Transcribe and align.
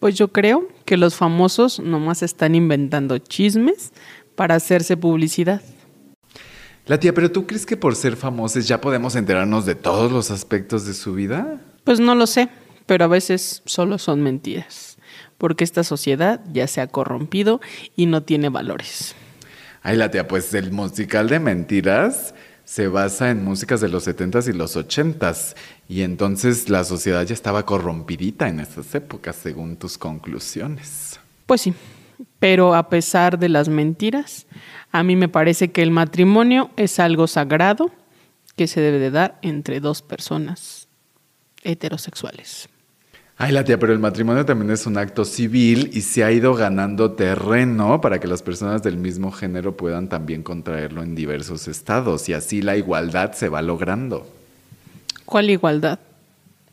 Pues 0.00 0.14
yo 0.14 0.32
creo 0.32 0.66
que 0.86 0.96
los 0.96 1.14
famosos 1.14 1.78
nomás 1.78 2.22
están 2.22 2.54
inventando 2.54 3.18
chismes 3.18 3.92
para 4.34 4.54
hacerse 4.54 4.96
publicidad. 4.96 5.60
La 6.86 6.98
tía, 6.98 7.12
pero 7.12 7.30
¿tú 7.30 7.46
crees 7.46 7.66
que 7.66 7.76
por 7.76 7.94
ser 7.94 8.16
famosos 8.16 8.66
ya 8.66 8.80
podemos 8.80 9.14
enterarnos 9.14 9.66
de 9.66 9.74
todos 9.74 10.10
los 10.10 10.30
aspectos 10.30 10.86
de 10.86 10.94
su 10.94 11.12
vida? 11.12 11.60
Pues 11.84 12.00
no 12.00 12.14
lo 12.14 12.26
sé, 12.26 12.48
pero 12.86 13.04
a 13.04 13.08
veces 13.08 13.62
solo 13.66 13.98
son 13.98 14.22
mentiras, 14.22 14.96
porque 15.36 15.64
esta 15.64 15.84
sociedad 15.84 16.40
ya 16.50 16.66
se 16.66 16.80
ha 16.80 16.86
corrompido 16.86 17.60
y 17.94 18.06
no 18.06 18.22
tiene 18.22 18.48
valores. 18.48 19.14
Ay, 19.82 19.98
la 19.98 20.10
tía, 20.10 20.26
pues 20.26 20.54
el 20.54 20.72
musical 20.72 21.28
de 21.28 21.40
mentiras 21.40 22.34
se 22.70 22.86
basa 22.86 23.30
en 23.30 23.44
músicas 23.44 23.80
de 23.80 23.88
los 23.88 24.06
70s 24.06 24.48
y 24.48 24.52
los 24.52 24.76
80s, 24.76 25.56
y 25.88 26.02
entonces 26.02 26.68
la 26.68 26.84
sociedad 26.84 27.26
ya 27.26 27.34
estaba 27.34 27.66
corrompidita 27.66 28.46
en 28.46 28.60
esas 28.60 28.94
épocas, 28.94 29.34
según 29.34 29.76
tus 29.76 29.98
conclusiones. 29.98 31.18
Pues 31.46 31.62
sí, 31.62 31.74
pero 32.38 32.76
a 32.76 32.88
pesar 32.88 33.40
de 33.40 33.48
las 33.48 33.68
mentiras, 33.68 34.46
a 34.92 35.02
mí 35.02 35.16
me 35.16 35.28
parece 35.28 35.72
que 35.72 35.82
el 35.82 35.90
matrimonio 35.90 36.70
es 36.76 37.00
algo 37.00 37.26
sagrado 37.26 37.90
que 38.54 38.68
se 38.68 38.80
debe 38.80 39.00
de 39.00 39.10
dar 39.10 39.40
entre 39.42 39.80
dos 39.80 40.00
personas 40.00 40.86
heterosexuales. 41.64 42.68
Ay, 43.42 43.52
la 43.52 43.64
tía, 43.64 43.78
pero 43.78 43.94
el 43.94 43.98
matrimonio 43.98 44.44
también 44.44 44.70
es 44.70 44.86
un 44.86 44.98
acto 44.98 45.24
civil 45.24 45.88
y 45.94 46.02
se 46.02 46.22
ha 46.24 46.30
ido 46.30 46.52
ganando 46.52 47.12
terreno 47.12 47.98
para 48.02 48.20
que 48.20 48.26
las 48.26 48.42
personas 48.42 48.82
del 48.82 48.98
mismo 48.98 49.32
género 49.32 49.78
puedan 49.78 50.10
también 50.10 50.42
contraerlo 50.42 51.02
en 51.02 51.14
diversos 51.14 51.66
estados 51.66 52.28
y 52.28 52.34
así 52.34 52.60
la 52.60 52.76
igualdad 52.76 53.32
se 53.32 53.48
va 53.48 53.62
logrando. 53.62 54.26
¿Cuál 55.24 55.48
igualdad? 55.48 56.00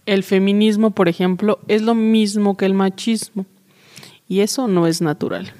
El 0.05 0.23
feminismo, 0.23 0.91
por 0.91 1.07
ejemplo, 1.07 1.59
es 1.69 1.83
lo 1.83 1.95
mismo 1.95 2.57
que 2.57 2.65
el 2.65 2.73
machismo 2.73 3.45
y 4.27 4.41
eso 4.41 4.67
no 4.67 4.87
es 4.87 5.01
natural. 5.01 5.53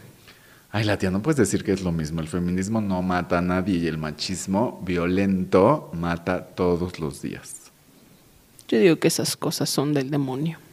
Ay, 0.72 0.84
la 0.84 0.98
tía, 0.98 1.10
no 1.10 1.22
puedes 1.22 1.38
decir 1.38 1.64
que 1.64 1.72
es 1.72 1.84
lo 1.84 1.94
mismo. 1.94 2.20
El 2.20 2.28
feminismo 2.28 2.82
no 2.82 3.02
mata 3.02 3.38
a 3.38 3.42
nadie 3.42 3.78
y 3.78 3.88
el 3.88 3.98
machismo 3.98 4.84
violento 4.86 5.90
mata 5.94 6.44
todos 6.44 7.00
los 7.00 7.22
días. 7.22 7.72
Yo 8.68 8.78
digo 8.78 8.98
que 8.98 9.08
esas 9.08 9.38
cosas 9.38 9.70
son 9.70 9.94
del 9.94 10.12
demonio. 10.12 10.67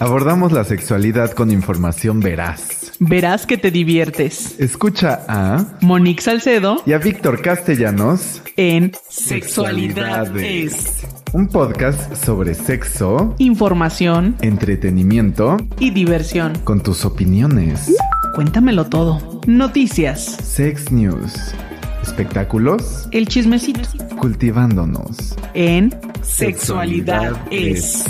Abordamos 0.00 0.52
la 0.52 0.64
sexualidad 0.64 1.32
con 1.32 1.50
información 1.50 2.20
veraz. 2.20 2.92
Verás 3.00 3.46
que 3.46 3.58
te 3.58 3.70
diviertes. 3.70 4.58
Escucha 4.58 5.24
a 5.28 5.78
Monique 5.82 6.22
Salcedo 6.22 6.82
y 6.86 6.94
a 6.94 6.98
Víctor 6.98 7.42
Castellanos 7.42 8.42
en 8.56 8.92
Sexualidad 9.08 10.34
es 10.38 11.04
un 11.32 11.48
podcast 11.48 12.14
sobre 12.14 12.54
sexo, 12.54 13.34
información 13.38 14.36
entretenimiento 14.40 15.58
y 15.78 15.90
diversión. 15.90 16.58
con 16.64 16.82
tus 16.82 17.04
opiniones. 17.04 17.94
Cuéntamelo 18.34 18.86
todo. 18.86 19.42
Noticias, 19.46 20.24
Sex 20.24 20.90
News. 20.90 21.54
Espectáculos. 22.02 23.08
el 23.12 23.26
chismecito 23.28 23.80
Cultivándonos. 24.18 25.36
en 25.54 25.94
Sexualidad 26.22 27.32
es. 27.50 28.04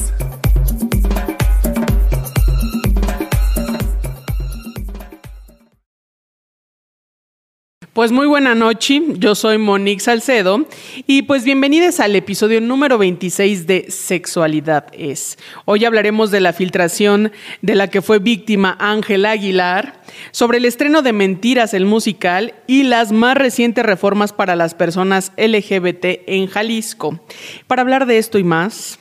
Pues 7.93 8.13
muy 8.13 8.29
buena 8.29 8.55
noche, 8.55 9.03
yo 9.17 9.35
soy 9.35 9.59
Monique 9.59 9.99
Salcedo 9.99 10.65
y 11.09 11.23
pues 11.23 11.43
bienvenidos 11.43 11.99
al 11.99 12.15
episodio 12.15 12.61
número 12.61 12.99
26 12.99 13.67
de 13.67 13.87
Sexualidad 13.91 14.87
es. 14.93 15.37
Hoy 15.65 15.85
hablaremos 15.85 16.31
de 16.31 16.39
la 16.39 16.53
filtración 16.53 17.33
de 17.63 17.75
la 17.75 17.89
que 17.89 18.01
fue 18.01 18.21
víctima 18.21 18.77
Ángel 18.79 19.27
Aguilar, 19.27 20.03
sobre 20.31 20.59
el 20.59 20.67
estreno 20.67 21.03
de 21.03 21.13
Mentiras 21.13 21.75
el 21.75 21.85
musical 21.85 22.55
y 22.69 22.85
las 22.85 23.11
más 23.11 23.37
recientes 23.37 23.85
reformas 23.85 24.33
para 24.33 24.55
las 24.55 24.75
personas 24.75 25.33
LGBT 25.37 26.29
en 26.29 26.47
Jalisco. 26.47 27.19
Para 27.67 27.83
hablar 27.83 28.07
de 28.07 28.19
esto 28.19 28.39
y 28.39 28.45
más, 28.45 29.01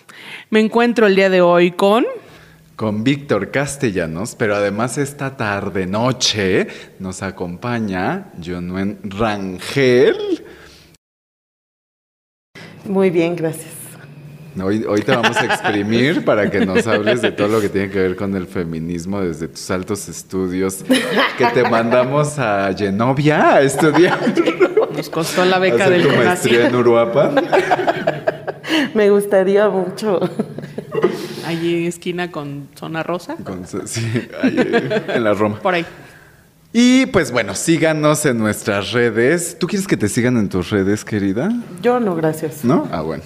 me 0.49 0.61
encuentro 0.61 1.05
el 1.05 1.15
día 1.15 1.29
de 1.29 1.41
hoy 1.41 1.69
con... 1.69 2.07
Con 2.79 3.03
Víctor 3.03 3.51
Castellanos, 3.51 4.35
pero 4.35 4.55
además 4.55 4.97
esta 4.97 5.35
tarde 5.35 5.85
noche 5.85 6.65
nos 6.99 7.21
acompaña 7.21 8.31
Jonuen 8.41 8.99
Rangel. 9.03 10.15
Muy 12.85 13.09
bien, 13.09 13.35
gracias. 13.35 13.73
Hoy, 14.63 14.85
hoy 14.87 15.01
te 15.01 15.11
vamos 15.13 15.35
a 15.35 15.43
exprimir 15.43 16.23
para 16.23 16.49
que 16.49 16.65
nos 16.65 16.87
hables 16.87 17.21
de 17.21 17.33
todo 17.33 17.49
lo 17.49 17.59
que 17.59 17.67
tiene 17.67 17.89
que 17.89 17.99
ver 17.99 18.15
con 18.15 18.33
el 18.37 18.47
feminismo 18.47 19.19
desde 19.19 19.49
tus 19.49 19.69
altos 19.71 20.07
estudios 20.07 20.85
que 21.37 21.45
te 21.47 21.69
mandamos 21.69 22.39
a 22.39 22.73
Genovia 22.73 23.55
a 23.55 23.61
estudiar. 23.61 24.19
Nos 24.95 25.09
costó 25.09 25.43
la 25.43 25.59
beca 25.59 25.83
Hacer 25.83 26.01
del 26.01 26.07
tu 26.07 26.15
maestría 26.15 26.67
en. 26.67 26.75
Uruapan. 26.75 27.45
Me 28.93 29.09
gustaría 29.09 29.67
mucho. 29.67 30.21
Allí 31.49 31.87
esquina 31.87 32.31
con 32.31 32.67
zona 32.75 33.01
rosa. 33.01 33.35
Con- 33.43 33.65
sí, 33.87 34.05
ahí, 34.43 34.55
en 35.07 35.23
la 35.23 35.33
Roma. 35.33 35.59
Por 35.59 35.73
ahí. 35.73 35.85
Y 36.71 37.07
pues 37.07 37.31
bueno, 37.31 37.55
síganos 37.55 38.23
en 38.27 38.37
nuestras 38.37 38.91
redes. 38.91 39.57
¿Tú 39.59 39.65
quieres 39.65 39.87
que 39.87 39.97
te 39.97 40.07
sigan 40.09 40.37
en 40.37 40.49
tus 40.49 40.69
redes, 40.69 41.03
querida? 41.03 41.49
Yo 41.81 41.99
no, 41.99 42.13
gracias. 42.15 42.63
¿No? 42.63 42.87
Ah, 42.91 43.01
bueno. 43.01 43.23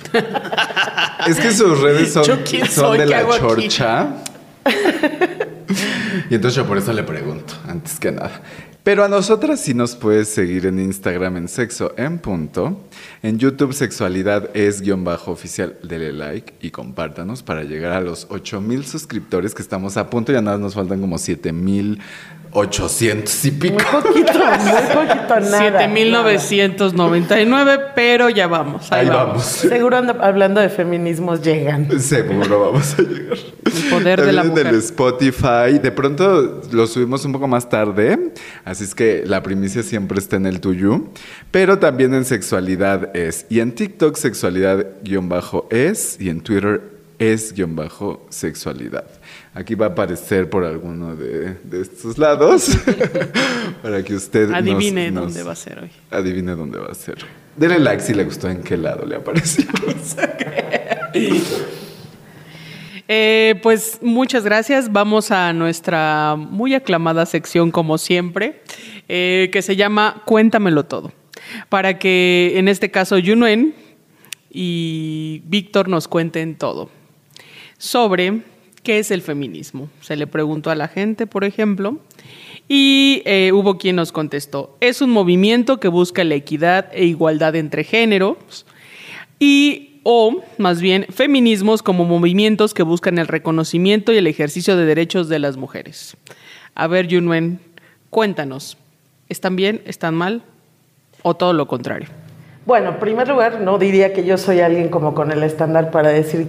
es 1.28 1.38
que 1.38 1.51
sus 1.51 1.81
redes 1.81 2.13
son, 2.13 2.23
¿Yo 2.23 2.38
quién 2.45 2.66
son 2.66 2.97
de 2.97 3.03
¿Qué 3.03 3.09
la 3.09 3.38
chorcha. 3.38 4.07
y 6.29 6.35
entonces 6.35 6.56
yo 6.56 6.66
por 6.66 6.78
eso 6.78 6.94
le 6.94 7.03
pregunto, 7.03 7.53
antes 7.67 8.00
que 8.00 8.13
nada. 8.13 8.41
Pero 8.83 9.05
a 9.05 9.07
nosotras 9.07 9.61
sí 9.61 9.73
nos 9.73 9.95
puedes 9.95 10.27
seguir 10.27 10.66
en 10.66 10.77
Instagram 10.77 11.38
en 11.38 11.47
sexo 11.47 11.94
en 11.95 12.19
punto. 12.19 12.81
En 13.21 13.39
YouTube 13.39 13.71
sexualidad 13.73 14.49
es 14.53 14.81
guion 14.81 15.05
bajo 15.05 15.31
oficial. 15.31 15.77
Dele 15.83 16.11
like 16.11 16.55
y 16.59 16.71
compártanos 16.71 17.44
para 17.44 17.63
llegar 17.63 17.94
a 17.94 18.01
los 18.01 18.27
8000 18.29 18.85
suscriptores 18.85 19.55
que 19.55 19.61
estamos 19.61 19.95
a 19.95 20.09
punto. 20.09 20.33
Ya 20.33 20.41
nada, 20.41 20.57
nos 20.57 20.73
faltan 20.73 20.99
como 20.99 21.17
7800 21.17 23.45
y 23.45 23.51
pico. 23.51 23.75
Muy 23.75 23.85
poquito, 24.01 24.33
muy 24.33 24.73
poquito, 24.94 25.39
nada. 25.39 25.79
7999, 25.79 27.79
pero 27.95 28.27
ya 28.29 28.47
vamos. 28.47 28.91
Ahí, 28.91 29.00
Ahí 29.01 29.07
vamos. 29.07 29.27
vamos. 29.27 29.45
Seguro 29.45 29.95
hablando 30.21 30.59
de 30.59 30.67
feminismos 30.69 31.41
llegan. 31.41 32.01
Seguro 32.01 32.59
vamos 32.71 32.95
a 33.00 33.01
llegar. 33.01 33.38
El 33.65 33.89
poder 33.89 34.21
de 34.21 34.33
la 34.33 34.44
También 34.44 34.65
mujer. 34.65 34.73
del 34.75 34.83
Spotify. 34.83 35.79
De 35.81 35.91
pronto 35.91 36.61
lo 36.71 36.85
subimos 36.85 37.23
un 37.25 37.31
poco 37.31 37.47
más 37.47 37.67
tarde. 37.69 38.33
Así 38.65 38.72
es 38.81 38.95
que 38.95 39.23
la 39.25 39.44
primicia 39.44 39.84
siempre 39.84 40.19
está 40.19 40.35
en 40.38 40.45
el 40.45 40.59
tuyo. 40.59 41.06
Pero 41.51 41.79
también 41.79 42.13
en 42.13 42.25
sexualidad 42.25 43.16
es. 43.16 43.45
Y 43.50 43.59
en 43.59 43.73
TikTok 43.73 44.16
sexualidad 44.16 44.85
guion 45.03 45.29
bajo 45.29 45.67
es. 45.69 46.17
Y 46.19 46.29
en 46.29 46.41
Twitter 46.41 46.81
es 47.19 47.53
guion 47.53 47.75
bajo 47.75 48.25
sexualidad. 48.29 49.06
Aquí 49.53 49.75
va 49.75 49.85
a 49.88 49.89
aparecer 49.89 50.50
por 50.50 50.63
alguno 50.63 51.16
de, 51.16 51.56
de 51.63 51.81
estos 51.81 52.17
lados. 52.17 52.69
para 53.83 54.03
que 54.03 54.16
usted 54.16 54.51
Adivine 54.51 55.12
nos- 55.12 55.25
dónde 55.25 55.44
va 55.44 55.51
a 55.51 55.56
ser 55.56 55.79
hoy. 55.79 55.91
Adivine 56.09 56.56
dónde 56.56 56.79
va 56.79 56.88
a 56.91 56.95
ser. 56.95 57.17
Dele 57.56 57.78
like 57.79 58.01
si 58.01 58.13
le 58.13 58.23
gustó 58.23 58.50
en 58.50 58.63
qué 58.63 58.78
lado 58.78 59.06
le 59.06 59.16
apareció. 59.17 59.66
Eh, 63.08 63.59
pues 63.62 64.00
muchas 64.02 64.44
gracias. 64.44 64.91
Vamos 64.91 65.31
a 65.31 65.53
nuestra 65.53 66.36
muy 66.38 66.74
aclamada 66.74 67.25
sección, 67.25 67.72
como 67.72 67.97
siempre, 67.97 68.62
eh, 69.09 69.50
que 69.52 69.62
se 69.62 69.75
llama 69.75 70.22
Cuéntamelo 70.25 70.86
todo. 70.86 71.12
Para 71.69 72.00
que 72.00 72.53
en 72.56 72.68
este 72.68 72.90
caso 72.92 73.18
Yunuen 73.18 73.75
y 74.50 75.42
Víctor 75.45 75.89
nos 75.89 76.07
cuenten 76.07 76.56
todo 76.56 76.89
sobre 77.77 78.42
qué 78.83 79.00
es 79.00 79.12
el 79.12 79.22
feminismo. 79.22 79.89
Se 80.01 80.16
le 80.16 80.27
preguntó 80.27 80.69
a 80.69 80.75
la 80.75 80.88
gente, 80.88 81.27
por 81.27 81.44
ejemplo, 81.44 82.00
y 82.69 83.22
eh, 83.25 83.51
hubo 83.54 83.77
quien 83.77 83.98
nos 83.98 84.12
contestó, 84.12 84.77
es 84.80 85.01
un 85.01 85.10
movimiento 85.10 85.80
que 85.80 85.89
busca 85.89 86.24
la 86.24 86.36
equidad 86.36 86.89
e 86.94 87.06
igualdad 87.06 87.56
entre 87.56 87.83
géneros 87.83 88.66
y 89.38 89.93
o 90.03 90.41
más 90.57 90.81
bien 90.81 91.05
feminismos 91.09 91.81
como 91.81 92.05
movimientos 92.05 92.73
que 92.73 92.83
buscan 92.83 93.17
el 93.17 93.27
reconocimiento 93.27 94.11
y 94.11 94.17
el 94.17 94.27
ejercicio 94.27 94.77
de 94.77 94.85
derechos 94.85 95.29
de 95.29 95.39
las 95.39 95.57
mujeres. 95.57 96.15
A 96.75 96.88
ver, 96.88 97.07
Yunuen, 97.07 97.59
cuéntanos, 98.09 98.77
¿están 99.29 99.55
bien, 99.55 99.81
están 99.85 100.15
mal 100.15 100.44
o 101.21 101.33
todo 101.35 101.53
lo 101.53 101.67
contrario? 101.67 102.09
Bueno, 102.65 102.89
en 102.91 103.00
primer 103.00 103.27
lugar, 103.27 103.61
no 103.61 103.77
diría 103.77 104.13
que 104.13 104.23
yo 104.23 104.38
soy 104.38 104.61
alguien 104.61 104.89
como 104.89 105.13
con 105.13 105.31
el 105.31 105.44
estándar 105.44 105.91
para 105.91 106.09
decir 106.09 106.47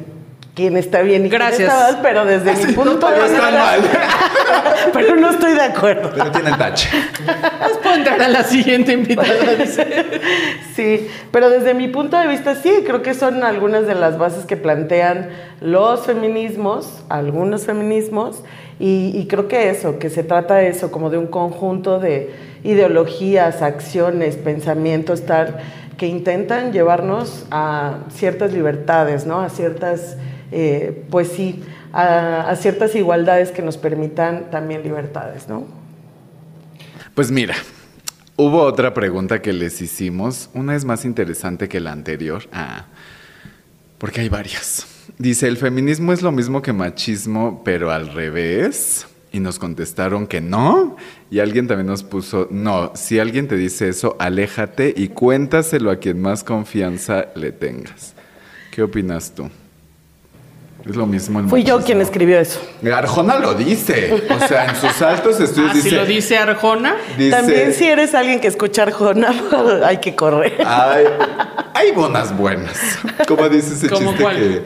quién 0.55 0.77
está 0.77 1.03
bien 1.03 1.27
y 1.27 1.29
Gracias. 1.29 1.57
quién 1.57 1.71
está 1.71 1.93
mal, 1.93 1.99
pero 2.03 2.25
desde 2.25 2.67
mi 2.67 2.73
punto 2.73 3.09
de 3.11 3.21
vista. 3.21 3.51
mal. 3.51 3.81
pero 4.93 5.17
no 5.17 5.31
estoy 5.31 5.55
de 5.55 5.63
acuerdo. 5.63 6.11
Pero 6.15 6.31
tienen 6.31 6.57
tache. 6.57 6.89
Pues 7.59 7.77
puedo 7.83 7.97
entrar 7.97 8.23
a 8.23 8.29
la 8.29 8.45
siguiente 8.45 8.93
invitada. 8.93 9.55
dice. 9.59 10.05
Sí, 10.75 11.09
pero 11.31 11.51
desde 11.51 11.73
mi 11.73 11.87
punto 11.87 12.19
de 12.19 12.27
vista 12.27 12.57
sí, 12.57 12.83
creo 12.85 13.01
que 13.01 13.15
son 13.15 13.45
algunas 13.45 13.87
de 13.87 13.95
las 13.95 14.19
bases 14.19 14.45
que 14.45 14.57
plantean 14.57 15.29
los 15.61 16.05
feminismos, 16.05 17.05
algunos 17.09 17.65
feminismos, 17.65 18.43
y, 18.81 19.13
y 19.15 19.29
creo 19.29 19.47
que 19.47 19.71
eso, 19.71 20.01
que 20.01 20.11
se 20.11 20.25
trata 20.25 20.57
de 20.57 20.69
eso, 20.69 20.91
como 20.91 21.11
de 21.11 21.19
un 21.19 21.29
conjunto 21.29 22.01
de 22.01 22.35
ideologías, 22.65 23.63
acciones, 23.63 24.35
pensamientos, 24.37 25.27
tal, 25.27 25.59
que 25.97 26.07
intentan 26.09 26.73
llevarnos 26.73 27.47
a 27.53 27.99
ciertas 28.13 28.53
libertades, 28.53 29.27
¿no? 29.27 29.41
A 29.41 29.51
ciertas, 29.51 30.17
eh, 30.57 31.05
pues 31.11 31.29
sí, 31.29 31.63
a, 31.93 32.49
a 32.49 32.57
ciertas 32.57 32.95
igualdades 32.95 33.51
que 33.51 33.61
nos 33.61 33.77
permitan 33.77 34.51
también 34.53 34.85
libertades, 34.85 35.49
¿no? 35.49 35.67
Pues 37.15 37.31
mira, 37.31 37.57
hubo 38.37 38.63
otra 38.63 38.95
pregunta 38.95 39.43
que 39.43 39.53
les 39.53 39.83
hicimos. 39.83 40.51
Una 40.55 40.77
es 40.77 40.85
más 40.85 41.05
interesante 41.05 41.69
que 41.69 41.81
la 41.81 41.93
anterior. 41.93 42.45
Ah, 42.53 42.87
porque 43.99 44.21
hay 44.21 44.29
varias. 44.29 44.87
Dice, 45.19 45.49
¿el 45.49 45.57
feminismo 45.57 46.13
es 46.13 46.23
lo 46.23 46.33
mismo 46.33 46.63
que 46.63 46.73
machismo, 46.73 47.63
pero 47.65 47.91
al 47.91 48.13
revés? 48.13 49.07
Y 49.33 49.41
nos 49.41 49.59
contestaron 49.59 50.27
que 50.27 50.41
no. 50.41 50.97
Y 51.31 51.41
alguien 51.41 51.67
también 51.67 51.87
nos 51.87 52.05
puso, 52.05 52.47
no, 52.51 52.93
si 52.95 53.19
alguien 53.19 53.49
te 53.49 53.57
dice 53.57 53.89
eso, 53.89 54.17
aléjate 54.21 54.95
y 54.97 55.09
cuéntaselo 55.09 55.91
a 55.91 55.97
quien 55.97 56.21
más 56.21 56.45
confianza 56.45 57.27
le 57.35 57.51
tengas. 57.51 58.15
¿Qué 58.71 58.83
opinas 58.83 59.33
tú? 59.33 59.51
Es 60.89 60.97
lo 60.97 61.07
mismo 61.07 61.41
el 61.41 61.49
Fui 61.49 61.63
yo 61.65 61.81
quien 61.81 62.01
escribió 62.03 62.39
eso. 62.39 62.61
Arjona 62.95 63.39
lo 63.39 63.55
dice. 63.55 64.23
O 64.29 64.47
sea, 64.47 64.67
en 64.67 64.77
sus 64.77 65.01
altos 65.01 65.41
estudios 65.41 65.71
Ah, 65.71 65.75
dice... 65.75 65.89
si 65.89 65.95
lo 65.95 66.05
dice 66.05 66.37
Arjona. 66.37 66.97
dice- 67.17 67.31
También 67.31 67.73
si 67.73 67.85
eres 67.87 68.15
alguien 68.15 68.39
que 68.41 68.49
escucha 68.49 68.83
Arjona, 68.83 69.33
hay 69.85 69.97
que 69.99 70.15
correr. 70.15 70.59
Hay, 70.67 71.05
hay 71.73 71.93
bonas 71.93 72.37
buenas. 72.37 72.79
Como 73.27 73.49
dice 73.49 73.73
ese 73.75 73.89
¿Cómo 73.89 74.09
chiste 74.11 74.23
cuál? 74.23 74.37
que, 74.37 74.63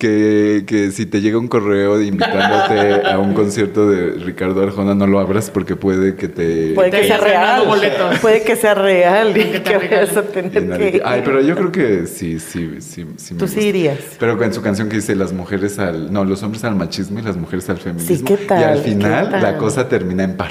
que, 0.00 0.64
que 0.66 0.90
si 0.90 1.04
te 1.06 1.20
llega 1.20 1.38
un 1.38 1.46
correo 1.46 2.00
invitándote 2.00 3.06
a 3.06 3.18
un 3.18 3.34
concierto 3.34 3.88
de 3.88 4.12
Ricardo 4.12 4.62
Arjona, 4.62 4.94
no 4.94 5.06
lo 5.06 5.20
abras 5.20 5.50
porque 5.50 5.76
puede 5.76 6.16
que 6.16 6.26
te... 6.26 6.72
Puede 6.74 6.90
que 6.90 7.06
sea 7.06 7.18
real. 7.18 7.66
boletos. 7.66 8.18
Puede 8.18 8.42
que 8.42 8.56
sea 8.56 8.74
real 8.74 9.36
y 9.36 9.44
Que 9.44 9.60
te 9.60 9.76
vayas 9.76 10.16
a 10.16 10.22
tener 10.22 10.50
que. 10.52 11.02
Ay, 11.04 11.20
pero 11.22 11.42
yo 11.42 11.54
creo 11.54 11.70
que 11.70 12.06
sí, 12.06 12.40
sí, 12.40 12.80
sí. 12.80 13.06
sí 13.16 13.34
me 13.34 13.38
Tú 13.38 13.46
sí 13.46 13.60
irías. 13.60 13.98
Pero 14.18 14.42
en 14.42 14.54
su 14.54 14.62
canción 14.62 14.88
que 14.88 14.96
dice 14.96 15.14
las 15.14 15.32
mujeres 15.32 15.78
al... 15.78 16.10
No, 16.10 16.24
los 16.24 16.42
hombres 16.42 16.64
al 16.64 16.74
machismo 16.74 17.18
y 17.18 17.22
las 17.22 17.36
mujeres 17.36 17.68
al 17.68 17.76
feminismo. 17.76 18.26
¿qué 18.26 18.36
tal? 18.38 18.60
Y 18.60 18.64
al 18.64 18.82
¿Qué 18.82 18.90
final 18.90 19.30
la 19.30 19.58
cosa 19.58 19.86
termina 19.88 20.24
en 20.24 20.36
par. 20.36 20.50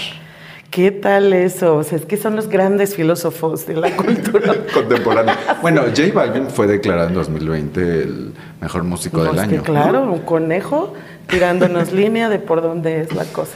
¿Qué 0.69 0.91
tal 0.91 1.33
eso? 1.33 1.77
O 1.77 1.83
sea, 1.83 1.97
es 1.97 2.05
que 2.05 2.15
son 2.15 2.35
los 2.35 2.47
grandes 2.47 2.95
filósofos 2.95 3.65
de 3.65 3.75
la 3.75 3.89
cultura. 3.95 4.53
Contemporánea. 4.71 5.57
Bueno, 5.61 5.81
J 5.87 6.13
Balvin 6.13 6.47
fue 6.47 6.67
declarado 6.67 7.07
en 7.07 7.15
2020 7.15 7.81
el 7.81 8.28
mejor 8.61 8.83
músico 8.83 9.17
No, 9.17 9.33
del 9.33 9.47
que 9.47 9.55
año. 9.55 9.63
claro, 9.63 10.03
un 10.03 10.19
conejo 10.19 10.93
tirándonos 11.27 11.91
línea 11.93 12.29
de 12.29 12.39
por 12.39 12.61
dónde 12.61 13.01
es 13.01 13.13
la 13.13 13.25
cosa. 13.25 13.55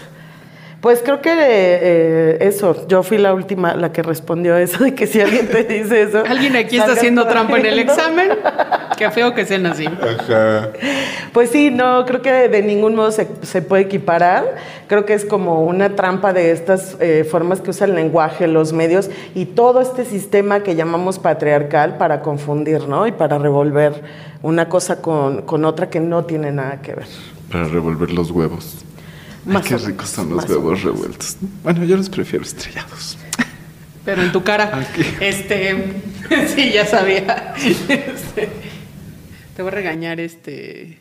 Pues 0.83 1.01
creo 1.01 1.21
que 1.21 1.31
eh, 1.33 2.37
eso, 2.41 2.85
yo 2.89 3.03
fui 3.03 3.17
la 3.17 3.33
última, 3.33 3.73
la 3.73 3.93
que 3.93 4.03
respondió 4.03 4.57
eso, 4.57 4.83
de 4.83 4.93
que 4.93 5.07
si 5.07 5.21
alguien 5.21 5.47
te 5.47 5.63
dice 5.63 6.01
eso. 6.01 6.23
Alguien 6.27 6.57
aquí 6.57 6.75
está 6.75 6.91
haciendo 6.91 7.25
trampa 7.25 7.57
en 7.57 7.67
el 7.67 7.79
examen. 7.79 8.31
Qué 8.97 9.09
feo 9.09 9.33
que 9.33 9.45
sean 9.45 9.65
así. 9.65 9.85
Ajá. 9.85 10.71
Pues 11.31 11.51
sí, 11.51 11.71
no, 11.71 12.05
creo 12.05 12.21
que 12.21 12.49
de 12.49 12.61
ningún 12.63 12.95
modo 12.95 13.11
se, 13.11 13.29
se 13.43 13.61
puede 13.61 13.83
equiparar. 13.83 14.55
Creo 14.87 15.05
que 15.05 15.13
es 15.13 15.23
como 15.23 15.63
una 15.63 15.95
trampa 15.95 16.33
de 16.33 16.51
estas 16.51 16.97
eh, 16.99 17.23
formas 17.23 17.61
que 17.61 17.69
usa 17.69 17.87
el 17.87 17.95
lenguaje, 17.95 18.45
los 18.47 18.73
medios 18.73 19.09
y 19.35 19.45
todo 19.45 19.79
este 19.79 20.03
sistema 20.03 20.63
que 20.63 20.75
llamamos 20.75 21.17
patriarcal 21.17 21.95
para 21.95 22.19
confundir, 22.19 22.89
¿no? 22.89 23.07
Y 23.07 23.13
para 23.13 23.37
revolver 23.37 24.03
una 24.41 24.67
cosa 24.67 25.01
con, 25.01 25.43
con 25.43 25.63
otra 25.63 25.89
que 25.89 26.01
no 26.01 26.25
tiene 26.25 26.51
nada 26.51 26.81
que 26.81 26.93
ver. 26.93 27.07
Para 27.49 27.69
revolver 27.69 28.11
los 28.11 28.31
huevos. 28.31 28.83
Ay, 29.49 29.61
qué 29.67 29.77
ricos 29.77 30.09
son 30.09 30.29
los 30.29 30.47
huevos 30.49 30.83
revueltos. 30.83 31.37
Bueno, 31.63 31.83
yo 31.83 31.97
los 31.97 32.09
prefiero 32.09 32.45
estrellados. 32.45 33.17
Pero 34.05 34.21
en 34.21 34.31
tu 34.31 34.43
cara. 34.43 34.77
Aquí. 34.77 35.03
Este. 35.19 36.01
Sí, 36.55 36.71
ya 36.71 36.85
sabía. 36.85 37.53
Este, 37.59 38.49
te 39.55 39.61
voy 39.61 39.71
a 39.71 39.75
regañar, 39.75 40.19
este. 40.19 40.97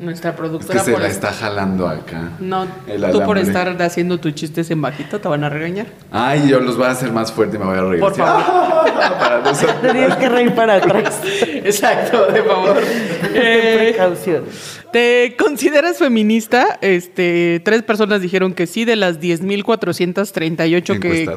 Nuestra 0.00 0.30
Es 0.30 0.34
que 0.34 0.38
productora 0.40 0.80
se 0.82 0.92
por 0.92 1.00
la 1.02 1.06
est- 1.08 1.16
está 1.16 1.32
jalando 1.32 1.86
acá. 1.86 2.30
No, 2.40 2.66
El 2.86 3.10
tú 3.12 3.22
por 3.22 3.36
estar 3.38 3.80
haciendo 3.82 4.18
tus 4.18 4.34
chistes 4.34 4.70
en 4.70 4.80
bajito 4.80 5.20
te 5.20 5.28
van 5.28 5.44
a 5.44 5.48
regañar. 5.50 5.86
Ay, 6.10 6.48
yo 6.48 6.58
los 6.60 6.76
voy 6.76 6.86
a 6.86 6.90
hacer 6.90 7.12
más 7.12 7.30
fuerte 7.32 7.56
y 7.56 7.58
me 7.58 7.66
voy 7.66 7.76
a 7.78 7.82
reír. 7.82 8.00
Por 8.00 8.14
favor. 8.16 8.42
Para 9.20 9.40
no 9.42 9.54
ser- 9.54 9.80
Tenías 9.82 10.16
que 10.16 10.28
reír 10.28 10.54
para 10.54 10.74
atrás. 10.76 11.20
Exacto, 11.42 12.26
de 12.32 12.42
favor. 12.42 12.76
Eh, 13.32 13.92
precaución. 13.92 14.44
¿Te 14.92 15.36
consideras 15.38 15.98
feminista? 15.98 16.78
Este, 16.80 17.60
tres 17.64 17.82
personas 17.84 18.20
dijeron 18.22 18.54
que 18.54 18.66
sí, 18.66 18.84
de 18.84 18.96
las 18.96 19.20
10.438 19.20 20.98
que 21.00 21.30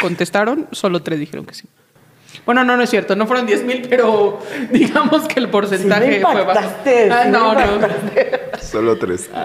contestaron, 0.00 0.68
solo 0.70 1.02
tres 1.02 1.18
dijeron 1.18 1.44
que 1.44 1.54
sí. 1.54 1.66
Bueno, 2.46 2.64
no, 2.64 2.76
no 2.76 2.82
es 2.82 2.90
cierto, 2.90 3.14
no 3.16 3.26
fueron 3.26 3.46
10.000, 3.46 3.86
pero 3.88 4.40
digamos 4.70 5.26
que 5.28 5.40
el 5.40 5.48
porcentaje 5.48 6.04
Sí 6.04 6.18
me 6.18 6.32
fue 6.32 6.44
bajo. 6.44 6.60
Ah, 6.60 7.24
sí 7.24 7.30
no, 7.30 7.54
no. 7.54 7.60
Solo 8.60 8.98
tres. 8.98 9.30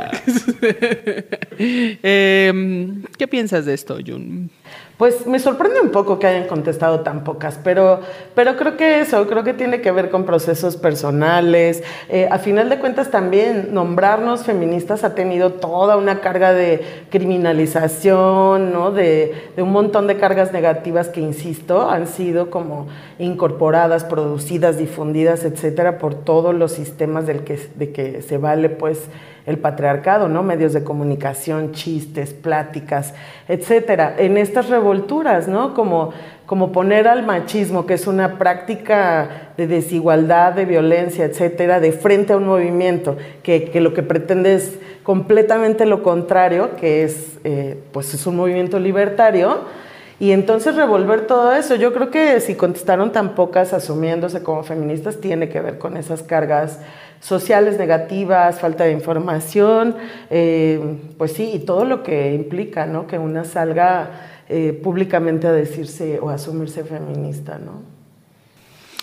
Em, 1.57 3.03
¿Qué 3.17 3.27
piensas 3.27 3.65
de 3.65 3.73
esto, 3.73 3.97
Jun? 4.05 4.49
Pues 4.97 5.27
me 5.27 5.39
sorprende 5.39 5.81
un 5.81 5.89
poco 5.89 6.19
que 6.19 6.27
hayan 6.27 6.47
contestado 6.47 7.01
tan 7.01 7.25
pocas, 7.25 7.59
pero, 7.62 8.00
pero 8.33 8.56
creo 8.56 8.77
que 8.77 9.01
eso, 9.01 9.27
creo 9.27 9.44
que 9.44 9.53
tiene 9.53 9.81
que 9.81 9.92
ver 9.92 10.09
con 10.09 10.24
procesos 10.24 10.77
personales. 10.77 11.83
Eh, 12.07 12.30
a 12.31 12.39
final 12.39 12.69
de 12.69 12.80
cuentas 12.80 13.12
también 13.12 13.74
nombrarnos 13.74 14.45
feministas 14.45 15.03
ha 15.03 15.13
tenido 15.13 15.51
toda 15.51 15.97
una 15.97 16.21
carga 16.21 16.53
de 16.53 16.81
criminalización, 17.09 18.71
¿no? 18.71 18.92
de, 18.92 19.51
de 19.57 19.62
un 19.62 19.74
montón 19.74 20.07
de 20.07 20.15
cargas 20.15 20.53
negativas 20.53 21.09
que, 21.09 21.19
insisto, 21.19 21.89
han 21.89 22.07
sido 22.07 22.50
como 22.50 22.88
incorporadas, 23.19 24.06
producidas, 24.06 24.77
difundidas, 24.77 25.44
etcétera, 25.44 25.97
por 25.97 26.15
todos 26.15 26.56
los 26.56 26.71
sistemas 26.71 27.27
del 27.27 27.44
que, 27.44 27.59
de 27.75 27.92
que 27.92 28.21
se 28.21 28.38
vale 28.38 28.69
pues 28.69 29.09
el 29.45 29.57
patriarcado, 29.59 30.27
¿no? 30.27 30.42
Medios 30.44 30.74
de 30.74 30.83
comunicación, 30.83 31.71
chistes, 31.71 32.33
pláticas, 32.33 33.13
etcétera. 33.47 34.15
En 34.18 34.38
estas 34.38 34.69
revolturas, 34.69 35.47
¿no? 35.47 35.74
Como, 35.74 36.12
como 36.45 36.71
poner 36.71 37.07
al 37.07 37.25
machismo, 37.25 37.86
que 37.86 37.94
es 37.94 38.07
una 38.07 38.38
práctica 38.38 39.51
de 39.57 39.68
desigualdad, 39.68 40.54
de 40.54 40.66
violencia, 40.66 41.25
etcétera, 41.25 41.80
de 41.80 41.92
frente 41.92 42.33
a 42.33 42.37
un 42.37 42.45
movimiento 42.47 43.18
que, 43.44 43.66
que 43.66 43.81
lo 43.81 43.94
que 43.94 44.04
pretende 44.04 44.56
es 44.56 44.80
completamente 45.04 45.85
lo 45.85 46.02
contrario, 46.02 46.75
que 46.75 47.04
es, 47.04 47.37
eh, 47.44 47.78
pues 47.92 48.14
es 48.16 48.25
un 48.25 48.35
movimiento 48.35 48.80
libertario. 48.80 49.84
Y 50.19 50.31
entonces 50.31 50.76
revolver 50.76 51.28
todo 51.28 51.54
eso, 51.54 51.76
yo 51.76 51.94
creo 51.94 52.10
que 52.10 52.40
si 52.40 52.56
contestaron 52.56 53.12
tan 53.12 53.36
pocas 53.36 53.74
asumiéndose 53.74 54.44
como 54.44 54.64
feministas, 54.64 55.19
tiene 55.19 55.50
que 55.50 55.60
ver 55.60 55.78
con 55.78 55.98
esas 55.98 56.24
cargas 56.24 56.80
sociales 57.19 57.78
negativas, 57.78 58.60
falta 58.62 58.86
de 58.86 58.92
información, 58.94 59.95
eh, 60.30 60.80
pues 61.18 61.34
sí, 61.34 61.52
y 61.56 61.60
todo 61.60 61.84
lo 61.84 62.02
que 62.04 62.34
implica, 62.34 62.86
¿no? 62.86 63.07
Que 63.07 63.18
una 63.18 63.44
salga 63.44 64.12
eh, 64.48 64.80
públicamente 64.81 65.48
a 65.48 65.52
decirse 65.52 66.19
o 66.22 66.30
a 66.30 66.36
asumirse 66.36 66.84
feminista, 66.86 67.57
¿no? 67.57 67.81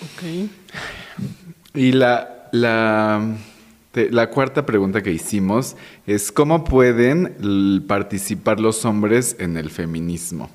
Ok. 0.03 0.49
Y 1.75 1.93
la, 1.93 2.49
la, 2.53 3.21
te- 3.93 4.11
la 4.11 4.31
cuarta 4.31 4.65
pregunta 4.65 5.03
que 5.03 5.11
hicimos 5.11 5.77
es 6.07 6.33
¿cómo 6.33 6.65
pueden 6.65 7.85
participar 7.87 8.61
los 8.61 8.85
hombres 8.85 9.37
en 9.39 9.57
el 9.57 9.69
feminismo? 9.71 10.49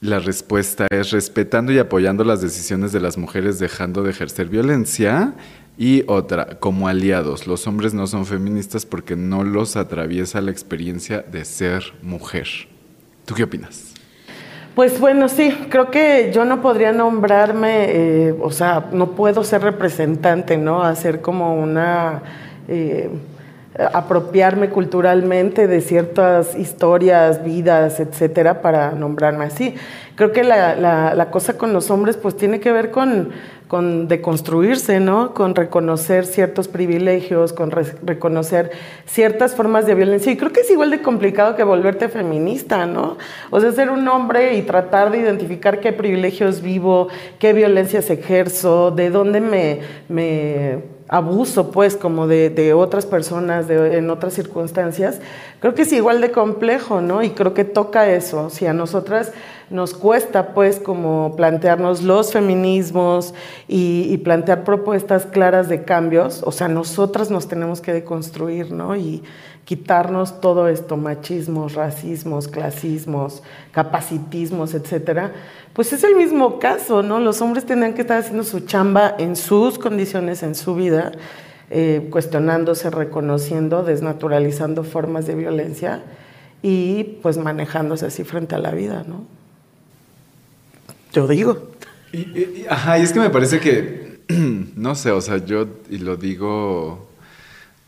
La 0.00 0.20
respuesta 0.20 0.86
es 0.90 1.10
respetando 1.10 1.72
y 1.72 1.78
apoyando 1.78 2.22
las 2.22 2.40
decisiones 2.40 2.92
de 2.92 3.00
las 3.00 3.18
mujeres 3.18 3.58
dejando 3.58 4.04
de 4.04 4.10
ejercer 4.10 4.48
violencia. 4.48 5.34
Y 5.76 6.04
otra, 6.06 6.58
como 6.60 6.86
aliados, 6.86 7.46
los 7.48 7.66
hombres 7.66 7.94
no 7.94 8.06
son 8.06 8.24
feministas 8.24 8.86
porque 8.86 9.16
no 9.16 9.42
los 9.42 9.76
atraviesa 9.76 10.40
la 10.40 10.52
experiencia 10.52 11.22
de 11.22 11.44
ser 11.44 11.82
mujer. 12.02 12.46
¿Tú 13.24 13.34
qué 13.34 13.42
opinas? 13.42 13.94
Pues 14.76 15.00
bueno, 15.00 15.28
sí, 15.28 15.50
creo 15.68 15.90
que 15.90 16.30
yo 16.32 16.44
no 16.44 16.62
podría 16.62 16.92
nombrarme, 16.92 17.86
eh, 17.88 18.34
o 18.40 18.52
sea, 18.52 18.88
no 18.92 19.12
puedo 19.16 19.42
ser 19.42 19.62
representante, 19.62 20.56
¿no? 20.56 20.84
Hacer 20.84 21.20
como 21.20 21.60
una, 21.60 22.22
eh, 22.68 23.10
apropiarme 23.78 24.70
culturalmente 24.70 25.68
de 25.68 25.80
ciertas 25.80 26.56
historias, 26.56 27.44
vidas, 27.44 28.00
etcétera, 28.00 28.60
para 28.60 28.90
nombrarme 28.92 29.44
así. 29.44 29.74
Creo 30.16 30.32
que 30.32 30.42
la, 30.42 30.74
la, 30.74 31.30
cosa 31.30 31.56
con 31.56 31.72
los 31.72 31.90
hombres 31.92 32.16
pues 32.16 32.36
tiene 32.36 32.58
que 32.58 32.72
ver 32.72 32.90
con, 32.90 33.30
con 33.68 34.08
deconstruirse, 34.08 34.98
¿no? 34.98 35.32
Con 35.32 35.54
reconocer 35.54 36.26
ciertos 36.26 36.66
privilegios, 36.66 37.52
con 37.52 37.70
reconocer 37.70 38.72
ciertas 39.06 39.54
formas 39.54 39.86
de 39.86 39.94
violencia. 39.94 40.32
Y 40.32 40.36
creo 40.36 40.52
que 40.52 40.62
es 40.62 40.70
igual 40.72 40.90
de 40.90 41.00
complicado 41.00 41.54
que 41.54 41.62
volverte 41.62 42.08
feminista, 42.08 42.84
¿no? 42.84 43.16
O 43.50 43.60
sea, 43.60 43.70
ser 43.70 43.90
un 43.90 44.08
hombre 44.08 44.56
y 44.56 44.62
tratar 44.62 45.12
de 45.12 45.18
identificar 45.18 45.78
qué 45.78 45.92
privilegios 45.92 46.62
vivo, 46.62 47.06
qué 47.38 47.52
violencias 47.52 48.10
ejerzo, 48.10 48.90
de 48.90 49.10
dónde 49.10 49.40
me, 49.40 49.78
me 50.08 50.97
abuso, 51.08 51.70
pues, 51.70 51.96
como 51.96 52.26
de, 52.26 52.72
otras 52.74 53.06
personas 53.06 53.68
en 53.70 54.10
otras 54.10 54.34
circunstancias, 54.34 55.20
creo 55.60 55.74
que 55.74 55.82
es 55.82 55.92
igual 55.92 56.20
de 56.20 56.30
complejo, 56.30 57.00
¿no? 57.00 57.22
Y 57.22 57.30
creo 57.30 57.54
que 57.54 57.64
toca 57.64 58.10
eso. 58.10 58.50
Si 58.50 58.66
a 58.66 58.72
nosotras 58.72 59.32
nos 59.70 59.94
cuesta, 59.94 60.54
pues, 60.54 60.80
como 60.80 61.34
plantearnos 61.36 62.02
los 62.02 62.32
feminismos 62.32 63.34
y, 63.66 64.16
plantear 64.18 64.64
propuestas 64.64 65.26
claras 65.26 65.68
de 65.68 65.84
cambios, 65.84 66.42
o 66.44 66.52
sea, 66.52 66.68
nosotras 66.68 67.30
nos 67.30 67.48
tenemos 67.48 67.80
que 67.80 67.92
deconstruir, 67.92 68.72
¿no? 68.72 68.96
Y 68.96 69.22
quitarnos 69.64 70.40
todo 70.40 70.68
esto, 70.68 70.96
machismos, 70.96 71.74
racismos, 71.74 72.48
clasismos, 72.48 73.42
capacitismos, 73.70 74.72
etcétera, 74.72 75.32
pues 75.74 75.92
es 75.92 76.04
el 76.04 76.16
mismo 76.16 76.58
caso, 76.58 77.02
¿no? 77.02 77.20
Los 77.20 77.42
hombres 77.42 77.66
tienen 77.66 77.92
que 77.92 78.00
estar 78.00 78.18
haciendo 78.18 78.44
su 78.44 78.60
chamba 78.60 79.14
en 79.18 79.36
sus 79.36 79.78
condiciones, 79.78 80.42
en 80.42 80.54
su 80.54 80.74
vida, 80.74 81.12
eh, 81.70 82.08
cuestionándose, 82.10 82.88
reconociendo, 82.88 83.82
desnaturalizando 83.82 84.84
formas 84.84 85.26
de 85.26 85.34
violencia 85.34 86.02
y 86.62 87.18
pues 87.22 87.36
manejándose 87.36 88.06
así 88.06 88.24
frente 88.24 88.54
a 88.54 88.58
la 88.58 88.70
vida, 88.70 89.04
¿no? 89.06 89.37
Yo 91.12 91.26
digo. 91.26 91.70
ajá, 92.68 92.98
y 92.98 93.02
es 93.02 93.12
que 93.12 93.20
me 93.20 93.30
parece 93.30 93.60
que, 93.60 94.20
no 94.76 94.94
sé, 94.94 95.10
o 95.10 95.20
sea, 95.20 95.44
yo, 95.44 95.66
y 95.90 95.98
lo 95.98 96.16
digo 96.16 97.08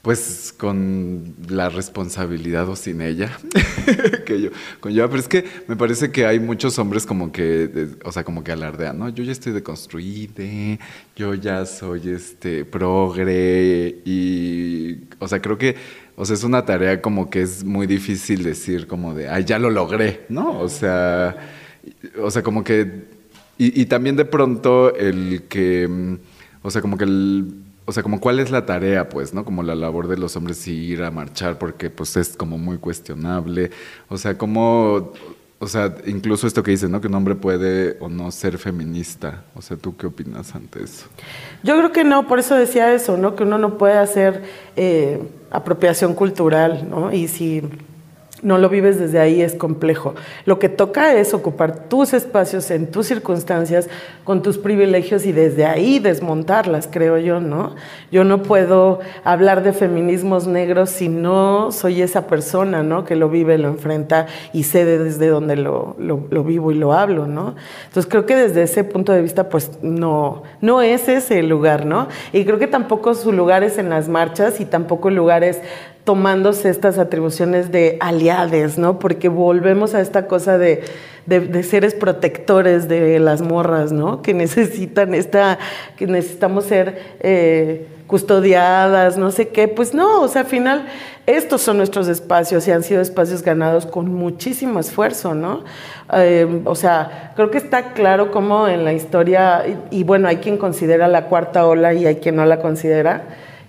pues 0.02 0.54
con 0.56 1.34
la 1.48 1.68
responsabilidad 1.68 2.66
o 2.70 2.76
sin 2.76 3.02
ella 3.02 3.38
que 4.24 4.40
yo 4.40 4.50
conlleva, 4.80 5.08
pero 5.08 5.20
es 5.20 5.28
que 5.28 5.44
me 5.68 5.76
parece 5.76 6.10
que 6.10 6.24
hay 6.24 6.40
muchos 6.40 6.78
hombres 6.78 7.04
como 7.04 7.32
que, 7.32 7.88
o 8.02 8.10
sea, 8.10 8.24
como 8.24 8.42
que 8.42 8.52
alardean, 8.52 8.98
¿no? 8.98 9.10
Yo 9.10 9.22
ya 9.24 9.32
estoy 9.32 9.52
deconstruido, 9.52 10.42
yo 11.16 11.34
ya 11.34 11.66
soy 11.66 12.10
este 12.10 12.64
progre 12.64 14.00
y, 14.06 15.00
o 15.18 15.28
sea, 15.28 15.42
creo 15.42 15.58
que, 15.58 15.76
o 16.16 16.24
sea, 16.24 16.34
es 16.34 16.44
una 16.44 16.64
tarea 16.64 17.02
como 17.02 17.28
que 17.28 17.42
es 17.42 17.62
muy 17.62 17.86
difícil 17.86 18.42
decir 18.42 18.86
como 18.86 19.12
de, 19.12 19.28
ay, 19.28 19.44
ya 19.44 19.58
lo 19.58 19.68
logré, 19.68 20.22
¿no? 20.30 20.60
O 20.60 20.68
sea, 20.70 21.36
o 22.18 22.30
sea, 22.30 22.42
como 22.42 22.64
que, 22.64 23.04
y, 23.64 23.80
y 23.80 23.86
también 23.86 24.16
de 24.16 24.24
pronto 24.24 24.94
el 24.94 25.42
que, 25.48 26.18
o 26.62 26.70
sea, 26.70 26.80
como 26.80 26.96
que 26.96 27.04
el 27.04 27.54
o 27.90 27.92
sea, 27.92 28.04
como 28.04 28.20
cuál 28.20 28.38
es 28.38 28.52
la 28.52 28.66
tarea, 28.66 29.08
pues, 29.08 29.34
¿no? 29.34 29.44
Como 29.44 29.64
la 29.64 29.74
labor 29.74 30.06
de 30.06 30.16
los 30.16 30.36
hombres 30.36 30.64
ir 30.68 31.02
a 31.02 31.10
marchar 31.10 31.58
porque 31.58 31.90
pues 31.90 32.16
es 32.16 32.36
como 32.36 32.56
muy 32.56 32.78
cuestionable. 32.78 33.72
O 34.08 34.16
sea, 34.16 34.38
como, 34.38 35.12
o 35.58 35.66
sea, 35.66 35.96
incluso 36.06 36.46
esto 36.46 36.62
que 36.62 36.70
dices, 36.70 36.88
¿no? 36.88 37.00
Que 37.00 37.08
un 37.08 37.14
hombre 37.14 37.34
puede 37.34 37.96
o 37.98 38.08
no 38.08 38.30
ser 38.30 38.58
feminista. 38.58 39.42
O 39.56 39.60
sea, 39.60 39.76
¿tú 39.76 39.96
qué 39.96 40.06
opinas 40.06 40.54
ante 40.54 40.84
eso? 40.84 41.06
Yo 41.64 41.76
creo 41.78 41.90
que 41.90 42.04
no, 42.04 42.28
por 42.28 42.38
eso 42.38 42.54
decía 42.54 42.94
eso, 42.94 43.16
¿no? 43.16 43.34
Que 43.34 43.42
uno 43.42 43.58
no 43.58 43.76
puede 43.76 43.98
hacer 43.98 44.44
eh, 44.76 45.20
apropiación 45.50 46.14
cultural, 46.14 46.86
¿no? 46.88 47.12
Y 47.12 47.26
si 47.26 47.62
no 48.42 48.58
lo 48.58 48.68
vives 48.68 48.98
desde 48.98 49.18
ahí, 49.18 49.42
es 49.42 49.54
complejo. 49.54 50.14
Lo 50.44 50.58
que 50.58 50.68
toca 50.68 51.14
es 51.14 51.34
ocupar 51.34 51.88
tus 51.88 52.14
espacios 52.14 52.70
en 52.70 52.90
tus 52.90 53.06
circunstancias, 53.06 53.88
con 54.24 54.42
tus 54.42 54.58
privilegios 54.58 55.26
y 55.26 55.32
desde 55.32 55.66
ahí 55.66 55.98
desmontarlas, 55.98 56.88
creo 56.90 57.18
yo, 57.18 57.40
¿no? 57.40 57.74
Yo 58.10 58.24
no 58.24 58.42
puedo 58.42 59.00
hablar 59.24 59.62
de 59.62 59.72
feminismos 59.72 60.46
negros 60.46 60.90
si 60.90 61.08
no 61.08 61.72
soy 61.72 62.02
esa 62.02 62.26
persona, 62.26 62.82
¿no? 62.82 63.04
Que 63.04 63.16
lo 63.16 63.28
vive, 63.28 63.58
lo 63.58 63.68
enfrenta 63.68 64.26
y 64.52 64.64
sé 64.64 64.84
desde 64.84 65.28
dónde 65.28 65.56
lo, 65.56 65.96
lo, 65.98 66.44
vivo 66.44 66.72
y 66.72 66.74
lo 66.74 66.92
hablo, 66.92 67.26
¿no? 67.26 67.54
Entonces 67.86 68.10
creo 68.10 68.26
que 68.26 68.36
desde 68.36 68.62
ese 68.62 68.84
punto 68.84 69.12
de 69.12 69.22
vista, 69.22 69.48
pues 69.48 69.70
no, 69.82 70.42
no 70.60 70.82
es 70.82 71.08
ese 71.08 71.40
el 71.40 71.48
lugar, 71.48 71.86
¿no? 71.86 72.08
Y 72.32 72.44
creo 72.44 72.58
que 72.58 72.66
tampoco 72.66 73.14
su 73.14 73.32
lugar 73.32 73.62
es 73.62 73.78
en 73.78 73.90
las 73.90 74.08
marchas 74.08 74.60
y 74.60 74.64
tampoco 74.64 75.08
el 75.08 75.16
lugar 75.16 75.44
es 75.44 75.60
tomándose 76.04 76.70
estas 76.70 76.98
atribuciones 76.98 77.70
de 77.70 77.96
aliades, 78.00 78.78
¿no? 78.78 78.98
Porque 78.98 79.28
volvemos 79.28 79.94
a 79.94 80.00
esta 80.00 80.26
cosa 80.26 80.58
de, 80.58 80.82
seres 81.62 81.94
protectores 81.94 82.88
de 82.88 83.18
las 83.20 83.42
morras, 83.42 83.92
¿no? 83.92 84.22
Que 84.22 84.34
necesitan 84.34 85.14
esta, 85.14 85.58
que 85.96 86.06
necesitamos 86.06 86.64
ser 86.64 87.16
eh, 87.20 87.86
custodiadas, 88.06 89.16
no 89.16 89.30
sé 89.30 89.48
qué. 89.48 89.68
Pues 89.68 89.94
no, 89.94 90.22
o 90.22 90.28
sea, 90.28 90.42
al 90.42 90.48
final 90.48 90.86
estos 91.26 91.60
son 91.60 91.76
nuestros 91.76 92.08
espacios 92.08 92.66
y 92.66 92.72
han 92.72 92.82
sido 92.82 93.00
espacios 93.00 93.42
ganados 93.42 93.86
con 93.86 94.12
muchísimo 94.12 94.80
esfuerzo, 94.80 95.34
¿no? 95.34 95.62
Eh, 96.12 96.62
o 96.64 96.74
sea, 96.74 97.32
creo 97.36 97.52
que 97.52 97.58
está 97.58 97.92
claro 97.92 98.32
cómo 98.32 98.66
en 98.66 98.84
la 98.84 98.92
historia, 98.92 99.64
y 99.90 100.02
bueno, 100.02 100.26
hay 100.26 100.38
quien 100.38 100.56
considera 100.56 101.06
la 101.06 101.26
cuarta 101.26 101.66
ola 101.66 101.94
y 101.94 102.06
hay 102.06 102.16
quien 102.16 102.34
no 102.36 102.44
la 102.46 102.58
considera, 102.60 103.22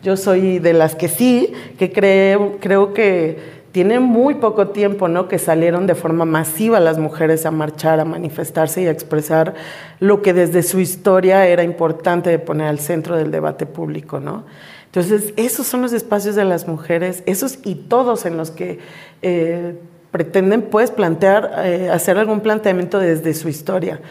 yo 0.04 0.18
soy 0.18 0.60
de 0.60 0.74
las 0.74 0.96
que 0.96 1.08
sí, 1.08 1.54
que 1.78 1.92
creo, 1.92 2.58
creo 2.60 2.94
que 2.94 3.62
tiene 3.72 4.00
muy 4.00 4.36
poco 4.36 4.70
tiempo, 4.70 5.08
¿no? 5.08 5.28
Que 5.28 5.40
salieron 5.40 5.88
de 5.88 5.96
forma 5.96 6.26
masiva 6.26 6.80
las 6.80 6.98
mujeres 6.98 7.46
a 7.46 7.52
marchar, 7.52 8.00
a 8.00 8.06
manifestarse 8.06 8.82
y 8.82 8.88
a 8.88 8.92
expresar 8.92 9.56
lo 10.00 10.22
que 10.22 10.34
desde 10.34 10.64
su 10.64 10.80
historia 10.80 11.48
era 11.48 11.64
importante 11.64 12.30
de 12.30 12.40
poner 12.40 12.68
al 12.68 12.80
centro 12.80 13.16
del 13.16 13.32
debate 13.32 13.66
público, 13.66 14.20
¿no? 14.20 14.44
Entonces, 14.86 15.34
esos 15.38 15.68
son 15.68 15.82
los 15.82 15.94
espacios 15.94 16.36
de 16.36 16.44
las 16.44 16.68
mujeres, 16.68 17.24
esos 17.26 17.60
y 17.64 17.76
todos 17.76 18.26
en 18.26 18.36
los 18.36 18.52
que 18.52 18.80
eh, 19.22 19.76
pretenden, 20.12 20.64
pues, 20.64 20.92
plantear, 20.92 21.54
eh, 21.64 21.90
hacer 21.90 22.18
algún 22.18 22.42
planteamiento 22.42 23.00
desde 23.00 23.34
su 23.34 23.48
historia 23.48 24.02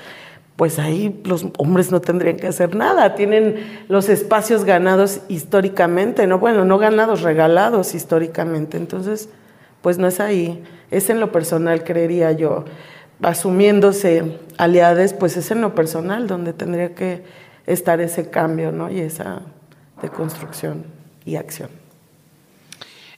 pues 0.61 0.79
ahí 0.79 1.23
los 1.25 1.47
hombres 1.57 1.91
no 1.91 2.03
tendrían 2.03 2.37
que 2.37 2.47
hacer 2.47 2.75
nada, 2.77 3.15
tienen 3.15 3.83
los 3.89 4.11
espacios 4.11 4.65
ganados 4.65 5.23
históricamente, 5.29 6.27
no 6.27 6.39
bueno, 6.39 6.67
no 6.67 6.77
ganados, 6.77 7.23
regalados 7.23 7.95
históricamente. 7.95 8.77
Entonces, 8.77 9.31
pues 9.81 9.97
no 9.97 10.07
es 10.07 10.21
ahí, 10.21 10.63
es 10.91 11.09
en 11.09 11.19
lo 11.19 11.33
personal, 11.33 11.83
creería 11.83 12.33
yo. 12.33 12.67
Asumiéndose 13.23 14.37
aliades, 14.59 15.15
pues 15.15 15.39
es 15.39 15.51
en 15.51 15.63
lo 15.63 15.75
personal 15.75 16.27
donde 16.27 16.53
tendría 16.53 16.95
que 16.95 17.23
estar 17.65 18.03
ese 18.03 18.29
cambio, 18.29 18.71
¿no? 18.71 18.91
Y 18.91 19.01
esa 19.01 19.41
deconstrucción 20.03 20.85
y 21.25 21.37
acción. 21.37 21.71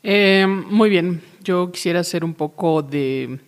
Eh, 0.04 0.46
muy 0.46 0.90
bien, 0.90 1.22
yo 1.42 1.72
quisiera 1.72 1.99
hacer 1.99 2.25
un 2.25 2.34
poco 2.34 2.82
de 2.82 3.40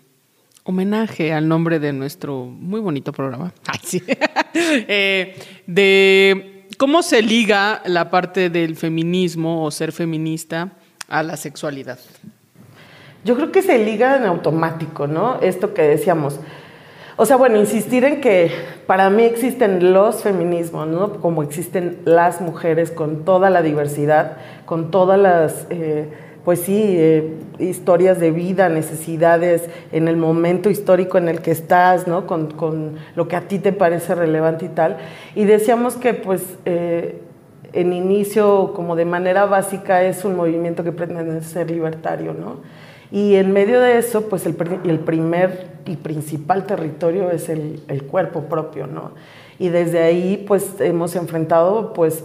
homenaje 0.64 1.33
al 1.33 1.47
nombre 1.47 1.78
de 1.78 1.92
nuestro 1.92 2.47
muy 2.47 2.80
bonito 2.80 3.12
programa. 3.12 3.52
Eh, 4.56 5.37
de 5.66 6.66
cómo 6.78 7.02
se 7.02 7.23
liga 7.23 7.83
la 7.87 8.09
parte 8.11 8.50
del 8.50 8.76
feminismo 8.76 9.64
o 9.64 9.71
ser 9.71 9.92
feminista 9.92 10.73
a 11.09 11.23
la 11.23 11.37
sexualidad. 11.37 11.99
Yo 13.25 13.37
creo 13.37 13.50
que 13.52 13.62
se 13.62 13.85
liga 13.85 14.16
en 14.16 14.25
automático, 14.25 15.06
¿no? 15.06 15.40
Esto 15.40 15.75
que 15.75 15.83
decíamos. 15.83 16.38
O 17.16 17.26
sea, 17.26 17.37
bueno, 17.37 17.59
insistir 17.59 18.04
en 18.04 18.21
que 18.21 18.50
para 18.87 19.11
mí 19.11 19.25
existen 19.25 19.92
los 19.92 20.23
feminismos, 20.23 20.87
¿no? 20.88 21.21
Como 21.21 21.42
existen 21.42 22.00
las 22.04 22.40
mujeres 22.40 22.90
con 22.90 23.25
toda 23.25 23.50
la 23.50 23.62
diversidad, 23.62 24.37
con 24.64 24.90
todas 24.90 25.18
las... 25.18 25.66
Eh, 25.71 26.12
pues 26.44 26.60
sí, 26.60 26.78
eh, 26.78 27.36
historias 27.58 28.20
de 28.20 28.30
vida, 28.30 28.68
necesidades 28.68 29.68
en 29.92 30.08
el 30.08 30.16
momento 30.16 30.68
histórico 30.68 31.16
en 31.16 31.28
el 31.28 31.40
que 31.40 31.50
estás, 31.50 32.06
¿no? 32.06 32.26
Con, 32.26 32.96
lo 33.16 33.28
que 33.28 33.36
a 33.36 33.48
ti 33.48 33.58
te 33.58 33.72
parece 33.72 34.14
relevante 34.14 34.66
y 34.66 34.68
tal. 34.68 34.98
Y 35.34 35.44
decíamos 35.44 35.96
que 35.96 36.12
pues 36.12 36.42
eh, 36.66 37.20
en 37.72 37.92
inicio, 37.92 38.72
como 38.74 38.94
de 38.94 39.04
manera 39.04 39.46
básica, 39.46 40.02
es 40.04 40.24
un 40.24 40.36
movimiento 40.36 40.84
que 40.84 40.92
pretende 40.92 41.42
ser 41.42 41.70
libertario, 41.70 42.34
¿no? 42.34 42.58
Y 43.10 43.36
en 43.36 43.52
medio 43.52 43.80
de 43.80 43.98
eso, 43.98 44.28
pues 44.28 44.44
el, 44.44 44.56
el 44.84 44.98
primer 45.00 45.68
y 45.86 45.96
principal 45.96 46.66
territorio 46.66 47.30
es 47.30 47.48
el, 47.48 47.82
el 47.88 48.04
cuerpo 48.04 48.42
propio, 48.42 48.86
¿no? 48.86 49.12
Y 49.58 49.68
desde 49.68 50.02
ahí, 50.02 50.44
pues 50.46 50.80
hemos 50.80 51.16
enfrentado, 51.16 51.92
pues, 51.92 52.24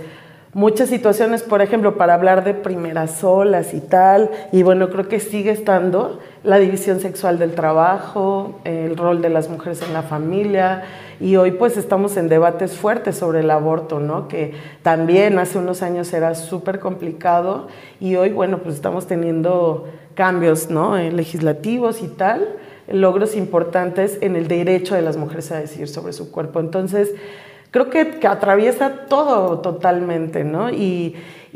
muchas 0.53 0.89
situaciones, 0.89 1.43
por 1.43 1.61
ejemplo, 1.61 1.97
para 1.97 2.15
hablar 2.15 2.43
de 2.43 2.53
primeras 2.53 3.23
olas 3.23 3.73
y 3.73 3.81
tal, 3.81 4.29
y 4.51 4.63
bueno, 4.63 4.89
creo 4.89 5.07
que 5.07 5.19
sigue 5.19 5.51
estando 5.51 6.19
la 6.43 6.57
división 6.57 6.99
sexual 6.99 7.37
del 7.37 7.53
trabajo, 7.53 8.59
el 8.63 8.97
rol 8.97 9.21
de 9.21 9.29
las 9.29 9.49
mujeres 9.49 9.81
en 9.81 9.93
la 9.93 10.01
familia 10.01 10.83
y 11.19 11.35
hoy 11.35 11.51
pues 11.51 11.75
estamos 11.75 12.15
en 12.17 12.29
debates 12.29 12.77
fuertes 12.77 13.17
sobre 13.17 13.41
el 13.41 13.51
aborto, 13.51 13.99
¿no? 13.99 14.27
Que 14.27 14.53
también 14.81 15.37
hace 15.37 15.57
unos 15.57 15.81
años 15.81 16.11
era 16.13 16.33
súper 16.35 16.79
complicado 16.79 17.67
y 17.99 18.15
hoy 18.15 18.31
bueno 18.31 18.59
pues 18.59 18.75
estamos 18.75 19.05
teniendo 19.05 19.87
cambios, 20.15 20.69
¿no? 20.69 20.97
Legislativos 20.97 22.01
y 22.01 22.07
tal, 22.07 22.55
logros 22.87 23.35
importantes 23.35 24.17
en 24.21 24.35
el 24.35 24.47
derecho 24.47 24.95
de 24.95 25.01
las 25.01 25.17
mujeres 25.17 25.51
a 25.51 25.59
decidir 25.59 25.89
sobre 25.89 26.13
su 26.13 26.31
cuerpo. 26.31 26.59
Entonces 26.61 27.13
creo 27.71 27.89
que, 27.89 28.27
atraviesa 28.27 29.05
todo 29.07 29.59
totalmente, 29.59 30.43
¿no? 30.43 30.69
Y, 30.69 31.15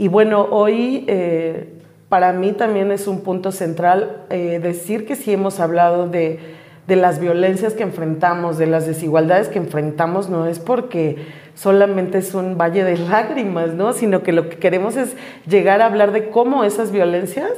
bueno, 0.10 0.48
hoy 0.52 1.06
eh, 1.08 1.74
para 2.10 2.34
mí 2.34 2.52
también 2.52 2.92
es 2.92 3.08
un 3.08 3.22
punto 3.22 3.52
central 3.52 4.24
eh, 4.30 4.60
decir 4.62 5.06
que 5.06 5.16
sí 5.16 5.34
hemos 5.34 5.60
hablado 5.60 6.08
de, 6.08 6.40
de, 6.88 6.96
las 6.96 7.20
violencias 7.20 7.74
que 7.74 7.84
enfrentamos, 7.84 8.58
de 8.58 8.68
las 8.68 8.86
desigualdades 8.86 9.48
que 9.50 9.60
enfrentamos, 9.60 10.30
no 10.30 10.46
es 10.48 10.60
porque 10.60 11.18
solamente 11.56 12.20
es 12.20 12.34
un 12.34 12.58
valle 12.58 12.84
de 12.84 12.98
lágrimas, 12.98 13.74
¿no? 13.74 13.94
Sino 13.94 14.24
que 14.24 14.32
lo 14.32 14.50
que 14.50 14.58
queremos 14.58 14.96
es 14.96 15.16
llegar 15.48 15.82
a 15.82 15.86
hablar 15.86 16.12
de 16.12 16.30
cómo 16.30 16.64
esas 16.64 16.92
violencias 16.92 17.52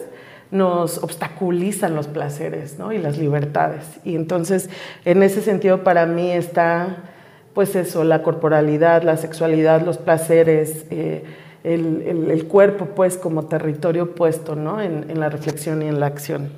nos 0.52 1.04
obstaculizan 1.04 1.96
los 1.96 2.08
placeres 2.08 2.78
¿no? 2.80 2.94
y 2.94 2.98
las 2.98 3.18
libertades. 3.18 3.84
Y 4.04 4.16
entonces, 4.16 4.70
en 5.04 5.24
ese 5.24 5.42
sentido, 5.42 5.84
para 5.84 6.06
mí 6.06 6.32
está 6.32 6.98
pues 7.56 7.76
eso, 7.76 8.04
la 8.04 8.22
corporalidad, 8.22 9.02
la 9.02 9.18
sexualidad, 9.18 9.84
los 9.84 9.98
placeres, 9.98 10.86
eh, 10.92 11.24
el, 11.64 12.46
cuerpo 12.48 12.90
pues 12.94 13.18
como 13.18 13.46
territorio 13.46 14.14
puesto 14.14 14.56
¿no? 14.56 14.82
En, 14.82 15.20
la 15.20 15.30
reflexión 15.30 15.82
y 15.82 15.88
en 15.88 16.00
la 16.00 16.06
acción. 16.06 16.50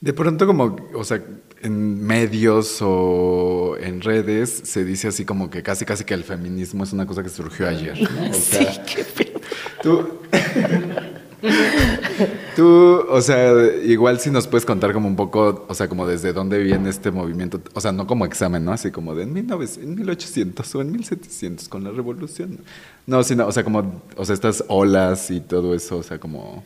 De 0.00 0.12
pronto 0.12 0.46
como, 0.46 0.76
o 0.94 1.04
sea, 1.04 1.22
en 1.62 2.02
medios 2.04 2.78
o 2.80 3.76
en 3.78 4.00
redes 4.00 4.62
se 4.64 4.84
dice 4.84 5.08
así 5.08 5.24
como 5.24 5.50
que 5.50 5.62
casi 5.62 5.84
casi 5.84 6.04
que 6.04 6.14
el 6.14 6.24
feminismo 6.24 6.82
es 6.82 6.92
una 6.92 7.06
cosa 7.06 7.22
que 7.22 7.28
surgió 7.28 7.68
ayer. 7.68 7.96
sí, 8.32 8.66
qué 8.86 9.04
Tú, 9.82 10.08
Tú, 12.56 13.04
o 13.08 13.20
sea, 13.20 13.52
igual 13.84 14.18
si 14.20 14.30
nos 14.30 14.46
puedes 14.46 14.64
contar 14.64 14.92
como 14.92 15.08
un 15.08 15.16
poco, 15.16 15.66
o 15.68 15.74
sea, 15.74 15.88
como 15.88 16.06
desde 16.06 16.32
dónde 16.32 16.58
viene 16.58 16.88
este 16.88 17.10
movimiento, 17.10 17.60
o 17.74 17.80
sea, 17.80 17.92
no 17.92 18.06
como 18.06 18.24
examen, 18.24 18.64
¿no? 18.64 18.72
Así 18.72 18.90
como 18.90 19.14
de 19.14 19.24
en, 19.24 19.32
1900, 19.32 19.82
en 19.82 19.94
1800 19.96 20.74
o 20.74 20.80
en 20.80 20.92
1700 20.92 21.68
con 21.68 21.84
la 21.84 21.90
revolución. 21.90 22.58
No, 23.06 23.22
sino, 23.22 23.46
o 23.46 23.52
sea, 23.52 23.64
como, 23.64 24.02
o 24.16 24.24
sea, 24.24 24.34
estas 24.34 24.64
olas 24.68 25.30
y 25.30 25.40
todo 25.40 25.74
eso, 25.74 25.98
o 25.98 26.02
sea, 26.02 26.18
como... 26.18 26.64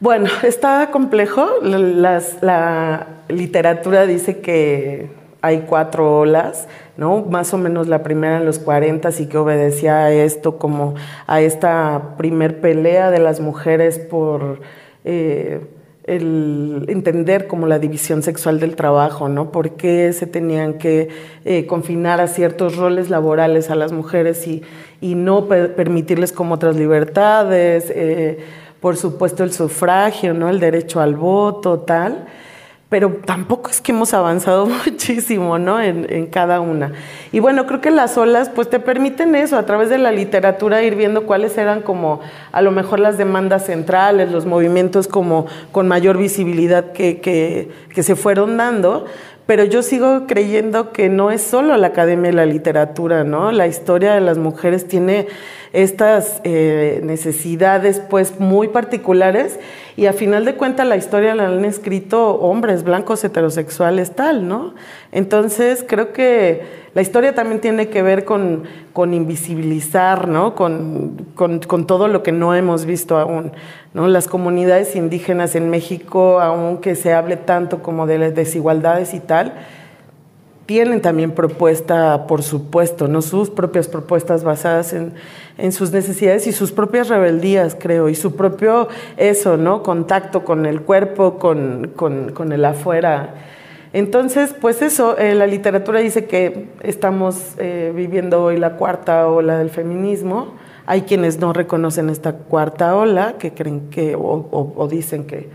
Bueno, 0.00 0.28
está 0.42 0.90
complejo. 0.90 1.48
la 1.62 3.06
literatura 3.28 4.06
dice 4.06 4.40
que 4.40 5.08
hay 5.42 5.64
cuatro 5.68 6.20
olas, 6.20 6.66
¿no? 6.96 7.22
Más 7.22 7.52
o 7.54 7.58
menos 7.58 7.88
la 7.88 8.02
primera 8.02 8.38
en 8.38 8.46
los 8.46 8.58
40 8.58 9.10
y 9.18 9.26
que 9.26 9.38
obedecía 9.38 9.98
a 10.04 10.12
esto, 10.12 10.58
como 10.58 10.94
a 11.26 11.40
esta 11.40 12.16
primer 12.16 12.60
pelea 12.60 13.10
de 13.10 13.18
las 13.18 13.40
mujeres 13.40 13.98
por 13.98 14.60
eh, 15.04 15.60
entender 16.08 17.48
como 17.48 17.66
la 17.66 17.78
división 17.78 18.22
sexual 18.22 18.60
del 18.60 18.76
trabajo, 18.76 19.28
¿no? 19.28 19.50
¿Por 19.50 19.72
qué 19.72 20.12
se 20.12 20.26
tenían 20.26 20.74
que 20.74 21.08
eh, 21.44 21.66
confinar 21.66 22.20
a 22.20 22.28
ciertos 22.28 22.76
roles 22.76 23.10
laborales 23.10 23.70
a 23.70 23.74
las 23.74 23.92
mujeres 23.92 24.46
y, 24.46 24.62
no 25.00 25.46
permitirles 25.46 26.32
como 26.32 26.54
otras 26.54 26.76
libertades? 26.76 27.92
Eh, 27.94 28.38
por 28.80 28.96
supuesto 28.96 29.42
el 29.42 29.52
sufragio, 29.52 30.32
¿no? 30.32 30.48
El 30.48 30.60
derecho 30.60 31.00
al 31.00 31.16
voto, 31.16 31.80
tal 31.80 32.26
pero 32.88 33.20
tampoco 33.24 33.70
es 33.70 33.80
que 33.80 33.92
hemos 33.92 34.14
avanzado 34.14 34.66
muchísimo, 34.86 35.58
¿no? 35.58 35.80
En, 35.80 36.26
cada 36.26 36.60
una. 36.60 36.92
Y 37.32 37.40
bueno, 37.40 37.66
creo 37.66 37.80
que 37.80 37.90
las 37.90 38.16
olas, 38.18 38.48
pues 38.48 38.68
te 38.70 38.78
permiten 38.78 39.34
eso, 39.34 39.56
a 39.56 39.66
través 39.66 39.88
de 39.88 39.98
la 39.98 40.12
literatura 40.12 40.82
ir 40.82 40.94
viendo 40.94 41.24
cuáles 41.24 41.56
eran 41.58 41.82
como 41.82 42.20
a 42.52 42.62
lo 42.62 42.70
mejor 42.70 43.00
las 43.00 43.18
demandas 43.18 43.66
centrales, 43.66 44.30
los 44.30 44.46
movimientos 44.46 45.08
como 45.08 45.46
con 45.72 45.88
mayor 45.88 46.18
visibilidad 46.18 46.92
que, 46.92 47.20
que 47.20 48.02
se 48.02 48.16
fueron 48.16 48.56
dando, 48.56 49.06
pero 49.46 49.64
yo 49.64 49.82
sigo 49.82 50.26
creyendo 50.26 50.92
que 50.92 51.08
no 51.08 51.30
es 51.30 51.40
solo 51.40 51.76
la 51.76 51.88
academia 51.88 52.30
y 52.30 52.34
la 52.34 52.46
literatura, 52.46 53.22
¿no? 53.22 53.52
La 53.52 53.68
historia 53.68 54.14
de 54.14 54.20
las 54.20 54.38
mujeres 54.38 54.88
tiene 54.88 55.28
estas 55.72 56.40
eh, 56.44 57.00
necesidades 57.02 58.00
pues 58.00 58.38
muy 58.40 58.68
particulares 58.68 59.58
y 59.96 60.06
a 60.06 60.12
final 60.12 60.44
de 60.44 60.54
cuentas 60.54 60.86
la 60.86 60.96
historia 60.96 61.34
la 61.34 61.46
han 61.46 61.64
escrito 61.64 62.34
hombres 62.36 62.84
blancos 62.84 63.24
heterosexuales 63.24 64.14
tal, 64.14 64.46
¿no? 64.46 64.74
Entonces 65.10 65.84
creo 65.86 66.12
que 66.12 66.86
la 66.94 67.02
historia 67.02 67.34
también 67.34 67.60
tiene 67.60 67.88
que 67.88 68.02
ver 68.02 68.24
con, 68.24 68.64
con 68.92 69.14
invisibilizar, 69.14 70.28
¿no? 70.28 70.54
Con, 70.54 71.26
con, 71.34 71.60
con, 71.60 71.86
todo 71.86 72.08
lo 72.08 72.22
que 72.22 72.32
no 72.32 72.54
hemos 72.54 72.84
visto 72.84 73.18
aún, 73.18 73.52
¿no? 73.94 74.06
Las 74.08 74.28
comunidades 74.28 74.96
indígenas 74.96 75.54
en 75.56 75.70
México, 75.70 76.40
aunque 76.40 76.94
se 76.94 77.12
hable 77.14 77.36
tanto 77.36 77.82
como 77.82 78.06
de 78.06 78.18
las 78.18 78.34
desigualdades 78.34 79.14
y 79.14 79.20
tal, 79.20 79.54
tienen 80.66 81.00
también 81.00 81.30
propuesta, 81.30 82.26
por 82.26 82.42
supuesto, 82.42 83.06
¿no? 83.06 83.22
sus 83.22 83.50
propias 83.50 83.86
propuestas 83.86 84.42
basadas 84.42 84.92
en, 84.92 85.14
en, 85.58 85.72
sus 85.72 85.92
necesidades 85.92 86.48
y 86.48 86.52
sus 86.52 86.72
propias 86.72 87.08
rebeldías, 87.08 87.76
creo, 87.78 88.08
y 88.08 88.16
su 88.16 88.34
propio 88.34 88.88
eso, 89.16 89.56
¿no? 89.56 89.84
Contacto 89.84 90.44
con 90.44 90.66
el 90.66 90.82
cuerpo, 90.82 91.38
con, 91.38 91.92
con, 91.94 92.32
con 92.32 92.52
el 92.52 92.64
afuera. 92.64 93.34
Entonces, 93.92 94.54
pues 94.60 94.82
eso, 94.82 95.16
eh, 95.16 95.36
la 95.36 95.46
literatura 95.46 96.00
dice 96.00 96.26
que 96.26 96.68
estamos 96.82 97.54
eh, 97.58 97.92
viviendo 97.94 98.42
hoy 98.42 98.58
la 98.58 98.76
cuarta 98.76 99.28
ola 99.28 99.58
del 99.58 99.70
feminismo. 99.70 100.54
Hay 100.84 101.02
quienes 101.02 101.38
no 101.38 101.52
reconocen 101.52 102.10
esta 102.10 102.32
cuarta 102.32 102.96
ola, 102.96 103.36
que 103.38 103.52
creen 103.52 103.88
que, 103.88 104.16
o, 104.16 104.48
o 104.76 104.88
dicen 104.88 105.24
que 105.24 105.48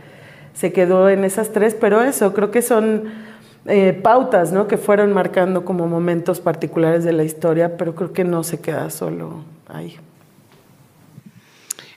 se 0.53 0.71
quedó 0.71 1.09
en 1.09 1.25
esas 1.25 1.49
tres, 1.49 1.75
pero 1.79 2.01
eso, 2.01 2.33
creo 2.33 2.51
que 2.51 2.61
son 2.61 3.30
eh, 3.65 3.93
pautas 3.93 4.51
¿no? 4.51 4.67
que 4.67 4.77
fueron 4.77 5.13
marcando 5.13 5.65
como 5.65 5.87
momentos 5.87 6.39
particulares 6.39 7.03
de 7.03 7.13
la 7.13 7.23
historia, 7.23 7.77
pero 7.77 7.95
creo 7.95 8.13
que 8.13 8.23
no 8.23 8.43
se 8.43 8.59
queda 8.59 8.89
solo 8.89 9.43
ahí. 9.67 9.97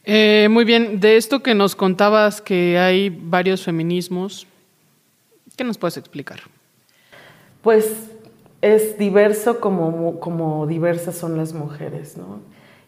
Eh, 0.04 0.48
muy 0.50 0.64
bien, 0.64 1.00
de 1.00 1.16
esto 1.16 1.42
que 1.42 1.54
nos 1.54 1.74
contabas 1.74 2.42
que 2.42 2.78
hay 2.78 3.08
varios 3.08 3.64
feminismos, 3.64 4.46
¿qué 5.56 5.64
nos 5.64 5.78
puedes 5.78 5.96
explicar? 5.96 6.40
Pues 7.62 8.10
es 8.60 8.98
diverso 8.98 9.60
como, 9.60 10.20
como 10.20 10.66
diversas 10.66 11.16
son 11.16 11.38
las 11.38 11.54
mujeres, 11.54 12.18
¿no? 12.18 12.40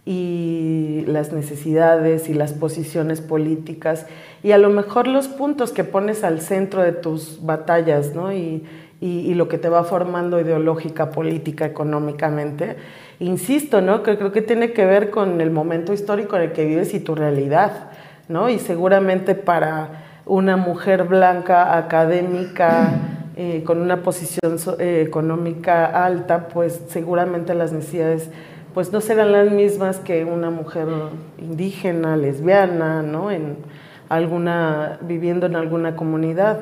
Y 0.07 1.05
las 1.09 1.33
necesidades 1.33 2.29
y 2.29 2.35
las 2.35 2.53
posiciones 2.53 3.21
políticas 3.21 4.07
y 4.45 4.53
a 4.53 4.59
lo 4.59 4.71
mejor 4.71 5.09
los 5.09 5.27
puntos 5.27 5.73
que 5.73 5.83
pones 5.83 6.23
al 6.23 6.41
centro 6.41 6.83
de 6.83 6.93
tus 6.93 7.45
batallas 7.45 8.15
¿no? 8.15 8.33
y, 8.33 8.65
y, 9.01 9.35
lo 9.35 9.49
que 9.49 9.59
te 9.59 9.69
va 9.69 9.83
formando 9.83 10.41
ideológica, 10.41 11.11
política, 11.11 11.67
económicamente. 11.67 12.77
Insisto, 13.19 13.81
¿no? 13.81 14.05
que 14.05 14.17
creo 14.17 14.31
que 14.31 14.43
tiene 14.43 14.73
que 14.73 14.87
ver 14.87 15.11
con 15.11 15.41
el 15.41 15.51
momento 15.51 15.93
histórico 15.93 16.37
en 16.37 16.43
el 16.43 16.53
que 16.53 16.65
vives 16.65 16.95
y 16.95 17.01
tu 17.01 17.17
realidad. 17.17 17.91
¿no? 18.29 18.49
Y 18.49 18.61
seguramente 18.61 19.35
para 19.35 20.21
una 20.25 20.57
mujer 20.57 21.05
blanca, 21.05 21.77
académica, 21.77 22.91
eh, 23.37 23.65
con 23.67 23.83
una 23.83 24.03
posición 24.03 24.57
eh, 24.79 25.05
económica 25.07 26.05
alta, 26.05 26.49
pues 26.49 26.81
seguramente 26.89 27.55
las 27.55 27.73
necesidades 27.73 28.31
pues 28.77 28.93
no 28.93 29.01
serán 29.01 29.33
las 29.33 29.51
mismas 29.51 30.01
que 30.01 30.27
una 30.27 30.51
mujer 30.51 30.87
indígena, 31.39 32.15
lesbiana, 32.15 33.01
¿no? 33.01 33.31
En 33.31 33.57
alguna, 34.11 34.99
viviendo 35.01 35.47
en 35.47 35.57
alguna 35.57 35.97
comunidad. 35.97 36.59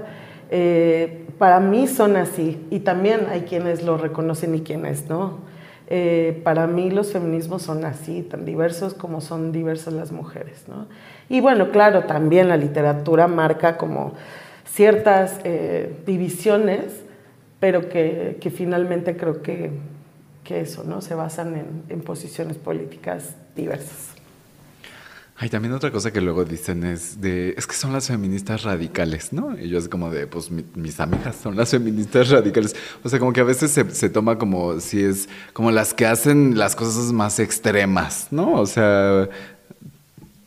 Eh, 0.49 1.27
para 1.39 1.59
mí 1.59 1.89
son 1.89 2.15
así 2.15 2.69
y 2.71 2.79
también 2.79 3.27
hay 3.33 3.41
quienes 3.41 3.83
lo 3.83 3.97
reconocen 3.99 4.55
y 4.55 4.61
quienes 4.61 5.09
no. 5.09 5.39
Eh, 5.89 6.41
para 6.45 6.69
mí 6.69 6.89
los 6.89 7.11
feminismos 7.11 7.63
son 7.63 7.85
así, 7.85 8.23
tan 8.23 8.45
diversos 8.45 8.95
como 8.95 9.21
son 9.21 9.51
diversas 9.51 9.93
las 9.93 10.13
mujeres. 10.13 10.67
¿no? 10.69 10.87
Y 11.29 11.41
bueno, 11.41 11.73
claro, 11.73 12.05
también 12.05 12.49
la 12.49 12.57
literatura 12.57 13.27
marca 13.27 13.77
como 13.77 14.13
ciertas 14.65 15.41
eh, 15.43 15.93
divisiones, 16.07 17.03
pero 17.59 17.89
que, 17.89 18.39
que 18.41 18.51
finalmente 18.51 19.17
creo 19.17 19.43
que 19.43 19.73
que 20.45 20.61
eso, 20.61 20.85
¿no? 20.85 21.01
Se 21.01 21.15
basan 21.15 21.85
en, 21.89 22.01
posiciones 22.03 22.57
políticas 22.57 23.35
diversas. 23.57 24.11
Hay 25.37 25.49
también 25.49 25.75
otra 25.75 25.91
cosa 25.91 26.13
que 26.13 26.21
luego 26.21 26.45
dicen 26.45 26.85
es 26.85 27.21
de, 27.21 27.55
es 27.57 27.67
que 27.67 27.75
son 27.75 27.93
las 27.93 28.07
feministas 28.07 28.63
radicales, 28.63 29.33
¿no? 29.33 29.59
Y 29.59 29.69
yo 29.69 29.79
es 29.79 29.89
como 29.89 30.11
de, 30.11 30.29
pues 30.29 30.51
mis 30.51 31.01
amigas 31.01 31.35
son 31.43 31.57
las 31.57 31.71
feministas 31.71 32.29
radicales. 32.31 32.77
O 33.03 33.09
sea, 33.09 33.19
como 33.19 33.33
que 33.33 33.41
a 33.41 33.45
veces 33.45 33.73
se, 33.73 33.91
se, 33.91 34.09
toma 34.11 34.39
como 34.39 34.79
si 34.79 35.03
es, 35.03 35.29
como 35.53 35.73
las 35.73 35.93
que 35.93 36.07
hacen 36.07 36.57
las 36.57 36.77
cosas 36.77 37.13
más 37.13 37.41
extremas, 37.41 38.29
¿no? 38.31 38.53
O 38.61 38.67
sea, 38.67 39.29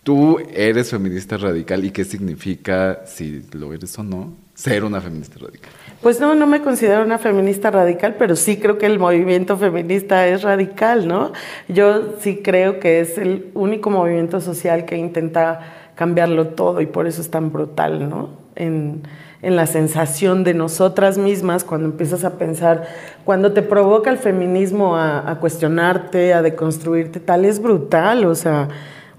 ¿Tú 0.08 0.40
eres 0.54 0.90
feminista 0.90 1.36
radical 1.36 1.84
y 1.84 1.92
qué 1.92 2.06
significa, 2.06 3.06
si 3.06 3.44
lo 3.52 3.74
eres 3.74 4.00
o 4.00 4.04
no, 4.04 4.34
ser 4.54 4.86
una 4.86 5.02
feminista 5.02 5.38
radical? 5.38 5.70
Pues 6.02 6.20
no, 6.20 6.36
no 6.36 6.46
me 6.46 6.62
considero 6.62 7.04
una 7.04 7.18
feminista 7.18 7.72
radical, 7.72 8.16
pero 8.20 8.36
sí 8.36 8.58
creo 8.58 8.78
que 8.78 8.86
el 8.86 9.00
movimiento 9.00 9.58
feminista 9.58 10.28
es 10.28 10.44
radical, 10.44 11.08
¿no? 11.08 11.32
Yo 11.68 12.20
sí 12.20 12.42
creo 12.44 12.80
que 12.80 13.00
es 13.00 13.18
el 13.18 13.50
único 13.56 13.90
movimiento 13.90 14.40
social 14.40 14.86
que 14.86 14.98
intenta 14.98 15.60
cambiarlo 15.96 16.50
todo 16.50 16.82
y 16.82 16.86
por 16.86 17.08
eso 17.08 17.22
es 17.22 17.32
tan 17.32 17.52
brutal, 17.52 18.10
¿no? 18.10 18.30
En, 18.56 19.02
en 19.42 19.56
la 19.56 19.68
sensación 19.68 20.44
de 20.44 20.54
nosotras 20.54 21.18
mismas 21.18 21.64
cuando 21.64 21.88
empiezas 21.88 22.24
a 22.24 22.38
pensar, 22.38 22.88
cuando 23.24 23.54
te 23.54 23.62
provoca 23.62 24.10
el 24.10 24.18
feminismo 24.18 24.98
a, 24.98 25.38
cuestionarte, 25.40 26.34
a 26.34 26.42
deconstruirte, 26.42 27.20
tal, 27.20 27.46
es 27.46 27.62
brutal, 27.62 28.26
o 28.26 28.36
sea 28.36 28.68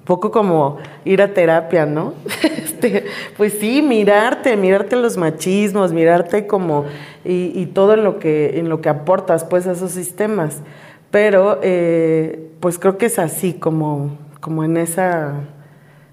poco 0.05 0.31
como 0.31 0.79
ir 1.05 1.21
a 1.21 1.35
terapia, 1.35 1.85
¿no? 1.85 2.15
Este, 2.81 3.05
pues 3.37 3.55
sí, 3.55 3.83
mirarte, 3.83 4.57
mirarte 4.57 4.95
los 4.97 5.17
machismos, 5.17 5.93
mirarte 5.93 6.47
como 6.47 6.87
y, 7.25 7.67
todo 7.67 7.95
en 7.95 8.05
lo 8.05 8.19
que 8.19 8.59
en 8.59 8.69
lo 8.69 8.81
que 8.81 8.89
aportas 8.89 9.45
pues 9.45 9.67
a 9.67 9.73
esos 9.73 9.91
sistemas. 9.91 10.63
Pero 11.11 11.59
eh, 11.63 12.51
pues 12.61 12.79
creo 12.79 12.97
que 12.97 13.07
es 13.07 13.19
así 13.19 13.55
como 13.55 14.17
como 14.41 14.63
en 14.63 14.77
esa 14.77 15.33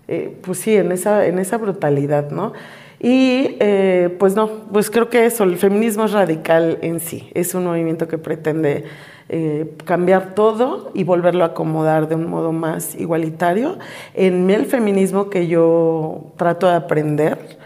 eh, 0.07 0.37
pues 0.41 0.59
sí, 0.59 0.75
en 0.75 0.91
esa 0.91 1.25
en 1.27 1.39
esa 1.39 1.57
brutalidad, 1.57 2.31
¿no? 2.31 2.53
Y 2.99 3.57
eh, 3.59 4.15
pues 4.19 4.35
no, 4.35 4.47
pues 4.71 4.89
creo 4.89 5.09
que 5.09 5.25
eso, 5.25 5.43
el 5.43 5.57
feminismo 5.57 6.05
es 6.05 6.11
radical 6.11 6.79
en 6.81 6.99
sí, 6.99 7.29
es 7.33 7.53
un 7.53 7.65
movimiento 7.65 8.07
que 8.07 8.17
pretende 8.17 8.85
eh, 9.27 9.75
cambiar 9.85 10.35
todo 10.35 10.91
y 10.93 11.03
volverlo 11.03 11.43
a 11.43 11.47
acomodar 11.47 12.07
de 12.07 12.15
un 12.15 12.29
modo 12.29 12.51
más 12.51 12.95
igualitario. 12.95 13.77
En 14.13 14.49
el 14.49 14.65
feminismo 14.65 15.29
que 15.29 15.47
yo 15.47 16.31
trato 16.37 16.67
de 16.67 16.75
aprender, 16.75 17.57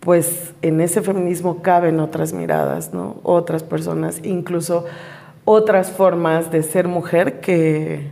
pues 0.00 0.54
en 0.62 0.80
ese 0.80 1.02
feminismo 1.02 1.62
caben 1.62 2.00
otras 2.00 2.32
miradas, 2.32 2.92
¿no? 2.92 3.16
otras 3.22 3.62
personas, 3.62 4.20
incluso 4.24 4.84
otras 5.44 5.90
formas 5.90 6.50
de 6.50 6.62
ser 6.62 6.88
mujer 6.88 7.40
que 7.40 8.08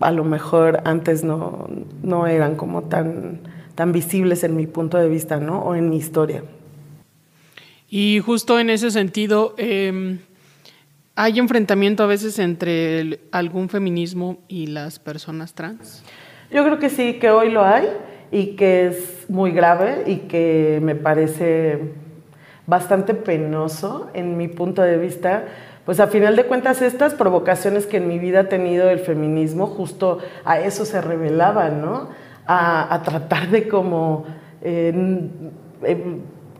a 0.00 0.10
lo 0.10 0.24
mejor 0.24 0.80
antes 0.84 1.24
no, 1.24 1.68
no 2.02 2.26
eran 2.26 2.56
como 2.56 2.82
tan, 2.82 3.40
tan 3.74 3.92
visibles 3.92 4.44
en 4.44 4.56
mi 4.56 4.66
punto 4.66 4.98
de 4.98 5.08
vista 5.08 5.38
¿no? 5.38 5.60
o 5.60 5.74
en 5.74 5.90
mi 5.90 5.96
historia. 5.96 6.44
Y 7.88 8.20
justo 8.20 8.58
en 8.58 8.70
ese 8.70 8.90
sentido, 8.90 9.54
eh, 9.58 10.18
¿Hay 11.16 11.38
enfrentamiento 11.38 12.02
a 12.02 12.06
veces 12.06 12.40
entre 12.40 13.20
algún 13.30 13.68
feminismo 13.68 14.38
y 14.48 14.66
las 14.66 14.98
personas 14.98 15.54
trans? 15.54 16.02
Yo 16.50 16.64
creo 16.64 16.80
que 16.80 16.90
sí, 16.90 17.20
que 17.20 17.30
hoy 17.30 17.52
lo 17.52 17.64
hay 17.64 17.86
y 18.32 18.56
que 18.56 18.88
es 18.88 19.30
muy 19.30 19.52
grave 19.52 20.02
y 20.06 20.16
que 20.26 20.80
me 20.82 20.96
parece 20.96 21.92
bastante 22.66 23.14
penoso 23.14 24.10
en 24.12 24.36
mi 24.36 24.48
punto 24.48 24.82
de 24.82 24.98
vista. 24.98 25.44
Pues 25.84 26.00
a 26.00 26.08
final 26.08 26.34
de 26.34 26.46
cuentas 26.46 26.82
estas 26.82 27.14
provocaciones 27.14 27.86
que 27.86 27.98
en 27.98 28.08
mi 28.08 28.18
vida 28.18 28.40
ha 28.40 28.48
tenido 28.48 28.90
el 28.90 28.98
feminismo 28.98 29.68
justo 29.68 30.18
a 30.44 30.58
eso 30.58 30.84
se 30.84 31.00
revelaban, 31.00 31.80
¿no? 31.80 32.08
A, 32.46 33.00
tratar 33.04 33.48
de 33.48 33.68
como, 33.68 34.26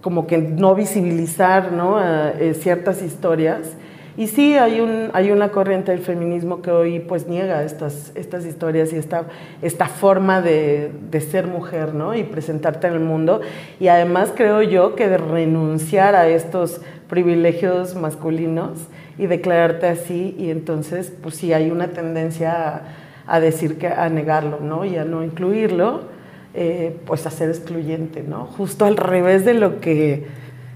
como 0.01 0.27
que 0.27 0.39
no 0.39 0.75
visibilizar 0.75 1.73
¿no? 1.73 2.01
Eh, 2.01 2.55
ciertas 2.55 3.03
historias 3.03 3.77
y 4.17 4.29
sí, 4.29 4.57
hay, 4.57 4.81
un, 4.81 5.11
hay 5.13 5.33
una 5.33 5.49
corriente 5.49 5.91
del 5.91 6.01
feminismo 6.01 6.63
que 6.63 6.71
hoy 6.71 7.01
pues 7.01 7.27
niega 7.27 7.65
estas, 7.65 8.13
estas 8.15 8.47
historias 8.47 8.93
y 8.93 8.97
esta, 8.97 9.25
esta 9.61 9.87
forma 9.87 10.41
de, 10.41 10.93
de, 11.11 11.21
ser 11.21 11.49
mujer, 11.49 11.95
¿no? 11.95 12.15
Y 12.15 12.23
presentarte 12.23 12.87
en 12.87 12.93
el 12.93 13.01
mundo. 13.01 13.41
Y 13.81 13.89
además 13.89 14.33
creo 14.33 14.63
yo 14.63 14.95
que 14.95 15.09
de 15.09 15.19
renunciar 15.19 16.15
a 16.15 16.29
estos 16.29 16.81
privilegios 17.09 17.97
masculinos 17.97 18.87
y 19.19 19.27
declararte 19.27 19.89
así, 19.89 20.37
y 20.39 20.51
entonces 20.51 21.13
pues 21.21 21.35
sí 21.35 21.53
hay 21.53 21.73
una 21.73 21.89
tendencia 21.89 22.69
a, 22.69 22.83
decir 23.41 23.79
que 23.79 23.89
a 23.89 24.09
negarlo, 24.09 24.61
¿no? 24.61 24.85
Y 24.85 24.97
a 24.97 25.05
no 25.05 25.25
incluirlo, 25.25 26.03
eh, 26.55 26.97
pues 27.07 27.27
a 27.27 27.31
ser 27.31 27.49
excluyente, 27.49 28.23
¿no? 28.23 28.47
Justo 28.47 28.85
al 28.85 28.97
revés 28.97 29.45
de 29.45 29.55
lo 29.55 29.81
que 29.81 30.27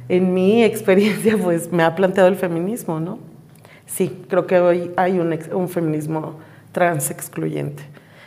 en 0.09 0.35
mi 0.35 0.63
experiencia 0.65 1.37
pues 1.37 1.73
me 1.73 1.83
ha 1.83 1.95
planteado 1.95 2.29
el 2.29 2.37
feminismo, 2.37 3.01
¿no? 3.01 3.19
Sí, 3.87 4.25
creo 4.29 4.47
que 4.47 4.59
hoy 4.61 4.91
hay 4.97 5.19
un, 5.19 5.39
un 5.53 5.69
feminismo 5.69 6.37
trans 6.73 7.11
excluyente 7.11 7.83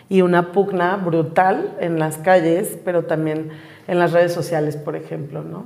y 0.09 0.21
una 0.21 0.51
pugna 0.51 0.97
brutal 0.97 1.75
en 1.79 1.99
las 1.99 2.17
calles, 2.17 2.77
pero 2.83 3.03
también 3.03 3.49
en 3.87 3.99
las 3.99 4.11
redes 4.11 4.33
sociales, 4.33 4.75
por 4.75 4.95
ejemplo, 4.95 5.43
¿no? 5.43 5.65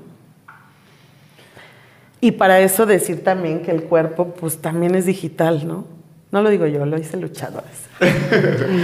Y 2.22 2.32
para 2.32 2.60
eso 2.60 2.86
decir 2.86 3.24
también 3.24 3.62
que 3.62 3.72
el 3.72 3.84
cuerpo 3.84 4.34
pues 4.34 4.58
también 4.58 4.96
es 4.96 5.06
digital, 5.06 5.68
¿no? 5.68 5.86
No 6.32 6.42
lo 6.42 6.50
digo 6.50 6.66
yo, 6.66 6.86
lo 6.86 6.98
dice 6.98 7.18
luchadores. 7.18 7.88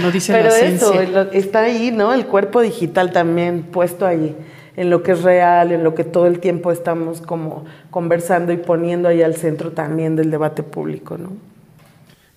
no 0.02 0.10
dice 0.10 0.32
Pero 0.32 0.48
eso, 0.50 0.92
está 1.32 1.60
ahí, 1.60 1.90
¿no? 1.90 2.14
El 2.14 2.26
cuerpo 2.26 2.60
digital 2.60 3.12
también 3.12 3.62
puesto 3.62 4.06
ahí 4.06 4.34
en 4.76 4.90
lo 4.90 5.02
que 5.02 5.12
es 5.12 5.22
real, 5.22 5.72
en 5.72 5.84
lo 5.84 5.94
que 5.94 6.04
todo 6.04 6.26
el 6.26 6.38
tiempo 6.38 6.72
estamos 6.72 7.20
como 7.20 7.64
conversando 7.90 8.52
y 8.52 8.56
poniendo 8.56 9.08
ahí 9.08 9.22
al 9.22 9.36
centro 9.36 9.72
también 9.72 10.16
del 10.16 10.30
debate 10.30 10.62
público, 10.62 11.18
¿no? 11.18 11.32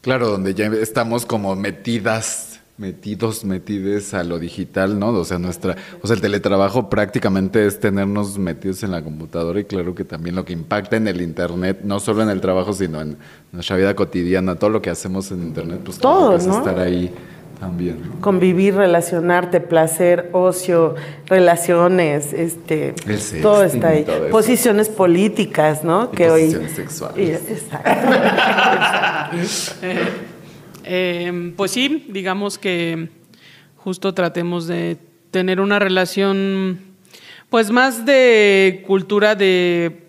Claro, 0.02 0.28
donde 0.28 0.54
ya 0.54 0.68
estamos 0.68 1.26
como 1.26 1.56
metidas, 1.56 2.55
metidos, 2.78 3.46
metides 3.46 4.14
a 4.14 4.24
lo 4.24 4.38
digital, 4.38 5.00
¿no? 5.00 5.10
O 5.10 5.24
sea, 5.24 5.40
nuestra, 5.40 5.78
o 6.02 6.08
sea, 6.08 6.16
el 6.16 6.22
teletrabajo 6.22 6.90
prácticamente 6.90 7.66
es 7.66 7.80
tenernos 7.80 8.38
metidos 8.38 8.84
en 8.84 8.92
la 8.92 9.02
computadora 9.02 9.60
y 9.60 9.64
claro 9.64 9.96
que 9.96 10.04
también 10.04 10.36
lo 10.36 10.44
que 10.44 10.54
impacta 10.54 10.98
en 10.98 11.08
el 11.08 11.22
internet, 11.22 11.80
no 11.84 12.00
solo 12.00 12.24
en 12.24 12.30
el 12.30 12.42
trabajo, 12.42 12.74
sino 12.74 13.02
en 13.02 13.18
nuestra 13.52 13.78
vida 13.78 13.96
cotidiana, 13.96 14.56
todo 14.56 14.70
lo 14.70 14.82
que 14.82 14.90
hacemos 14.90 15.32
en 15.32 15.44
internet, 15.44 15.82
pues 15.86 16.00
todo, 16.00 16.36
es 16.36 16.46
estar 16.46 16.78
ahí 16.80 17.14
también. 17.62 17.98
Convivir, 18.20 18.76
relacionarte, 18.76 19.62
placer, 19.62 20.30
ocio, 20.34 20.96
relaciones, 21.28 22.34
este, 22.34 22.94
todo 23.42 23.64
está 23.64 23.90
ahí. 23.90 24.06
Posiciones 24.32 24.90
políticas, 24.90 25.86
¿no? 25.86 26.12
que 26.12 26.28
posiciones 26.28 26.74
sexuales. 26.74 27.42
exacto. 27.50 27.90
Eh, 30.88 31.54
pues 31.58 31.72
sí, 31.72 32.06
digamos 32.10 32.58
que 32.58 33.10
justo 33.78 34.14
tratemos 34.14 34.68
de 34.68 34.98
tener 35.32 35.60
una 35.60 35.80
relación, 35.80 36.80
pues 37.50 37.72
más 37.72 38.06
de 38.06 38.84
cultura 38.86 39.36
de 39.36 40.08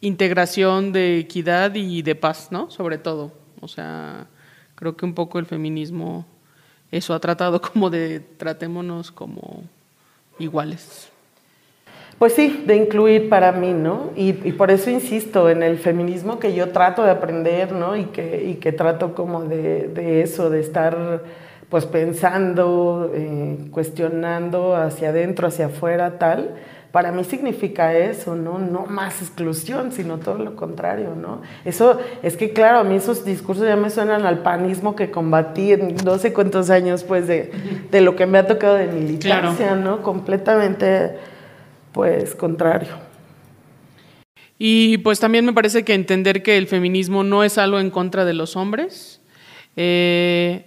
integración, 0.00 0.92
de 0.92 1.18
equidad 1.18 1.74
y 1.74 2.02
de 2.02 2.14
paz, 2.14 2.48
¿no? 2.50 2.70
Sobre 2.70 2.98
todo. 2.98 3.32
O 3.60 3.68
sea, 3.68 4.26
creo 4.74 4.96
que 4.96 5.04
un 5.04 5.14
poco 5.14 5.38
el 5.38 5.46
feminismo 5.46 6.26
eso 6.90 7.14
ha 7.14 7.20
tratado 7.20 7.60
como 7.60 7.88
de 7.88 8.20
tratémonos 8.20 9.10
como 9.10 9.64
iguales. 10.38 11.10
Pues 12.22 12.34
sí, 12.34 12.62
de 12.68 12.76
incluir 12.76 13.28
para 13.28 13.50
mí, 13.50 13.72
¿no? 13.72 14.10
Y, 14.14 14.32
por 14.52 14.70
eso 14.70 14.90
insisto 14.90 15.50
en 15.50 15.64
el 15.64 15.76
feminismo 15.76 16.38
que 16.38 16.54
yo 16.54 16.68
trato 16.68 17.02
de 17.02 17.10
aprender, 17.10 17.72
¿no? 17.72 17.96
Y 17.96 18.04
que, 18.04 18.44
y 18.46 18.54
que 18.60 18.70
trato 18.70 19.12
como 19.16 19.42
de, 19.42 19.88
de, 19.88 20.22
eso, 20.22 20.48
de 20.48 20.60
estar 20.60 21.24
pues 21.68 21.84
pensando, 21.84 23.10
eh, 23.12 23.66
cuestionando 23.72 24.76
hacia 24.76 25.08
adentro, 25.08 25.48
hacia 25.48 25.66
afuera, 25.66 26.20
tal 26.20 26.54
para 26.92 27.10
mí 27.10 27.24
significa 27.24 27.94
eso, 27.94 28.36
¿no? 28.36 28.58
No 28.58 28.84
más 28.84 29.22
exclusión, 29.22 29.92
sino 29.92 30.18
todo 30.18 30.36
lo 30.36 30.54
contrario, 30.56 31.14
¿no? 31.20 31.40
Eso 31.64 31.98
es 32.22 32.36
que, 32.36 32.52
claro, 32.52 32.80
a 32.80 32.84
mí 32.84 32.96
esos 32.96 33.24
discursos 33.24 33.66
ya 33.66 33.76
me 33.76 33.88
suenan 33.88 34.26
al 34.26 34.40
panismo 34.40 34.94
que 34.94 35.10
combatí 35.10 35.72
en 35.72 35.96
no 36.04 36.18
sé 36.18 36.34
cuántos 36.34 36.68
años, 36.68 37.02
pues, 37.02 37.26
de, 37.26 37.50
de 37.90 38.00
lo 38.02 38.14
que 38.14 38.26
me 38.26 38.36
ha 38.36 38.46
tocado 38.46 38.74
de 38.74 38.88
militancia, 38.88 39.74
¿no? 39.74 40.02
Completamente, 40.02 41.16
pues, 41.92 42.34
contrario. 42.34 42.90
Y 44.58 44.98
pues 44.98 45.18
también 45.18 45.44
me 45.44 45.52
parece 45.52 45.84
que 45.84 45.94
entender 45.94 46.42
que 46.42 46.56
el 46.56 46.66
feminismo 46.66 47.24
no 47.24 47.42
es 47.42 47.58
algo 47.58 47.80
en 47.80 47.90
contra 47.90 48.24
de 48.24 48.34
los 48.34 48.56
hombres, 48.56 49.20
eh, 49.76 50.64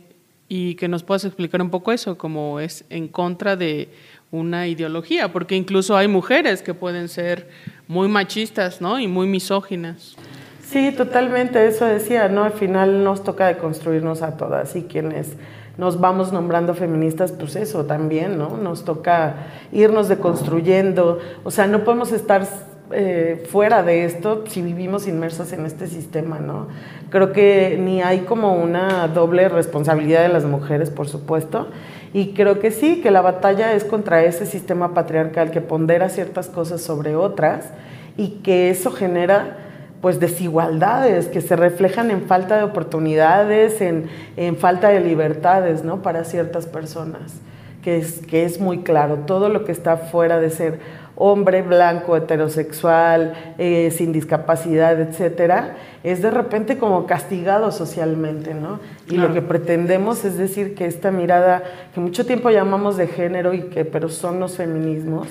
y 0.47 0.75
que 0.75 0.87
nos 0.87 1.03
puedas 1.03 1.25
explicar 1.25 1.61
un 1.61 1.69
poco 1.69 1.91
eso, 1.91 2.17
como 2.17 2.59
es 2.59 2.85
en 2.89 3.07
contra 3.07 3.55
de 3.55 3.89
una 4.31 4.67
ideología, 4.67 5.31
porque 5.31 5.55
incluso 5.55 5.95
hay 5.97 6.07
mujeres 6.07 6.61
que 6.61 6.73
pueden 6.73 7.07
ser 7.07 7.49
muy 7.87 8.07
machistas, 8.07 8.81
¿no? 8.81 8.99
Y 8.99 9.07
muy 9.07 9.27
misóginas. 9.27 10.15
Sí, 10.61 10.91
totalmente, 10.91 11.65
eso 11.67 11.85
decía, 11.85 12.27
¿no? 12.27 12.43
Al 12.43 12.53
final 12.53 13.03
nos 13.03 13.23
toca 13.23 13.47
deconstruirnos 13.47 14.21
a 14.21 14.35
todas 14.35 14.75
y 14.75 14.83
quienes 14.83 15.35
nos 15.77 15.99
vamos 15.99 16.31
nombrando 16.31 16.73
feministas, 16.73 17.31
pues 17.31 17.55
eso 17.55 17.85
también, 17.85 18.37
¿no? 18.37 18.57
Nos 18.57 18.85
toca 18.85 19.47
irnos 19.71 20.07
deconstruyendo, 20.07 21.19
o 21.43 21.51
sea, 21.51 21.67
no 21.67 21.83
podemos 21.83 22.11
estar 22.11 22.47
eh, 22.91 23.43
fuera 23.49 23.81
de 23.81 24.05
esto 24.05 24.43
si 24.47 24.61
vivimos 24.61 25.07
inmersos 25.07 25.51
en 25.53 25.65
este 25.65 25.87
sistema, 25.87 26.39
¿no? 26.39 26.67
Creo 27.09 27.33
que 27.33 27.79
ni 27.81 28.01
hay 28.01 28.19
como 28.19 28.53
una 28.55 29.07
doble 29.07 29.49
responsabilidad 29.49 30.21
de 30.21 30.29
las 30.29 30.45
mujeres, 30.45 30.91
por 30.91 31.07
supuesto, 31.07 31.67
y 32.13 32.33
creo 32.33 32.59
que 32.59 32.71
sí, 32.71 33.01
que 33.01 33.11
la 33.11 33.21
batalla 33.21 33.73
es 33.73 33.83
contra 33.83 34.23
ese 34.23 34.45
sistema 34.45 34.93
patriarcal 34.93 35.51
que 35.51 35.61
pondera 35.61 36.09
ciertas 36.09 36.47
cosas 36.47 36.81
sobre 36.81 37.15
otras 37.15 37.71
y 38.17 38.41
que 38.43 38.69
eso 38.69 38.91
genera 38.91 39.64
pues 40.01 40.19
desigualdades 40.19 41.27
que 41.27 41.41
se 41.41 41.55
reflejan 41.55 42.11
en 42.11 42.23
falta 42.23 42.57
de 42.57 42.63
oportunidades, 42.63 43.81
en, 43.81 44.07
en 44.37 44.55
falta 44.57 44.89
de 44.89 44.99
libertades, 44.99 45.83
¿no? 45.83 46.01
Para 46.01 46.23
ciertas 46.23 46.67
personas, 46.67 47.33
que 47.81 47.97
es, 47.97 48.21
que 48.25 48.45
es 48.45 48.59
muy 48.59 48.83
claro, 48.83 49.19
todo 49.25 49.49
lo 49.49 49.65
que 49.65 49.71
está 49.71 49.97
fuera 49.97 50.39
de 50.39 50.49
ser 50.49 50.79
hombre 51.15 51.61
blanco, 51.61 52.17
heterosexual, 52.17 53.33
eh, 53.57 53.91
sin 53.91 54.11
discapacidad, 54.11 54.99
etcétera, 54.99 55.75
es 56.03 56.21
de 56.21 56.29
repente 56.29 56.77
como 56.77 57.05
castigado 57.05 57.71
socialmente, 57.71 58.53
¿no? 58.53 58.79
Y 59.09 59.17
lo 59.17 59.33
que 59.33 59.41
pretendemos 59.41 60.25
es 60.25 60.37
decir 60.37 60.75
que 60.75 60.85
esta 60.85 61.11
mirada 61.11 61.63
que 61.93 62.01
mucho 62.01 62.25
tiempo 62.25 62.49
llamamos 62.49 62.97
de 62.97 63.07
género 63.07 63.53
y 63.53 63.63
que 63.63 63.85
pero 63.85 64.09
son 64.09 64.39
los 64.39 64.57
feminismos, 64.57 65.29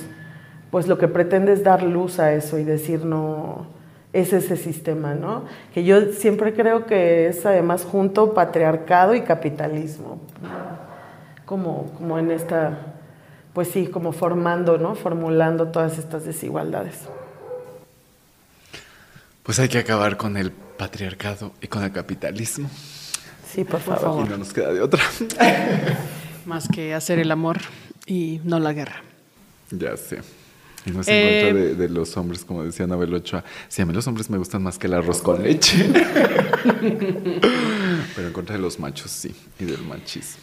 pues 0.70 0.88
lo 0.88 0.98
que 0.98 1.06
pretende 1.06 1.52
es 1.52 1.62
dar 1.62 1.82
luz 1.82 2.18
a 2.18 2.32
eso 2.32 2.58
y 2.58 2.64
decir 2.64 3.04
no 3.04 3.66
es 4.14 4.32
ese 4.32 4.56
sistema, 4.56 5.14
¿no? 5.14 5.44
Que 5.74 5.84
yo 5.84 6.12
siempre 6.12 6.54
creo 6.54 6.86
que 6.86 7.28
es 7.28 7.44
además 7.44 7.84
junto 7.84 8.32
patriarcado 8.32 9.14
y 9.14 9.20
capitalismo, 9.20 10.20
como, 11.44 11.92
como 11.98 12.18
en 12.18 12.30
esta 12.30 12.94
pues 13.54 13.68
sí, 13.68 13.86
como 13.86 14.12
formando, 14.12 14.78
¿no? 14.78 14.96
Formulando 14.96 15.68
todas 15.68 15.96
estas 15.96 16.24
desigualdades. 16.24 16.96
Pues 19.44 19.60
hay 19.60 19.68
que 19.68 19.78
acabar 19.78 20.16
con 20.16 20.36
el 20.36 20.50
patriarcado 20.50 21.52
y 21.60 21.68
con 21.68 21.84
el 21.84 21.92
capitalismo. 21.92 22.68
Sí, 23.48 23.62
por 23.62 23.78
favor. 23.80 24.26
Y 24.26 24.28
no 24.28 24.38
nos 24.38 24.52
queda 24.52 24.72
de 24.72 24.80
otra. 24.80 25.02
Más 26.46 26.66
que 26.68 26.94
hacer 26.94 27.20
el 27.20 27.30
amor 27.30 27.58
y 28.06 28.40
no 28.42 28.58
la 28.58 28.72
guerra. 28.72 29.02
Ya 29.70 29.96
sé. 29.96 30.18
Y 30.86 30.90
es 30.90 31.08
en 31.08 31.14
Eh, 31.14 31.42
contra 31.42 31.62
de, 31.62 31.74
de 31.74 31.88
los 31.88 32.16
hombres, 32.16 32.44
como 32.44 32.62
decía 32.64 32.84
Anabel 32.84 33.12
Ochoa. 33.14 33.44
Sí, 33.68 33.82
a 33.82 33.86
mí 33.86 33.92
los 33.92 34.06
hombres 34.06 34.28
me 34.30 34.38
gustan 34.38 34.62
más 34.62 34.78
que 34.78 34.86
el 34.86 34.94
arroz 34.94 35.22
con 35.22 35.42
leche. 35.42 35.86
Pero 38.14 38.28
en 38.28 38.32
contra 38.32 38.56
de 38.56 38.62
los 38.62 38.78
machos, 38.78 39.10
sí. 39.10 39.34
Y 39.58 39.64
del 39.64 39.82
machismo. 39.82 40.42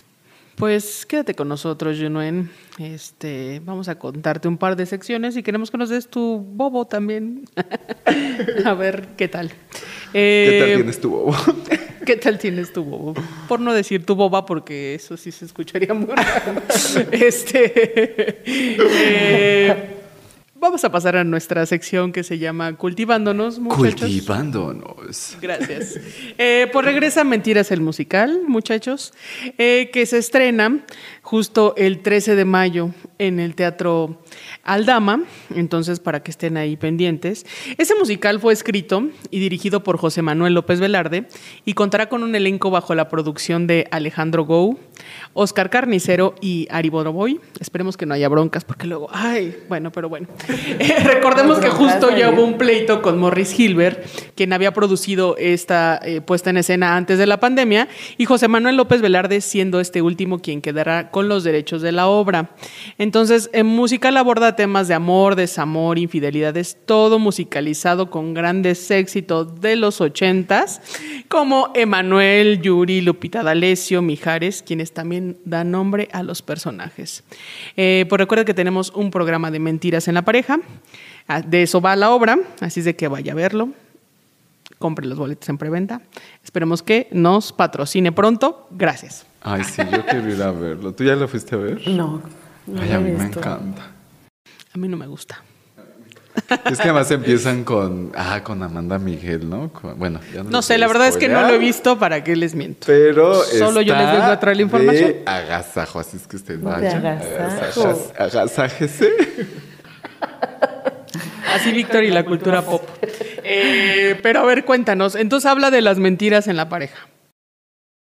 Pues 0.56 1.06
quédate 1.08 1.34
con 1.34 1.48
nosotros, 1.48 1.98
Junuen. 2.00 2.52
Este, 2.78 3.62
vamos 3.66 3.88
a 3.88 3.96
contarte 3.98 4.48
un 4.48 4.58
par 4.58 4.76
de 4.76 4.86
secciones 4.86 5.36
y 5.38 5.44
queremos 5.44 5.72
que 5.72 5.78
nos 5.78 5.90
des 5.90 6.08
tu 6.08 6.38
bobo 6.38 6.86
también. 6.86 7.46
a 8.66 8.74
ver 8.74 9.08
qué 9.18 9.28
tal. 9.28 9.50
¿Qué 9.50 9.56
tal 10.60 10.70
Eh, 10.70 10.74
tienes 10.76 11.00
tu 11.02 11.10
bobo? 11.10 11.36
¿Qué 12.06 12.16
tal 12.18 12.38
tienes 12.38 12.74
tu 12.74 12.84
bobo? 12.84 13.14
Por 13.48 13.60
no 13.60 13.74
decir 13.74 14.06
tu 14.06 14.16
boba, 14.16 14.46
porque 14.46 14.96
eso 14.96 15.18
sí 15.18 15.32
se 15.32 15.46
escucharía 15.46 15.94
muy 15.94 16.08
raro. 16.08 16.62
este. 17.12 18.42
eh, 18.46 20.01
vamos 20.62 20.84
a 20.86 20.92
pasar 20.92 21.18
a 21.18 21.24
nuestra 21.24 21.66
sección 21.66 22.12
que 22.12 22.24
se 22.24 22.38
llama 22.38 22.78
Cultivándonos, 22.78 23.58
muchachos. 23.58 24.02
Cultivándonos. 24.02 25.36
Gracias. 25.42 26.00
Eh, 26.38 26.70
pues 26.72 26.86
regresa 26.86 27.24
Mentiras 27.24 27.72
el 27.72 27.82
musical, 27.82 28.42
muchachos, 28.48 29.12
eh, 29.58 29.90
que 29.92 30.06
se 30.06 30.20
estrena 30.20 30.86
justo 31.24 31.74
el 31.78 32.02
13 32.02 32.36
de 32.36 32.46
mayo 32.46 32.92
en 33.18 33.40
el 33.40 33.56
Teatro 33.56 34.22
Aldama, 34.64 35.24
entonces 35.56 36.00
para 36.00 36.22
que 36.22 36.30
estén 36.30 36.58
ahí 36.58 36.78
pendientes. 36.78 37.46
Ese 37.80 37.96
musical 37.96 38.40
fue 38.40 38.54
escrito 38.54 39.10
y 39.32 39.40
dirigido 39.40 39.84
por 39.84 39.98
José 39.98 40.22
Manuel 40.22 40.54
López 40.54 40.80
Velarde 40.80 41.28
y 41.66 41.74
contará 41.74 42.08
con 42.08 42.22
un 42.22 42.36
elenco 42.36 42.70
bajo 42.70 42.94
la 42.94 43.10
producción 43.10 43.66
de 43.66 43.88
Alejandro 43.90 44.46
Gou, 44.46 44.80
Oscar 45.34 45.70
Carnicero 45.70 46.36
y 46.42 46.68
Ari 46.70 46.90
Boroboy. 46.90 47.40
Esperemos 47.60 47.98
que 47.98 48.06
no 48.06 48.14
haya 48.14 48.30
broncas 48.30 48.64
porque 48.64 48.88
luego, 48.88 49.08
ay, 49.12 49.58
bueno, 49.70 49.92
pero 49.92 50.10
bueno. 50.10 50.28
Eh, 50.82 51.04
recordemos 51.04 51.60
que 51.60 51.70
justo 51.70 52.16
ya 52.16 52.32
hubo 52.32 52.44
un 52.44 52.58
pleito 52.58 53.02
con 53.02 53.20
Morris 53.20 53.58
Hilbert, 53.60 54.04
quien 54.36 54.52
había 54.54 54.74
producido 54.74 55.36
esta 55.38 56.00
eh, 56.04 56.22
puesta 56.22 56.50
en 56.50 56.58
escena 56.58 56.96
antes 56.96 57.18
de 57.20 57.28
la 57.28 57.40
pandemia, 57.40 57.88
y 58.18 58.26
José 58.26 58.48
Manuel 58.48 58.78
López 58.78 59.02
Velarde 59.02 59.42
siendo 59.42 59.80
este 59.80 60.02
último 60.02 60.40
quien 60.40 60.62
quedará 60.62 61.12
con 61.12 61.28
los 61.28 61.44
derechos 61.44 61.82
de 61.82 61.92
la 61.92 62.08
obra. 62.08 62.52
Entonces, 62.98 63.50
en 63.54 63.68
musical 63.68 64.18
aborda 64.18 64.56
temas 64.56 64.88
de 64.88 64.94
amor, 64.94 65.36
desamor, 65.36 65.98
infidelidades, 65.98 66.78
todo 66.86 67.20
musicalizado 67.20 68.10
con 68.10 68.34
grandes 68.34 68.90
éxitos 68.92 69.62
de 69.62 69.76
los 69.76 70.02
ochentas, 70.02 70.82
como 71.28 71.72
Emanuel, 71.76 72.62
Yuri, 72.62 73.02
Lupita 73.02 73.44
D'Alessio, 73.44 74.02
Mijares, 74.02 74.64
quienes 74.64 74.91
también 74.94 75.38
dan 75.46 75.72
nombre 75.72 76.08
a 76.12 76.24
los 76.24 76.42
personajes. 76.42 77.24
Eh, 77.76 78.06
pues 78.08 78.20
recuerda 78.20 78.46
que 78.46 78.54
tenemos 78.54 78.92
un 78.92 79.12
programa 79.12 79.52
de 79.52 79.60
mentiras 79.60 80.08
en 80.08 80.14
la 80.16 80.22
pareja. 80.24 80.60
Ah, 81.28 81.42
De 81.42 81.64
eso 81.64 81.82
va 81.82 81.96
la 81.96 82.12
obra, 82.12 82.38
así 82.60 82.82
es 82.82 82.86
de 82.86 82.96
que 82.96 83.08
vaya 83.08 83.32
a 83.32 83.36
verlo. 83.36 83.70
Compre 84.80 85.06
los 85.06 85.18
boletos 85.18 85.48
en 85.50 85.58
preventa. 85.58 86.02
Esperemos 86.44 86.82
que 86.82 87.08
nos 87.12 87.54
patrocine 87.54 88.12
pronto. 88.12 88.68
Gracias. 88.72 89.26
Ay, 89.42 89.64
sí, 89.64 89.82
yo 89.92 90.06
quiero 90.06 90.30
ir 90.30 90.42
a 90.42 90.52
verlo. 90.52 90.94
¿Tú 90.94 91.04
ya 91.04 91.16
lo 91.16 91.28
fuiste 91.28 91.56
a 91.56 91.60
ver? 91.60 91.88
No, 91.88 92.22
no 92.68 92.82
Ay, 92.82 92.92
a 92.92 93.00
mí 93.00 93.12
me 93.12 93.26
encanta. 93.26 93.92
A 94.74 94.78
mí 94.78 94.88
no 94.88 94.98
me 94.98 95.08
gusta. 95.08 95.44
Es 96.66 96.78
que 96.78 96.84
además 96.84 97.12
empiezan 97.12 97.64
con, 97.64 98.12
ah, 98.16 98.42
con 98.44 98.62
Amanda 98.64 98.98
Miguel, 99.00 99.50
¿no? 99.50 99.72
Con- 99.74 99.98
bueno, 100.00 100.20
ya 100.34 100.44
no 100.44 100.50
No 100.50 100.62
sé, 100.62 100.78
la 100.78 100.88
verdad 100.88 101.08
es 101.08 101.18
que 101.18 101.28
no 101.30 101.42
lo 101.42 101.50
he 101.54 101.58
visto, 101.58 101.98
¿para 102.00 102.24
qué 102.24 102.36
les 102.36 102.56
miento? 102.56 102.88
Pero 102.88 103.44
Solo 103.44 103.82
yo 103.82 103.96
les 103.96 104.08
vengo 104.12 104.24
a 104.26 104.40
traer 104.40 104.58
la 104.58 104.64
información. 104.64 105.10
De 105.12 105.24
agasajo, 105.26 106.00
así 106.00 106.18
es 106.18 106.28
que 106.28 106.36
usted 106.38 106.58
De 106.58 106.64
vaya. 106.66 106.98
agasajo. 106.98 107.84
Agasaj- 108.18 108.20
Agasájese. 108.20 109.10
Así 111.54 111.72
Víctor 111.74 112.04
y 112.04 112.12
la 112.12 112.24
cultura 112.26 112.62
pop. 112.62 112.82
Eh, 113.44 114.18
pero 114.24 114.40
a 114.40 114.46
ver, 114.46 114.64
cuéntanos. 114.64 115.16
Entonces 115.16 115.50
habla 115.50 115.70
de 115.70 115.82
las 115.82 115.98
mentiras 116.00 116.48
en 116.48 116.56
la 116.56 116.70
pareja. 116.70 117.08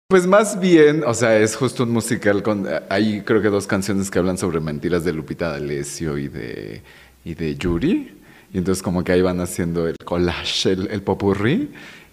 Pues 0.09 0.25
más 0.27 0.59
bien, 0.59 1.03
o 1.05 1.13
sea, 1.13 1.37
es 1.37 1.55
justo 1.55 1.83
un 1.83 1.91
musical 1.91 2.43
con. 2.43 2.67
Hay 2.89 3.21
creo 3.21 3.41
que 3.41 3.47
dos 3.49 3.67
canciones 3.67 4.09
que 4.11 4.19
hablan 4.19 4.37
sobre 4.37 4.59
mentiras 4.59 5.03
de 5.05 5.13
Lupita 5.13 5.49
D'Alessio 5.51 6.17
y 6.17 6.27
de, 6.27 6.81
y 7.29 7.35
de 7.35 7.55
Yuri. 7.55 8.15
Y 8.51 8.57
entonces, 8.57 8.81
como 8.81 9.03
que 9.03 9.11
ahí 9.11 9.21
van 9.21 9.39
haciendo 9.41 9.87
el 9.87 9.95
collage, 10.03 10.71
el, 10.71 10.87
el 10.91 11.01
popurrí. 11.03 11.69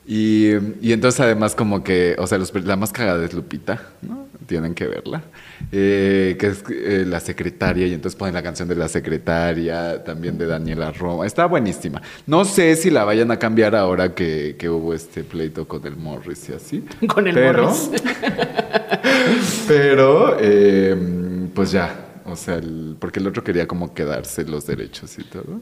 Y, 0.06 0.50
y 0.82 0.92
entonces, 0.92 1.18
además, 1.20 1.54
como 1.54 1.82
que, 1.82 2.14
o 2.18 2.26
sea, 2.26 2.38
los- 2.38 2.54
la 2.64 2.76
más 2.76 2.92
cagada 2.92 3.24
es 3.24 3.32
Lupita, 3.32 3.80
¿no? 4.02 4.26
Tienen 4.46 4.74
que 4.74 4.86
verla. 4.86 5.22
Eh, 5.72 6.36
que 6.38 6.46
es 6.48 6.62
eh, 6.70 7.04
la 7.08 7.18
secretaria, 7.18 7.86
y 7.88 7.94
entonces 7.94 8.16
ponen 8.16 8.34
la 8.34 8.42
canción 8.42 8.68
de 8.68 8.76
la 8.76 8.86
secretaria, 8.86 10.04
también 10.04 10.38
de 10.38 10.46
Daniela 10.46 10.92
Roma. 10.92 11.26
Está 11.26 11.46
buenísima. 11.46 12.00
No 12.26 12.44
sé 12.44 12.76
si 12.76 12.90
la 12.90 13.02
vayan 13.04 13.30
a 13.32 13.38
cambiar 13.38 13.74
ahora 13.74 14.14
que, 14.14 14.54
que 14.58 14.68
hubo 14.68 14.94
este 14.94 15.24
pleito 15.24 15.66
con 15.66 15.84
el 15.86 15.96
Morris 15.96 16.50
y 16.50 16.52
así. 16.52 16.84
Con 17.08 17.26
el 17.26 17.34
Pero- 17.34 17.62
Morris. 17.64 17.90
Pero, 19.66 20.36
eh, 20.38 21.48
pues 21.54 21.72
ya, 21.72 22.05
o 22.28 22.36
sea, 22.36 22.56
el- 22.56 22.96
porque 22.98 23.20
el 23.20 23.26
otro 23.26 23.42
quería 23.44 23.66
como 23.66 23.94
quedarse 23.94 24.44
los 24.44 24.66
derechos 24.66 25.18
y 25.18 25.24
todo. 25.24 25.60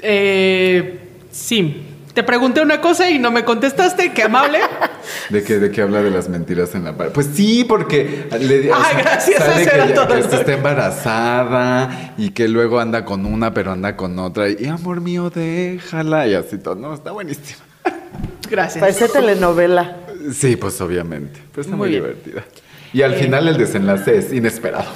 Eh, 0.00 0.98
sí. 1.30 1.86
Te 2.14 2.22
pregunté 2.22 2.60
una 2.60 2.78
cosa 2.82 3.08
y 3.10 3.18
no 3.18 3.30
me 3.30 3.42
contestaste. 3.42 4.12
Qué 4.12 4.24
amable. 4.24 4.58
¿De 5.30 5.42
qué, 5.42 5.58
de 5.58 5.70
qué 5.70 5.80
habla 5.80 6.02
de 6.02 6.10
las 6.10 6.28
mentiras 6.28 6.74
en 6.74 6.84
la 6.84 6.94
pared? 6.94 7.10
Pues 7.10 7.28
sí, 7.32 7.64
porque 7.64 8.26
le 8.38 8.70
o 8.70 8.74
Ay, 8.76 8.82
sea, 8.92 9.00
gracias, 9.00 9.38
sale 9.42 9.64
que, 9.64 9.74
era 9.74 9.84
ella- 9.86 9.94
todo 9.94 10.08
que 10.08 10.18
esta 10.20 10.30
que- 10.30 10.36
está 10.36 10.52
embarazada 10.52 12.14
y 12.18 12.30
que 12.30 12.48
luego 12.48 12.80
anda 12.80 13.06
con 13.06 13.24
una, 13.24 13.54
pero 13.54 13.72
anda 13.72 13.96
con 13.96 14.18
otra. 14.18 14.50
Y 14.50 14.66
amor 14.66 15.00
mío, 15.00 15.30
déjala. 15.30 16.26
Y 16.28 16.34
así 16.34 16.58
todo. 16.58 16.74
No, 16.74 16.92
está 16.92 17.12
buenísima. 17.12 17.60
Gracias. 18.50 18.80
Parece 18.80 19.08
telenovela. 19.08 19.96
Sí, 20.34 20.56
pues 20.56 20.78
obviamente. 20.82 21.40
Pero 21.50 21.62
está 21.62 21.76
Muy 21.76 21.88
divertida. 21.88 22.44
Y 22.92 23.00
al 23.00 23.14
final 23.14 23.48
el 23.48 23.56
desenlace 23.56 24.18
es 24.18 24.34
inesperado. 24.34 24.90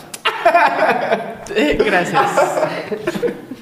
Gracias. 1.85 2.31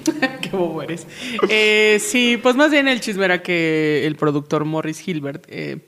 Qué 0.41 0.51
bobo 0.51 0.83
eres. 0.83 1.07
Eh, 1.49 1.99
sí, 2.01 2.39
pues 2.43 2.57
más 2.57 2.71
bien 2.71 2.89
el 2.89 3.01
chisme 3.01 3.25
era 3.25 3.43
que 3.43 4.07
el 4.07 4.17
productor 4.17 4.65
Morris 4.65 5.07
Hilbert 5.07 5.45
eh, 5.49 5.79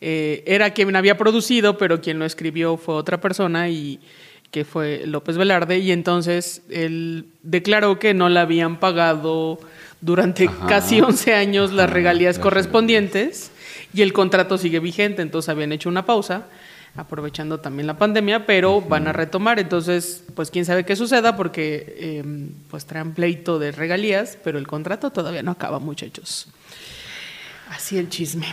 eh, 0.00 0.42
era 0.46 0.70
quien 0.70 0.94
había 0.96 1.16
producido, 1.16 1.78
pero 1.78 2.00
quien 2.00 2.18
lo 2.18 2.24
escribió 2.24 2.76
fue 2.76 2.94
otra 2.94 3.20
persona 3.20 3.68
y 3.68 4.00
que 4.50 4.64
fue 4.64 5.02
López 5.06 5.36
Velarde. 5.36 5.78
Y 5.78 5.92
entonces 5.92 6.62
él 6.70 7.26
declaró 7.42 7.98
que 7.98 8.14
no 8.14 8.28
le 8.28 8.40
habían 8.40 8.78
pagado 8.78 9.58
durante 10.00 10.46
Ajá. 10.46 10.66
casi 10.66 11.00
11 11.00 11.34
años 11.34 11.72
las 11.72 11.86
Ajá, 11.86 11.94
regalías 11.94 12.36
las 12.36 12.42
correspondientes 12.42 13.50
y 13.92 14.02
el 14.02 14.12
contrato 14.12 14.58
sigue 14.58 14.80
vigente. 14.80 15.22
Entonces 15.22 15.48
habían 15.48 15.72
hecho 15.72 15.88
una 15.88 16.06
pausa 16.06 16.46
aprovechando 16.96 17.60
también 17.60 17.86
la 17.86 17.96
pandemia, 17.98 18.46
pero 18.46 18.80
van 18.80 19.06
a 19.08 19.12
retomar. 19.12 19.58
Entonces, 19.58 20.22
pues 20.34 20.50
quién 20.50 20.64
sabe 20.64 20.84
qué 20.84 20.96
suceda 20.96 21.36
porque 21.36 21.94
eh, 21.98 22.24
pues 22.70 22.86
traen 22.86 23.12
pleito 23.12 23.58
de 23.58 23.72
regalías, 23.72 24.36
pero 24.42 24.58
el 24.58 24.66
contrato 24.66 25.10
todavía 25.10 25.42
no 25.42 25.52
acaba, 25.52 25.78
muchachos. 25.78 26.48
Así 27.70 27.98
el 27.98 28.08
chisme. 28.08 28.46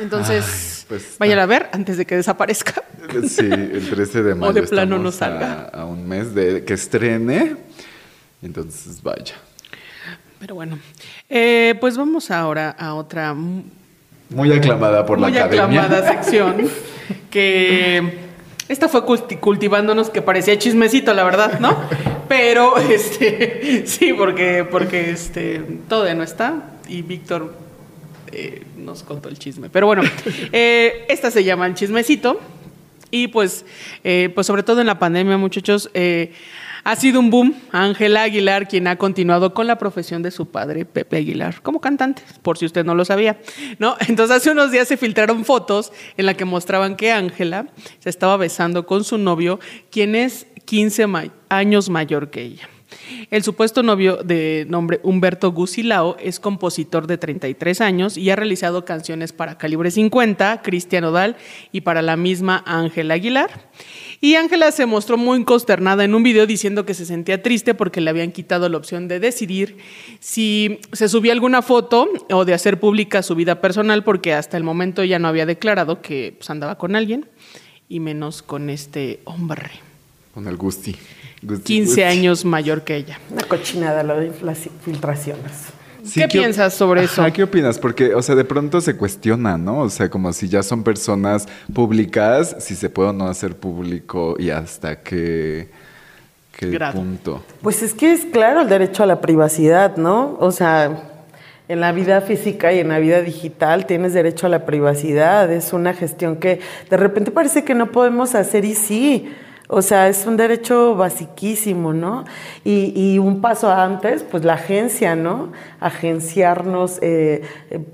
Entonces, 0.00 0.86
pues, 0.88 1.16
vayan 1.18 1.38
a 1.38 1.46
ver 1.46 1.68
antes 1.72 1.96
de 1.98 2.06
que 2.06 2.16
desaparezca. 2.16 2.82
Sí, 3.28 3.44
el 3.50 3.90
13 3.90 4.22
de 4.22 4.34
mayo. 4.36 4.52
de 4.52 4.62
plano 4.62 4.96
no 4.96 5.10
salga. 5.10 5.68
A, 5.72 5.80
a 5.80 5.84
un 5.86 6.06
mes 6.08 6.34
de 6.34 6.64
que 6.64 6.72
estrene. 6.74 7.56
Entonces, 8.40 9.02
vaya. 9.02 9.34
Pero 10.38 10.54
bueno, 10.54 10.78
eh, 11.28 11.74
pues 11.80 11.96
vamos 11.96 12.30
ahora 12.30 12.70
a 12.70 12.94
otra 12.94 13.34
mu- 13.34 13.64
Muy 14.30 14.52
aclamada 14.52 15.04
por 15.04 15.18
muy 15.18 15.30
la 15.32 15.44
academia. 15.44 15.82
aclamada 15.82 16.12
sección 16.12 16.56
que 17.30 18.18
esta 18.68 18.88
fue 18.88 19.02
culti- 19.04 19.38
cultivándonos 19.38 20.10
que 20.10 20.22
parecía 20.22 20.58
chismecito, 20.58 21.12
la 21.14 21.24
verdad, 21.24 21.58
¿no? 21.60 21.76
Pero 22.28 22.78
este 22.78 23.82
sí, 23.86 24.12
porque 24.12 24.64
porque 24.70 25.10
este 25.10 25.60
todavía 25.88 26.14
no 26.14 26.22
está 26.22 26.70
y 26.88 27.02
Víctor 27.02 27.54
eh, 28.32 28.62
nos 28.78 29.02
contó 29.02 29.28
el 29.28 29.38
chisme. 29.38 29.68
Pero 29.70 29.86
bueno, 29.86 30.02
eh, 30.52 31.04
esta 31.08 31.30
se 31.30 31.44
llama 31.44 31.66
el 31.66 31.74
chismecito 31.74 32.40
y 33.10 33.28
pues 33.28 33.66
eh, 34.04 34.30
pues 34.34 34.46
sobre 34.46 34.62
todo 34.62 34.80
en 34.80 34.86
la 34.86 34.98
pandemia, 34.98 35.36
muchachos. 35.36 35.90
Ha 36.84 36.96
sido 36.96 37.20
un 37.20 37.30
boom. 37.30 37.54
Ángela 37.70 38.22
Aguilar, 38.22 38.68
quien 38.68 38.86
ha 38.88 38.96
continuado 38.96 39.54
con 39.54 39.66
la 39.66 39.76
profesión 39.78 40.22
de 40.22 40.30
su 40.30 40.46
padre, 40.50 40.84
Pepe 40.84 41.18
Aguilar, 41.18 41.62
como 41.62 41.80
cantante, 41.80 42.22
por 42.42 42.58
si 42.58 42.66
usted 42.66 42.84
no 42.84 42.94
lo 42.94 43.04
sabía. 43.04 43.38
¿no? 43.78 43.96
Entonces, 44.08 44.36
hace 44.36 44.50
unos 44.50 44.70
días 44.72 44.88
se 44.88 44.96
filtraron 44.96 45.44
fotos 45.44 45.92
en 46.16 46.26
las 46.26 46.36
que 46.36 46.44
mostraban 46.44 46.96
que 46.96 47.12
Ángela 47.12 47.66
se 48.00 48.10
estaba 48.10 48.36
besando 48.36 48.86
con 48.86 49.04
su 49.04 49.18
novio, 49.18 49.60
quien 49.90 50.14
es 50.14 50.46
15 50.64 51.06
ma- 51.06 51.24
años 51.48 51.88
mayor 51.88 52.30
que 52.30 52.42
ella. 52.42 52.68
El 53.30 53.42
supuesto 53.42 53.82
novio 53.82 54.16
de 54.16 54.66
nombre 54.68 55.00
Humberto 55.02 55.52
Gusilao 55.52 56.16
es 56.18 56.40
compositor 56.40 57.06
de 57.06 57.18
33 57.18 57.80
años 57.80 58.16
y 58.16 58.30
ha 58.30 58.36
realizado 58.36 58.84
canciones 58.84 59.32
para 59.32 59.58
Calibre 59.58 59.90
50, 59.90 60.62
Cristian 60.62 61.04
Odal 61.04 61.36
y 61.72 61.82
para 61.82 62.02
la 62.02 62.16
misma 62.16 62.62
Ángela 62.66 63.14
Aguilar. 63.14 63.70
Y 64.20 64.36
Ángela 64.36 64.70
se 64.70 64.86
mostró 64.86 65.16
muy 65.16 65.44
consternada 65.44 66.04
en 66.04 66.14
un 66.14 66.22
video 66.22 66.46
diciendo 66.46 66.86
que 66.86 66.94
se 66.94 67.06
sentía 67.06 67.42
triste 67.42 67.74
porque 67.74 68.00
le 68.00 68.10
habían 68.10 68.32
quitado 68.32 68.68
la 68.68 68.76
opción 68.76 69.08
de 69.08 69.18
decidir 69.18 69.78
si 70.20 70.78
se 70.92 71.08
subía 71.08 71.32
alguna 71.32 71.62
foto 71.62 72.08
o 72.30 72.44
de 72.44 72.54
hacer 72.54 72.78
pública 72.78 73.22
su 73.22 73.34
vida 73.34 73.60
personal 73.60 74.04
porque 74.04 74.32
hasta 74.32 74.56
el 74.56 74.62
momento 74.62 75.02
ya 75.02 75.18
no 75.18 75.28
había 75.28 75.46
declarado 75.46 76.00
que 76.02 76.34
pues, 76.38 76.48
andaba 76.50 76.78
con 76.78 76.94
alguien 76.94 77.26
y 77.88 78.00
menos 78.00 78.42
con 78.42 78.70
este 78.70 79.20
hombre, 79.24 79.70
Con 80.32 80.48
el 80.48 80.56
Gusti. 80.56 80.96
Gusti, 81.42 81.64
15 81.64 81.86
Gusti. 81.88 82.02
años 82.02 82.44
mayor 82.44 82.82
que 82.82 82.96
ella. 82.96 83.18
Una 83.30 83.42
cochinada 83.42 84.02
lo 84.02 84.18
de 84.18 84.32
las 84.42 84.58
filtraciones. 84.84 85.72
¿Qué 86.14 86.26
piensas 86.26 86.74
sobre 86.74 87.04
eso? 87.04 87.22
Ajá, 87.22 87.32
¿Qué 87.32 87.44
opinas? 87.44 87.78
Porque, 87.78 88.14
o 88.14 88.22
sea, 88.22 88.34
de 88.34 88.44
pronto 88.44 88.80
se 88.80 88.96
cuestiona, 88.96 89.56
¿no? 89.56 89.80
O 89.80 89.90
sea, 89.90 90.10
como 90.10 90.32
si 90.32 90.48
ya 90.48 90.62
son 90.62 90.82
personas 90.82 91.46
públicas, 91.72 92.56
si 92.58 92.74
se 92.74 92.90
puede 92.90 93.10
o 93.10 93.12
no 93.12 93.28
hacer 93.28 93.56
público 93.56 94.34
y 94.38 94.50
hasta 94.50 95.00
qué, 95.00 95.68
qué 96.56 96.70
Grado. 96.70 96.94
punto. 96.94 97.44
Pues 97.62 97.82
es 97.82 97.94
que 97.94 98.12
es 98.12 98.24
claro 98.24 98.62
el 98.62 98.68
derecho 98.68 99.04
a 99.04 99.06
la 99.06 99.20
privacidad, 99.20 99.96
¿no? 99.96 100.36
O 100.40 100.50
sea, 100.50 101.08
en 101.68 101.80
la 101.80 101.92
vida 101.92 102.20
física 102.20 102.72
y 102.72 102.80
en 102.80 102.88
la 102.88 102.98
vida 102.98 103.20
digital 103.22 103.86
tienes 103.86 104.12
derecho 104.12 104.46
a 104.46 104.48
la 104.50 104.66
privacidad. 104.66 105.52
Es 105.52 105.72
una 105.72 105.94
gestión 105.94 106.36
que 106.36 106.58
de 106.90 106.96
repente 106.96 107.30
parece 107.30 107.62
que 107.62 107.74
no 107.74 107.92
podemos 107.92 108.34
hacer 108.34 108.64
y 108.64 108.74
sí. 108.74 109.28
O 109.74 109.80
sea, 109.80 110.08
es 110.10 110.26
un 110.26 110.36
derecho 110.36 110.94
basiquísimo, 110.96 111.94
¿no? 111.94 112.24
Y, 112.62 113.18
un 113.18 113.40
paso 113.40 113.70
antes, 113.72 114.22
pues 114.22 114.44
la 114.44 114.52
agencia, 114.54 115.16
¿no? 115.16 115.50
Agenciarnos, 115.80 116.98
eh, 117.00 117.40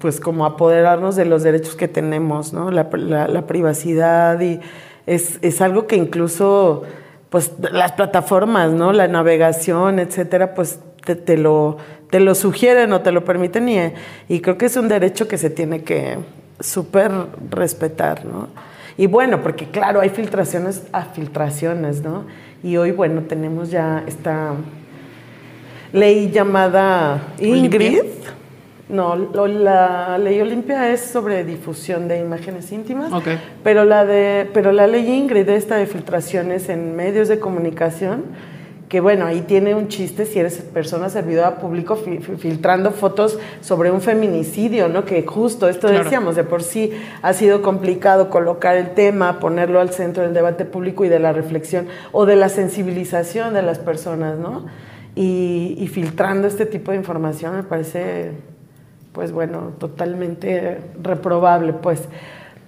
pues 0.01 0.19
como 0.19 0.45
apoderarnos 0.45 1.15
de 1.15 1.25
los 1.25 1.45
derechos 1.45 1.77
que 1.77 1.87
tenemos, 1.87 2.53
¿no? 2.53 2.73
La, 2.73 2.89
la- 2.93 3.47
privacidad 3.47 4.41
y 4.41 4.59
es, 5.07 5.39
es 5.41 5.61
algo 5.61 5.87
que 5.87 5.95
incluso 5.95 6.83
pues 7.31 7.53
las 7.73 7.93
plataformas, 7.93 8.73
¿no? 8.73 8.93
La 8.93 9.07
navegación, 9.07 10.01
etcétera, 10.01 10.55
pues 10.55 10.81
te, 11.05 11.15
te 11.15 11.37
lo, 11.37 11.77
te 12.11 12.19
lo 12.19 12.35
sugieren 12.35 12.93
o 12.93 13.03
te 13.03 13.13
lo 13.13 13.25
permiten 13.25 13.69
y, 13.69 13.79
y 14.29 14.41
creo 14.41 14.59
que 14.59 14.67
es 14.67 14.77
un 14.77 14.89
derecho 14.89 15.29
que 15.29 15.39
se 15.39 15.49
tiene 15.51 15.85
que 15.85 16.19
súper 16.59 17.13
respetar, 17.51 18.25
¿no? 18.25 18.49
Y 18.99 19.07
bueno, 19.07 19.41
porque 19.43 19.67
claro, 19.67 20.01
hay 20.01 20.11
filtraciones 20.11 20.83
a 20.93 21.05
filtraciones, 21.05 22.03
¿no? 22.03 22.25
Y 22.63 22.77
hoy, 22.77 22.91
bueno, 22.91 23.23
tenemos 23.23 23.71
ya 23.71 24.03
esta 24.07 24.53
ley 25.93 26.31
llamada 26.31 27.23
Ingrid. 27.41 28.03
No, 28.89 29.15
lo- 29.17 29.47
la 29.47 30.17
ley 30.19 30.41
Olimpia 30.41 30.91
es 30.93 31.01
sobre 31.03 31.45
difusión 31.45 32.09
de 32.09 32.19
imágenes 32.19 32.73
íntimas. 32.73 33.13
Ok. 33.13 33.29
Pero 33.63 33.85
la 33.85 34.05
de, 34.07 34.49
pero 34.55 34.73
la 34.73 34.87
ley 34.87 35.07
Ingrid, 35.11 35.49
esta 35.51 35.77
de 35.77 35.87
filtraciones 35.87 36.69
en 36.71 36.97
medios 36.97 37.29
de 37.29 37.39
comunicación, 37.39 38.25
que 38.89 39.01
bueno, 39.01 39.27
ahí 39.27 39.43
tiene 39.43 39.75
un 39.75 39.89
chiste 39.89 40.25
si 40.25 40.39
eres 40.39 40.57
persona 40.63 41.11
servidora 41.11 41.57
público 41.59 41.97
fi- 41.97 42.19
fi- 42.19 42.37
filtrando 42.37 42.91
fotos 42.91 43.39
sobre 43.61 43.91
un 43.91 44.01
feminicidio, 44.01 44.89
¿no? 44.89 45.05
Que 45.05 45.27
justo 45.27 45.69
esto 45.69 45.89
Claro. 45.89 46.05
decíamos, 46.05 46.37
de 46.37 46.45
por 46.45 46.63
sí 46.63 46.93
ha 47.21 47.35
sido 47.35 47.61
complicado 47.61 48.31
colocar 48.31 48.77
el 48.77 48.91
tema, 48.95 49.41
ponerlo 49.41 49.81
al 49.81 49.91
centro 49.91 50.23
del 50.23 50.33
debate 50.33 50.65
público 50.65 51.05
y 51.05 51.09
de 51.11 51.19
la 51.19 51.35
reflexión 51.35 51.87
o 52.13 52.25
de 52.25 52.37
la 52.37 52.49
sensibilización 52.49 53.53
de 53.53 53.61
las 53.63 53.79
personas, 53.79 54.39
¿no? 54.39 54.65
Y, 55.15 55.75
y 55.79 55.89
filtrando 55.89 56.47
este 56.49 56.65
tipo 56.65 56.93
de 56.93 56.97
información 56.97 57.57
me 57.57 57.65
parece, 57.65 58.33
pues 59.13 59.33
bueno, 59.33 59.73
totalmente 59.79 60.79
reprobable, 61.03 61.73
pues. 61.75 62.09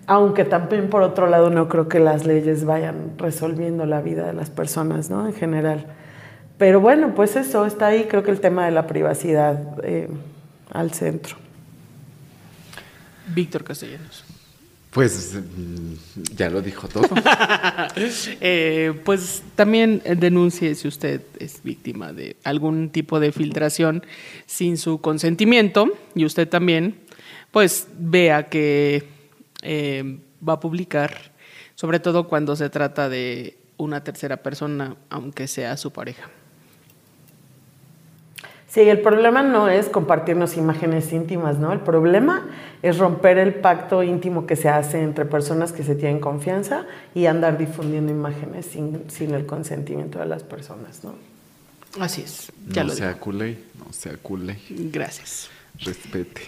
Aunque 0.07 0.45
también 0.45 0.91
por 0.91 1.03
otro 1.03 1.29
lado 1.29 1.51
no 1.51 1.69
creo 1.69 1.89
que 1.89 2.01
las 2.01 2.27
leyes 2.27 2.65
vayan 2.65 3.13
resolviendo 3.17 3.87
la 3.87 4.01
vida 4.03 4.27
de 4.27 4.33
las 4.33 4.51
personas, 4.51 5.09
¿no? 5.09 5.27
En 5.27 5.33
general. 5.33 5.87
Pero 6.61 6.79
bueno, 6.79 7.15
pues 7.15 7.37
eso 7.37 7.65
está 7.65 7.87
ahí, 7.87 8.05
creo 8.05 8.23
que 8.23 8.31
el 8.31 8.39
tema 8.39 8.67
de 8.67 8.71
la 8.71 8.87
privacidad 8.87 9.83
eh, 9.83 10.11
al 10.71 10.93
centro. 10.93 11.37
Víctor 13.29 13.65
Castellanos. 13.65 14.25
Pues 14.91 15.37
mm, 15.37 15.95
ya 16.37 16.51
lo 16.51 16.61
dijo 16.61 16.87
todo. 16.87 17.09
Eh, 18.43 18.93
pues 19.07 19.43
también 19.55 20.03
denuncie 20.05 20.75
si 20.75 20.87
usted 20.87 21.23
es 21.39 21.63
víctima 21.63 22.13
de 22.13 22.37
algún 22.45 22.91
tipo 22.91 23.21
de 23.21 23.33
filtración 23.33 24.05
sin 24.45 24.77
su 24.77 25.01
consentimiento 25.01 25.89
y 26.15 26.27
usted 26.27 26.47
también, 26.47 27.01
pues 27.53 27.89
vea 27.97 28.51
que 28.51 29.09
eh, 29.63 30.19
va 30.47 30.55
a 30.55 30.61
publicar, 30.61 31.33
sobre 31.75 32.01
todo 32.01 32.29
cuando 32.29 32.55
se 32.55 32.69
trata 32.69 33.09
de 33.09 33.57
una 33.79 34.05
tercera 34.05 34.43
persona, 34.43 34.97
aunque 35.09 35.49
sea 35.49 35.79
su 35.79 35.91
pareja. 35.91 36.31
Sí, 38.73 38.81
el 38.83 39.01
problema 39.01 39.43
no 39.43 39.69
es 39.69 39.89
compartirnos 39.89 40.57
imágenes 40.57 41.13
íntimas, 41.13 41.59
¿no? 41.59 41.73
El 41.73 41.81
problema 41.81 42.47
es 42.83 42.99
romper 42.99 43.37
el 43.39 43.55
pacto 43.55 44.05
íntimo 44.05 44.47
que 44.47 44.55
se 44.55 44.69
hace 44.69 45.03
entre 45.03 45.25
personas 45.25 45.73
que 45.73 45.83
se 45.83 45.97
tienen 45.97 46.21
confianza 46.21 46.87
y 47.13 47.27
andar 47.27 47.59
difundiendo 47.59 48.13
imágenes 48.13 48.67
sin, 48.67 49.11
sin 49.11 49.35
el 49.35 49.45
consentimiento 49.45 50.21
de 50.21 50.27
las 50.27 50.45
personas, 50.45 51.03
¿no? 51.03 51.15
Así 51.99 52.23
es, 52.23 52.53
ya 52.69 52.85
no 52.85 52.91
lo 52.91 52.95
sea 52.95 53.09
digo. 53.09 53.21
culé, 53.21 53.59
no 53.85 53.93
sea 53.93 54.17
culé. 54.23 54.57
Gracias. 54.71 55.51
Respete. 55.81 56.43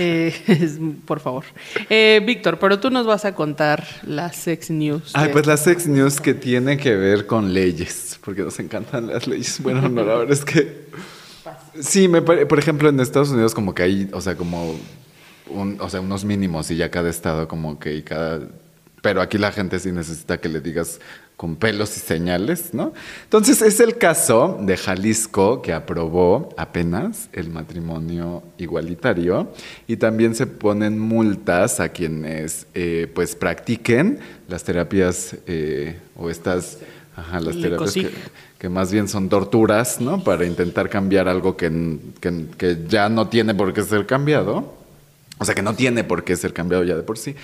Eh, 0.00 0.34
es- 0.48 0.78
por 1.06 1.20
favor. 1.20 1.44
Eh, 1.88 2.20
Víctor, 2.26 2.58
pero 2.58 2.80
tú 2.80 2.90
nos 2.90 3.06
vas 3.06 3.24
a 3.24 3.36
contar 3.36 3.86
las 4.04 4.34
sex 4.34 4.68
news. 4.70 5.12
Ay, 5.14 5.28
de- 5.28 5.32
pues 5.32 5.46
la 5.46 5.56
sex 5.56 5.86
news 5.86 6.20
que 6.20 6.34
tiene 6.34 6.76
que 6.76 6.96
ver 6.96 7.26
con 7.28 7.54
leyes, 7.54 8.18
porque 8.24 8.42
nos 8.42 8.58
encantan 8.58 9.06
las 9.06 9.28
leyes. 9.28 9.62
Bueno, 9.62 9.88
no, 9.88 10.02
la 10.04 10.16
verdad 10.16 10.32
es 10.32 10.44
que... 10.44 10.82
Sí, 11.80 12.08
me 12.08 12.22
pare- 12.22 12.46
por 12.46 12.58
ejemplo, 12.58 12.88
en 12.88 13.00
Estados 13.00 13.30
Unidos 13.30 13.54
como 13.54 13.74
que 13.74 13.82
hay, 13.82 14.10
o 14.12 14.20
sea, 14.20 14.36
como 14.36 14.74
un- 15.48 15.80
o 15.80 15.88
sea, 15.88 16.00
unos 16.00 16.24
mínimos 16.24 16.70
y 16.70 16.76
ya 16.76 16.90
cada 16.90 17.10
estado 17.10 17.48
como 17.48 17.78
que 17.78 17.94
y 17.96 18.02
cada... 18.02 18.40
Pero 19.02 19.20
aquí 19.20 19.36
la 19.36 19.50
gente 19.50 19.80
sí 19.80 19.90
necesita 19.90 20.38
que 20.40 20.48
le 20.48 20.60
digas 20.60 21.00
con 21.36 21.56
pelos 21.56 21.96
y 21.96 22.00
señales, 22.00 22.72
¿no? 22.72 22.92
Entonces 23.24 23.60
es 23.62 23.80
el 23.80 23.98
caso 23.98 24.58
de 24.60 24.76
Jalisco 24.76 25.60
que 25.60 25.72
aprobó 25.72 26.50
apenas 26.56 27.28
el 27.32 27.50
matrimonio 27.50 28.44
igualitario 28.58 29.50
y 29.88 29.96
también 29.96 30.36
se 30.36 30.46
ponen 30.46 31.00
multas 31.00 31.80
a 31.80 31.88
quienes 31.88 32.66
pues, 32.66 32.66
eh, 32.74 33.10
pues 33.12 33.34
practiquen 33.34 34.20
las 34.46 34.62
terapias 34.62 35.34
eh, 35.48 35.98
o 36.16 36.30
estas 36.30 36.78
Ajá, 37.16 37.40
las 37.40 37.60
terapias 37.60 37.92
que, 37.92 38.10
que, 38.62 38.68
más 38.68 38.92
bien 38.92 39.08
son 39.08 39.28
torturas, 39.28 40.00
¿no? 40.00 40.22
Para 40.22 40.46
intentar 40.46 40.88
cambiar 40.88 41.26
algo 41.26 41.56
que, 41.56 41.98
que, 42.20 42.78
ya 42.88 43.08
no 43.08 43.28
tiene 43.28 43.56
por 43.56 43.72
qué 43.74 43.82
ser 43.82 44.06
cambiado. 44.06 44.72
O 45.38 45.44
sea, 45.44 45.56
que 45.56 45.62
no 45.62 45.74
tiene 45.74 46.04
por 46.04 46.22
qué 46.22 46.36
ser 46.36 46.52
cambiado 46.52 46.84
ya 46.84 46.94
de 46.94 47.02
por 47.02 47.18
sí. 47.18 47.34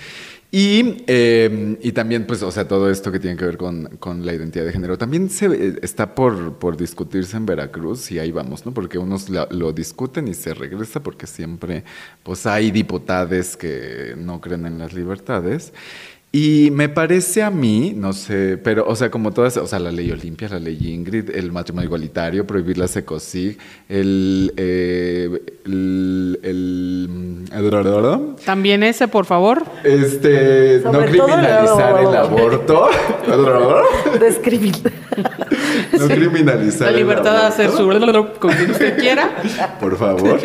Y, 0.49 1.03
eh, 1.07 1.77
y 1.81 1.91
también, 1.91 2.25
pues, 2.25 2.41
o 2.41 2.49
sea, 2.51 2.67
todo 2.69 2.89
esto 2.89 3.11
que 3.11 3.19
tiene 3.19 3.35
que 3.35 3.43
ver 3.43 3.57
con, 3.57 3.85
con 3.99 4.25
la 4.25 4.33
identidad 4.33 4.63
de 4.63 4.71
género. 4.71 4.97
También 4.97 5.29
se, 5.29 5.49
ve- 5.49 5.79
está 5.81 6.15
por, 6.15 6.53
por 6.53 6.77
discutirse 6.77 7.35
en 7.35 7.45
Veracruz 7.45 8.09
y 8.11 8.17
ahí 8.19 8.31
vamos, 8.31 8.65
¿no? 8.65 8.73
Porque 8.73 8.97
unos 8.97 9.29
la- 9.29 9.47
lo 9.51 9.73
discuten 9.73 10.27
y 10.29 10.33
se 10.33 10.53
regresa 10.53 11.03
porque 11.03 11.27
siempre, 11.27 11.83
pues, 12.23 12.45
hay 12.45 12.71
diputados 12.71 13.57
que 13.57 14.15
no 14.17 14.39
creen 14.39 14.65
en 14.65 14.79
las 14.79 14.93
libertades. 14.93 15.73
Y 16.31 16.69
me 16.71 16.89
parece 16.89 17.41
a 17.41 17.49
mí, 17.49 17.91
no 17.95 18.13
sé, 18.13 18.59
pero, 18.63 18.85
o 18.87 18.95
sea, 18.95 19.09
como 19.09 19.31
todas, 19.31 19.57
o 19.57 19.65
sea, 19.65 19.79
la 19.79 19.91
ley 19.91 20.11
Olimpia, 20.11 20.47
la 20.47 20.59
ley 20.59 20.77
Ingrid, 20.93 21.31
el 21.35 21.51
matrimonio 21.51 21.87
igualitario, 21.87 22.45
prohibir 22.45 22.77
la 22.77 22.87
secosig, 22.87 23.57
el, 23.87 24.53
eh, 24.55 25.27
el, 25.65 26.39
el- 26.43 27.45
También 28.45 28.83
ese, 28.83 29.07
por 29.07 29.25
favor. 29.25 29.63
este, 29.83 30.81
no 30.85 30.91
Sobre 30.91 31.17
todo 31.17 31.27
el- 31.29 31.33
criminalizar 31.33 31.99
el 31.99 32.15
aborto. 32.15 32.89
Describir. 34.19 34.75
no 35.97 36.07
criminalizar 36.07 36.81
La 36.81 36.89
el 36.91 36.97
libertad 36.97 37.41
de 37.41 37.47
hacer 37.47 37.71
su 37.71 37.87
con 38.39 38.51
quien 38.53 38.69
usted 38.71 38.97
quiera. 38.99 39.31
Por 39.79 39.97
favor. 39.97 40.39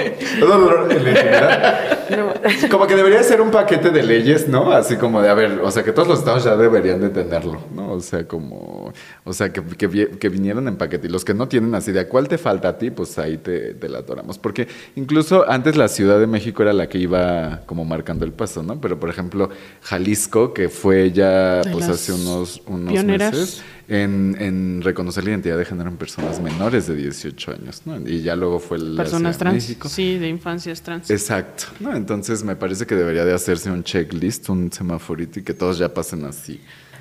Como 2.70 2.86
que 2.86 2.96
debería 2.96 3.22
ser 3.22 3.40
un 3.40 3.50
paquete 3.50 3.90
de 3.90 4.02
leyes, 4.02 4.48
¿no? 4.48 4.72
Así 4.72 4.96
como 4.96 5.20
de, 5.22 5.28
a 5.28 5.34
ver, 5.34 5.60
o 5.62 5.70
sea, 5.74 5.82
que 5.84 5.92
todos 5.92 6.08
los 6.08 6.20
estados 6.20 6.44
ya 6.44 6.56
deberían 6.56 7.00
de 7.00 7.10
tenerlo, 7.10 7.60
¿no? 7.74 7.92
O 7.92 8.00
sea, 8.00 8.26
como, 8.26 8.92
o 9.24 9.32
sea, 9.34 9.52
que, 9.52 9.60
que, 9.62 9.86
vi- 9.86 10.06
que 10.18 10.28
vinieran 10.30 10.66
en 10.68 10.76
paquete. 10.76 11.08
Y 11.08 11.10
los 11.10 11.24
que 11.24 11.34
no 11.34 11.48
tienen 11.48 11.74
así 11.74 11.92
de, 11.92 12.00
¿a 12.00 12.08
cuál 12.08 12.28
te 12.28 12.38
falta 12.38 12.68
a 12.68 12.78
ti? 12.78 12.90
Pues 12.90 13.18
ahí 13.18 13.36
te, 13.36 13.74
te 13.74 13.88
la 13.90 13.98
atoramos. 13.98 14.38
Porque 14.38 14.66
incluso 14.96 15.44
antes 15.50 15.76
la 15.76 15.88
Ciudad 15.88 16.18
de 16.18 16.26
México 16.26 16.62
era 16.62 16.72
la 16.72 16.88
que 16.88 16.98
iba 16.98 17.62
como 17.66 17.84
marcando 17.84 18.24
el 18.24 18.32
paso, 18.32 18.62
¿no? 18.62 18.80
Pero, 18.80 18.98
por 18.98 19.10
ejemplo, 19.10 19.50
Jalisco, 19.82 20.54
que 20.54 20.68
fue 20.68 21.12
ya, 21.12 21.60
De 21.62 21.70
pues 21.72 21.88
hace 21.88 22.12
unos, 22.12 22.62
unos 22.66 22.92
pioneras. 22.92 23.32
meses, 23.32 23.62
en, 23.88 24.36
en 24.40 24.80
reconocer 24.82 25.24
la 25.24 25.30
identidad 25.30 25.58
de 25.58 25.64
género 25.64 25.90
en 25.90 25.96
personas 25.96 26.40
menores 26.40 26.86
de 26.86 26.94
18 26.96 27.50
años, 27.52 27.82
¿no? 27.84 27.98
Y 28.08 28.22
ya 28.22 28.34
luego 28.36 28.58
fue 28.58 28.78
la 28.78 29.02
Personas 29.02 29.36
trans. 29.38 29.54
México. 29.54 29.88
Sí, 29.88 30.18
de 30.18 30.28
infancias 30.28 30.80
trans. 30.82 31.10
Exacto. 31.10 31.64
¿no? 31.80 31.94
Entonces 31.94 32.42
me 32.44 32.56
parece 32.56 32.86
que 32.86 32.94
debería 32.94 33.24
de 33.24 33.34
hacerse 33.34 33.70
un 33.70 33.84
checklist, 33.84 34.48
un 34.48 34.72
semaforito 34.72 35.38
y 35.38 35.42
que 35.42 35.52
todos 35.54 35.78
ya 35.78 35.92
pasen 35.92 36.24
así. 36.24 36.60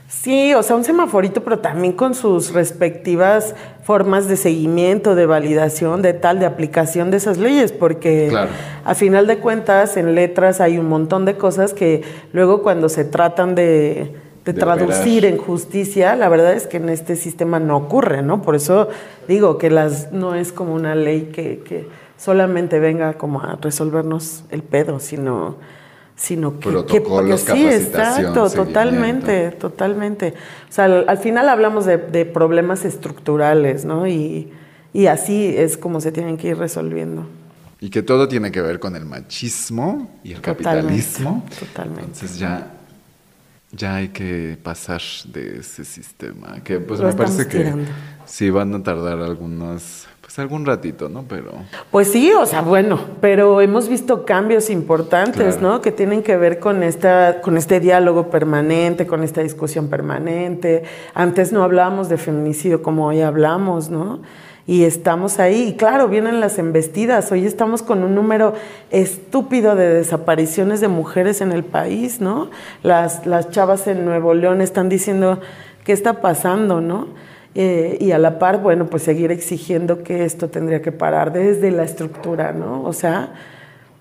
Sí, 0.10 0.54
o 0.54 0.62
sea, 0.62 0.76
un 0.76 0.84
semaforito, 0.84 1.44
pero 1.44 1.60
también 1.60 1.94
con 1.94 2.14
sus 2.14 2.52
respectivas 2.54 3.56
formas 3.84 4.28
de 4.28 4.36
seguimiento, 4.36 5.16
de 5.16 5.26
validación, 5.26 6.02
de 6.04 6.14
tal, 6.14 6.40
de 6.40 6.46
aplicación 6.46 7.10
de 7.10 7.18
esas 7.18 7.38
leyes, 7.40 7.72
porque 7.72 8.28
Claro. 8.30 8.52
a 8.86 8.94
final 8.94 9.26
de 9.26 9.38
cuentas 9.40 9.98
en 9.98 10.14
letras 10.14 10.62
hay 10.62 10.78
un 10.78 10.88
montón 10.88 11.26
de 11.26 11.36
cosas 11.38 11.74
que 11.74 12.04
luego 12.32 12.62
cuando 12.62 12.90
se 12.90 13.06
tratan 13.06 13.56
de, 13.56 14.14
de 14.46 14.54
De 14.54 14.60
traducir 14.60 15.26
operar. 15.26 15.26
en 15.26 15.38
justicia, 15.38 16.16
la 16.16 16.30
verdad 16.30 16.54
es 16.54 16.68
que 16.68 16.78
en 16.78 16.89
este 16.89 17.16
sistema 17.16 17.60
no 17.60 17.78
ocurre, 17.78 18.22
¿no? 18.22 18.41
Por 18.41 18.56
eso 18.56 18.89
digo 19.28 19.58
que 19.58 19.70
las 19.70 20.12
no 20.12 20.36
es 20.36 20.52
como 20.52 20.74
una 20.74 20.96
ley 20.96 21.32
que, 21.34 21.60
que 21.66 21.88
solamente 22.18 22.80
venga 22.80 23.14
como 23.14 23.41
a 23.41 23.58
resolvernos 23.62 24.44
el 24.50 24.64
pedo, 24.64 25.00
sino 25.00 25.58
sino 26.16 26.60
que, 26.60 26.70
que 26.86 27.38
sí, 27.39 27.66
exacto, 27.68 28.48
totalmente, 28.50 29.50
totalmente. 29.52 30.36
O 30.70 30.72
sea, 30.72 30.86
al, 30.86 31.06
al 31.10 31.18
final 31.18 31.50
hablamos 31.50 31.86
de, 31.86 31.98
de 31.98 32.26
problemas 32.26 32.86
estructurales, 32.86 33.84
¿no? 33.84 34.06
Y, 34.08 34.54
y 34.94 35.08
así 35.08 35.56
es 35.58 35.76
como 35.76 36.00
se 36.02 36.12
tienen 36.12 36.38
que 36.38 36.50
ir 36.50 36.58
resolviendo. 36.58 37.26
Y 37.82 37.89
que 37.89 38.04
todo 38.04 38.28
tiene 38.28 38.52
que 38.52 38.62
ver 38.62 38.80
con 38.80 38.96
el 38.96 39.06
machismo 39.06 40.20
y 40.24 40.34
el 40.34 40.41
Totalmente, 40.41 40.64
capitalismo. 41.02 41.44
totalmente. 41.60 42.04
Entonces 42.04 42.38
ya, 42.38 42.72
ya 43.76 43.95
hay 43.95 44.09
que 44.09 44.57
pasar 44.61 45.01
de 45.26 45.59
ese 45.59 45.84
sistema. 45.84 46.61
Que 46.63 46.80
pues 46.80 46.99
Lo 46.99 47.07
me 47.07 47.13
parece 47.13 47.47
que 47.47 47.57
tirando. 47.59 47.91
sí 48.26 48.49
van 48.49 48.74
a 48.76 48.84
tardar 48.84 49.19
algunos, 49.19 50.07
pues 50.21 50.38
algún 50.39 50.65
ratito, 50.65 51.09
¿no? 51.09 51.24
Pero 51.28 51.51
Pues 51.91 52.11
sí, 52.11 52.32
o 52.32 52.45
sea, 52.45 52.61
bueno, 52.61 52.99
pero 53.19 53.59
hemos 53.61 53.89
visto 53.89 54.26
cambios 54.26 54.69
importantes, 54.69 55.55
Claro. 55.57 55.76
¿no? 55.76 55.82
Que 55.82 55.91
tienen 55.91 56.21
que 56.24 56.38
ver 56.38 56.59
con 56.59 56.84
esta, 56.84 57.41
con 57.41 57.57
este 57.57 57.80
diálogo 57.80 58.30
permanente, 58.30 59.07
con 59.07 59.24
esta 59.24 59.41
discusión 59.41 59.88
permanente. 59.89 60.84
Antes 61.13 61.51
no 61.51 61.63
hablábamos 61.63 62.09
de 62.09 62.17
feminicidio 62.17 62.82
como 62.84 63.07
hoy 63.07 63.21
hablamos, 63.21 63.89
¿no? 63.89 64.21
Y 64.66 64.86
estamos 64.86 65.39
ahí, 65.39 65.70
y 65.70 65.74
claro, 65.74 66.07
vienen 66.07 66.39
las 66.39 66.57
embestidas. 66.57 67.30
Hoy 67.34 67.45
estamos 67.45 67.84
con 67.84 68.01
un 68.01 68.16
número 68.16 68.53
estúpido 68.91 69.76
de 69.76 69.89
desapariciones 69.89 70.80
de 70.80 70.88
mujeres 70.88 71.41
en 71.41 71.51
el 71.51 71.66
país, 71.66 72.22
¿no? 72.22 72.49
Las, 72.82 73.26
las 73.26 73.49
chavas 73.49 73.88
en 73.88 74.05
Nuevo 74.05 74.34
León 74.34 74.61
están 74.61 74.88
diciendo 74.88 75.41
qué 75.84 75.91
está 75.91 76.22
pasando, 76.22 76.80
¿no? 76.80 77.07
Eh, 77.55 77.97
y 77.99 78.11
a 78.11 78.18
la 78.18 78.39
par, 78.39 78.61
bueno, 78.61 78.86
pues 78.88 79.03
seguir 79.03 79.32
exigiendo 79.32 80.01
que 80.01 80.24
esto 80.24 80.49
tendría 80.49 80.82
que 80.82 80.93
parar 80.93 81.34
desde 81.34 81.70
la 81.70 81.84
estructura, 81.84 82.53
¿no? 82.53 82.84
O 82.84 82.93
sea, 82.93 83.34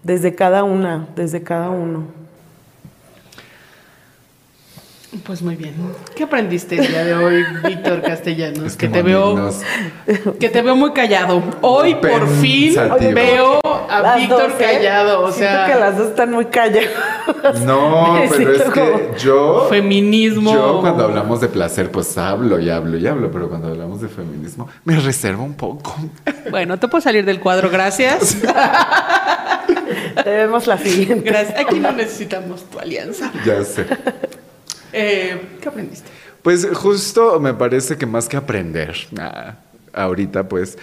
desde 0.04 0.36
cada 0.36 0.62
una, 0.62 1.08
desde 1.16 1.42
cada 1.42 1.70
uno. 1.70 2.21
Pues 5.24 5.42
muy 5.42 5.56
bien. 5.56 5.74
¿Qué 6.16 6.24
aprendiste 6.24 6.76
el 6.76 6.86
día 6.88 7.04
de 7.04 7.14
hoy, 7.14 7.44
Víctor 7.64 8.00
Castellanos? 8.00 8.64
Es 8.64 8.76
que 8.76 8.88
te 8.88 9.02
veo 9.02 9.52
que 10.40 10.48
te 10.48 10.62
veo 10.62 10.74
muy 10.74 10.92
callado. 10.92 11.42
Hoy 11.60 11.94
por 11.96 12.26
fin 12.40 12.74
veo 13.14 13.60
a 13.90 14.16
Víctor 14.16 14.50
dos, 14.50 14.60
¿eh? 14.60 14.64
callado, 14.64 15.24
o 15.24 15.30
Siento 15.30 15.54
sea, 15.54 15.66
que 15.66 15.78
las 15.78 15.98
dos 15.98 16.08
están 16.08 16.32
muy 16.32 16.46
calladas. 16.46 17.60
No, 17.60 18.22
pero 18.30 18.52
es 18.52 18.62
que 18.62 19.10
yo. 19.18 19.66
Feminismo. 19.68 20.54
Yo 20.54 20.80
cuando 20.80 21.04
hablamos 21.04 21.42
de 21.42 21.48
placer, 21.48 21.90
pues 21.90 22.16
hablo 22.16 22.58
y 22.58 22.70
hablo 22.70 22.96
y 22.96 23.06
hablo, 23.06 23.30
pero 23.30 23.50
cuando 23.50 23.68
hablamos 23.68 24.00
de 24.00 24.08
feminismo, 24.08 24.68
me 24.84 24.98
reservo 24.98 25.44
un 25.44 25.54
poco. 25.54 25.94
bueno, 26.50 26.78
te 26.78 26.88
puedo 26.88 27.02
salir 27.02 27.26
del 27.26 27.38
cuadro, 27.38 27.68
gracias. 27.68 28.38
Te 30.24 30.30
vemos 30.30 30.66
la 30.66 30.78
siguiente. 30.78 31.28
Gracias. 31.28 31.58
Aquí 31.58 31.78
no 31.78 31.92
necesitamos 31.92 32.64
tu 32.64 32.78
alianza. 32.78 33.30
ya 33.44 33.62
sé. 33.62 33.86
Eh, 34.92 35.40
¿Qué 35.60 35.68
aprendiste? 35.68 36.08
Pues 36.42 36.66
justo 36.74 37.38
me 37.38 37.54
parece 37.54 37.96
que 37.96 38.04
más 38.04 38.28
que 38.28 38.36
aprender 38.36 38.96
ah, 39.18 39.54
ahorita, 39.92 40.48
pues, 40.48 40.76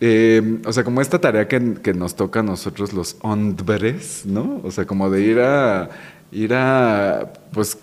eh, 0.00 0.60
o 0.64 0.72
sea, 0.72 0.84
como 0.84 1.00
esta 1.00 1.18
tarea 1.18 1.48
que, 1.48 1.60
nos 1.94 2.14
toca 2.14 2.40
a 2.40 2.42
nosotros 2.42 2.92
los 2.92 3.16
hombres, 3.22 4.24
¿no? 4.26 4.60
O 4.62 4.70
sea, 4.70 4.86
como 4.86 5.10
de 5.10 5.22
ir 5.22 5.40
a, 5.40 5.88
ir 6.30 6.54
a, 6.54 7.32
pues, 7.52 7.78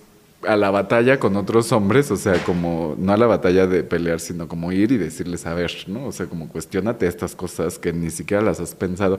a 0.48 0.56
la 0.56 0.70
batalla 0.70 1.20
con 1.20 1.36
otros 1.36 1.72
hombres, 1.72 2.12
o 2.12 2.16
sea, 2.16 2.42
como, 2.44 2.96
no 2.98 3.12
a 3.12 3.18
la 3.18 3.26
batalla 3.26 3.68
de 3.68 3.84
pelear, 3.84 4.20
sino 4.20 4.48
como 4.48 4.72
ir 4.72 4.92
y 4.92 4.98
decirles, 4.98 5.46
a 5.46 5.54
ver, 5.56 5.72
¿no? 5.88 6.06
O 6.06 6.12
sea, 6.12 6.28
como 6.28 6.48
cuestionate 6.48 7.08
estas 7.08 7.36
cosas 7.36 7.80
que 7.80 7.92
ni 7.92 8.12
siquiera 8.12 8.44
las 8.44 8.60
has 8.60 8.76
pensado. 8.76 9.18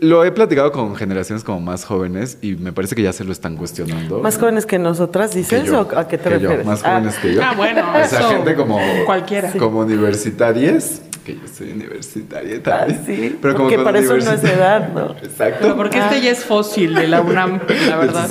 Lo 0.00 0.24
he 0.24 0.30
platicado 0.30 0.70
con 0.70 0.94
generaciones 0.94 1.42
como 1.42 1.60
más 1.60 1.84
jóvenes 1.84 2.38
y 2.40 2.54
me 2.54 2.72
parece 2.72 2.94
que 2.94 3.02
ya 3.02 3.12
se 3.12 3.24
lo 3.24 3.32
están 3.32 3.56
cuestionando. 3.56 4.20
¿Más 4.20 4.38
jóvenes 4.38 4.64
que 4.64 4.78
nosotras, 4.78 5.32
Que 5.32 5.38
dices? 5.38 5.64
yo, 5.64 5.80
¿O 5.80 5.98
a 5.98 6.06
qué 6.06 6.18
te 6.18 6.24
que 6.30 6.38
yo, 6.38 6.48
refieres? 6.48 6.66
más 6.66 6.84
Ah, 6.84 6.90
jóvenes 6.96 7.16
que 7.16 7.34
yo. 7.34 7.40
Ah, 7.42 7.52
bueno, 7.56 7.82
O 7.90 7.92
sea, 8.08 8.20
eso 8.20 8.28
gente 8.28 8.54
como 8.54 8.78
cualquiera. 9.06 9.50
como 9.58 9.80
universitarias, 9.80 11.02
que 11.24 11.34
yo 11.34 11.40
soy 11.52 11.72
universitaria 11.72 12.58
ah, 12.58 12.62
también. 12.86 13.02
sí, 13.04 13.38
pero 13.42 13.54
como 13.56 13.68
porque 13.68 13.82
para 13.82 13.98
eso 13.98 14.16
no 14.16 14.30
es 14.32 14.44
edad, 14.44 14.88
¿no? 14.94 15.10
Exacto. 15.22 15.58
Pero 15.62 15.76
porque 15.76 15.98
este 15.98 16.20
ya 16.20 16.30
es 16.30 16.44
fósil 16.44 16.94
de 16.94 17.08
la 17.08 17.20
UNAM, 17.22 17.60
la 17.88 17.96
verdad. 17.96 18.28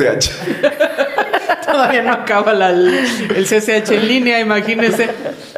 Todavía 1.75 2.03
no 2.03 2.13
acaba 2.13 2.53
la- 2.53 2.69
el 2.71 3.45
CCH 3.45 3.91
en 3.95 4.07
línea, 4.07 4.39
imagínese. 4.39 5.09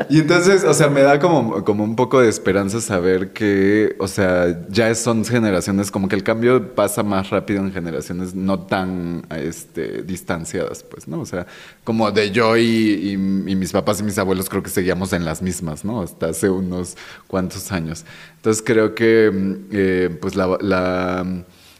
Y 0.09 0.20
entonces, 0.20 0.63
o 0.63 0.74
sea, 0.74 0.89
me 0.89 1.01
da 1.01 1.20
como, 1.20 1.63
como 1.63 1.84
un 1.84 1.95
poco 1.95 2.20
de 2.22 2.28
esperanza 2.28 2.82
saber 2.82 3.34
que, 3.34 3.95
o 3.99 4.07
sea, 4.07 4.65
ya 4.70 4.93
son 4.95 5.24
generaciones, 5.26 5.91
como 5.91 6.07
que 6.07 6.15
el 6.15 6.24
cambio 6.24 6.74
pasa 6.74 7.03
más 7.03 7.30
rápido 7.30 7.59
en 7.59 7.72
generaciones 7.72 8.34
no 8.34 8.61
tan 8.61 9.28
este, 9.30 10.01
distanciadas, 10.01 10.82
pues, 10.82 11.07
¿no? 11.07 11.20
O 11.22 11.26
sea, 11.28 11.45
como 11.84 12.09
de 12.11 12.32
yo 12.32 12.57
y 12.57 13.15
mis 13.18 13.72
papás 13.72 13.99
y 13.99 14.03
mis 14.03 14.18
abuelos 14.18 14.49
creo 14.49 14.63
que 14.63 14.70
seguíamos 14.72 15.13
en 15.13 15.24
las 15.24 15.43
mismas, 15.43 15.86
¿no? 15.86 16.01
Hasta 16.01 16.30
hace 16.30 16.49
unos 16.49 16.97
cuantos 17.28 17.72
años. 17.72 18.05
Entonces 18.38 18.63
creo 18.65 18.95
que, 18.95 19.30
mm, 19.32 19.53
eh, 19.72 20.18
pues, 20.20 20.36
la... 20.36 20.57
la 20.61 21.26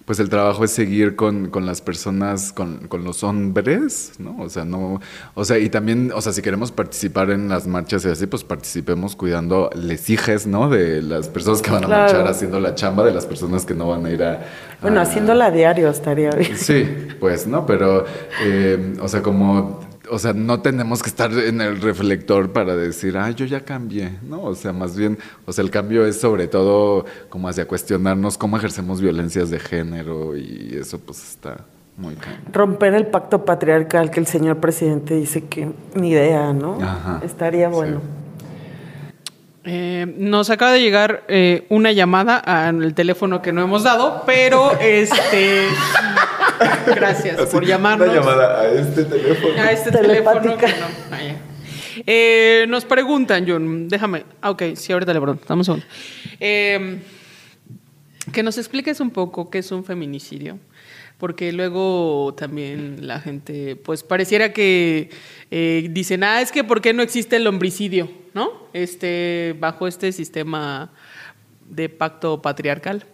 pues 0.08 0.20
el 0.22 0.30
trabajo 0.30 0.64
es 0.64 0.72
seguir 0.72 1.18
con, 1.18 1.50
con 1.50 1.66
las 1.66 1.82
personas, 1.82 2.54
con, 2.54 2.88
con 2.88 3.04
los 3.04 3.24
hombres, 3.26 4.14
¿no? 4.20 4.38
O 4.40 4.50
sea, 4.50 4.64
no, 4.64 5.02
o 5.36 5.44
sea, 5.44 5.60
y 5.60 5.70
también, 5.70 6.14
o 6.16 6.22
sea, 6.22 6.32
si 6.32 6.42
queremos 6.42 6.72
participar 6.72 7.30
en 7.30 7.50
las 7.50 7.68
marchas 7.68 8.06
y 8.06 8.10
así, 8.10 8.26
pues 8.26 8.46
participemos 8.46 9.18
cuidando 9.18 9.70
les 9.76 10.10
hijes, 10.10 10.48
¿no? 10.48 10.70
De 10.70 11.02
las 11.02 11.28
personas 11.28 11.62
que 11.62 11.72
van 11.72 11.84
a 11.84 11.88
Claro. 11.88 12.02
marchar 12.14 12.28
haciendo 12.28 12.60
la 12.62 12.74
chamba, 12.74 13.04
de 13.04 13.14
las 13.14 13.26
personas 13.26 13.66
que 13.66 13.74
no 13.76 13.90
van 13.90 14.06
a 14.06 14.10
ir 14.10 14.24
a... 14.24 14.46
Bueno, 14.82 15.00
a- 15.02 15.04
haciéndola 15.04 15.48
a 15.48 15.52
diario 15.52 15.90
estaría 15.90 16.30
bien. 16.32 16.56
Sí, 16.56 16.88
pues, 17.20 17.46
¿no? 17.46 17.66
Pero, 17.66 18.06
eh, 18.46 18.94
o 19.02 19.08
sea, 19.10 19.22
como 19.22 19.82
o 20.10 20.20
sea, 20.20 20.34
no 20.34 20.62
tenemos 20.62 21.02
que 21.02 21.10
estar 21.10 21.32
en 21.32 21.62
el 21.62 21.82
reflector 21.82 22.52
para 22.52 22.76
decir, 22.76 23.18
ah, 23.18 23.32
yo 23.32 23.46
ya 23.46 23.62
cambié, 23.62 24.18
¿no? 24.24 24.42
O 24.44 24.56
sea, 24.56 24.74
más 24.74 24.96
bien, 24.96 25.18
o 25.46 25.54
sea, 25.54 25.64
el 25.64 25.72
cambio 25.72 26.06
es 26.06 26.20
sobre 26.20 26.48
todo 26.48 27.06
como 27.30 27.48
hacia 27.48 27.68
cuestionarnos 27.68 28.38
cómo 28.38 28.58
ejercemos 28.58 29.02
violencias 29.02 29.50
de 29.50 29.60
género 29.60 30.36
y 30.38 30.78
eso 30.80 31.00
pues 31.00 31.24
está 31.30 31.66
muy 31.98 32.16
cañón. 32.16 32.42
Romper 32.54 32.94
el 32.94 33.08
pacto 33.08 33.44
patriarcal 33.44 34.12
que 34.12 34.20
el 34.20 34.28
señor 34.28 34.58
presidente 34.58 35.16
dice 35.16 35.46
que 35.46 35.72
ni 35.96 36.12
idea, 36.12 36.54
¿no? 36.54 36.78
Ajá, 36.82 37.22
Estaría 37.24 37.70
sí. 37.70 37.76
bueno. 37.76 38.02
Eh, 39.70 40.16
nos 40.18 40.50
acaba 40.50 40.72
de 40.72 40.80
llegar 40.80 41.24
eh, 41.28 41.66
una 41.70 41.92
llamada 41.92 42.38
al 42.38 42.94
teléfono 42.94 43.42
que 43.42 43.52
no 43.52 43.62
hemos 43.62 43.84
dado, 43.84 44.24
pero 44.26 44.72
este. 44.80 45.68
gracias 46.88 47.38
por 47.50 47.66
llamarnos. 47.66 48.08
Una 48.08 48.20
llamada 48.20 48.62
a 48.62 48.68
este 48.68 49.04
teléfono. 49.04 49.62
A 49.62 49.72
este 49.72 49.92
teléfono 49.92 50.58
que 50.58 50.68
no. 50.68 50.86
Ah. 51.12 51.20
Eh, 52.06 52.66
nos 52.68 52.86
preguntan, 52.86 53.46
John, 53.48 53.88
déjame. 53.88 54.24
Ah, 54.42 54.52
ok, 54.52 54.64
sí, 54.76 54.94
ahorita 54.94 55.14
le 55.14 55.22
pregunto. 55.22 55.46
Dame 55.48 55.62
un 55.62 55.66
segundo. 55.66 55.86
Eh, 56.40 57.00
que 58.32 58.44
nos 58.44 58.58
expliques 58.58 59.00
un 59.00 59.12
poco 59.12 59.50
qué 59.50 59.60
es 59.60 59.72
un 59.72 59.84
feminicidio. 59.84 60.60
Porque 61.18 61.52
luego 61.52 62.36
también 62.38 63.08
la 63.08 63.20
gente, 63.20 63.76
pues 63.76 64.04
pareciera 64.04 64.54
que 64.54 65.10
eh, 65.50 65.88
dicen, 65.90 66.24
ah, 66.24 66.42
es 66.42 66.52
que 66.52 66.64
¿por 66.64 66.82
qué 66.82 66.94
no 66.94 67.02
existe 67.02 67.38
el 67.38 67.48
homicidio? 67.48 68.12
¿No? 68.36 68.52
Este, 68.74 69.56
bajo 69.60 69.88
este 69.88 70.12
sistema 70.12 70.92
de 71.68 71.90
pacto 71.90 72.42
patriarcal. 72.42 73.06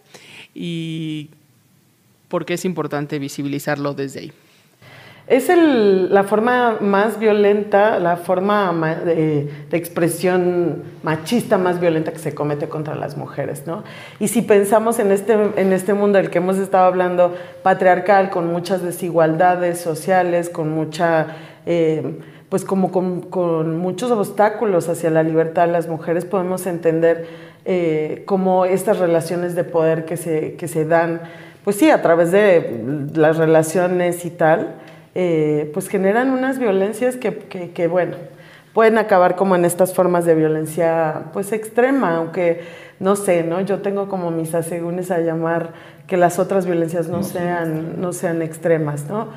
Y 0.54 1.30
por 2.28 2.44
qué 2.44 2.54
es 2.54 2.64
importante 2.64 3.18
visibilizarlo 3.18 3.94
desde 3.94 4.20
ahí. 4.20 4.32
Es 5.26 5.48
la 5.48 6.24
forma 6.24 6.76
más 6.80 7.18
violenta, 7.18 7.98
la 7.98 8.18
forma 8.18 8.72
ma- 8.72 8.94
de, 8.94 9.48
de 9.70 9.76
expresión 9.78 10.82
machista 11.02 11.56
más 11.56 11.80
violenta 11.80 12.12
que 12.12 12.18
se 12.18 12.34
comete 12.34 12.68
contra 12.68 12.94
las 12.94 13.16
mujeres, 13.16 13.66
¿no? 13.66 13.84
Y 14.20 14.28
si 14.28 14.42
pensamos 14.42 14.98
en 14.98 15.10
este, 15.12 15.32
en 15.32 15.72
este 15.72 15.94
mundo 15.94 16.18
del 16.18 16.28
que 16.28 16.38
hemos 16.38 16.58
estado 16.58 16.84
hablando, 16.84 17.34
patriarcal, 17.62 18.28
con 18.28 18.52
muchas 18.52 18.82
desigualdades 18.82 19.80
sociales, 19.80 20.50
con 20.50 20.68
mucha, 20.68 21.28
eh, 21.64 22.20
pues 22.50 22.66
como 22.66 22.92
con, 22.92 23.22
con 23.22 23.78
muchos 23.78 24.10
obstáculos 24.10 24.90
hacia 24.90 25.08
la 25.08 25.22
libertad 25.22 25.64
de 25.64 25.72
las 25.72 25.88
mujeres, 25.88 26.26
podemos 26.26 26.66
entender 26.66 27.26
eh, 27.64 28.24
cómo 28.26 28.66
estas 28.66 28.98
relaciones 28.98 29.54
de 29.54 29.64
poder 29.64 30.04
que 30.04 30.18
se, 30.18 30.56
que 30.56 30.68
se 30.68 30.84
dan, 30.84 31.22
pues 31.64 31.76
sí, 31.76 31.90
a 31.90 32.02
través 32.02 32.30
de 32.30 33.08
las 33.14 33.36
relaciones 33.38 34.24
y 34.24 34.30
tal, 34.30 34.74
eh, 35.14 35.70
pues 35.72 35.88
generan 35.88 36.30
unas 36.30 36.58
violencias 36.58 37.16
que, 37.16 37.34
que- 37.38 37.70
que, 37.70 37.86
bueno, 37.88 38.16
pueden 38.72 38.98
acabar 38.98 39.36
como 39.36 39.54
en 39.56 39.64
estas 39.64 39.94
formas 39.94 40.24
de 40.24 40.34
violencia 40.34 41.26
pues 41.32 41.52
extrema, 41.52 42.16
aunque 42.16 42.62
no 43.00 43.14
sé, 43.16 43.42
¿no? 43.44 43.60
Yo 43.60 43.78
tengo 43.80 44.08
como 44.08 44.30
mis 44.30 44.54
asegúnes 44.54 45.10
a 45.10 45.18
llamar 45.20 45.70
que 46.08 46.16
las 46.16 46.38
otras 46.38 46.66
violencias 46.66 47.08
no 47.08 47.22
sean, 47.22 48.00
no 48.00 48.12
sean 48.12 48.42
extremas, 48.42 49.06
¿no? 49.08 49.28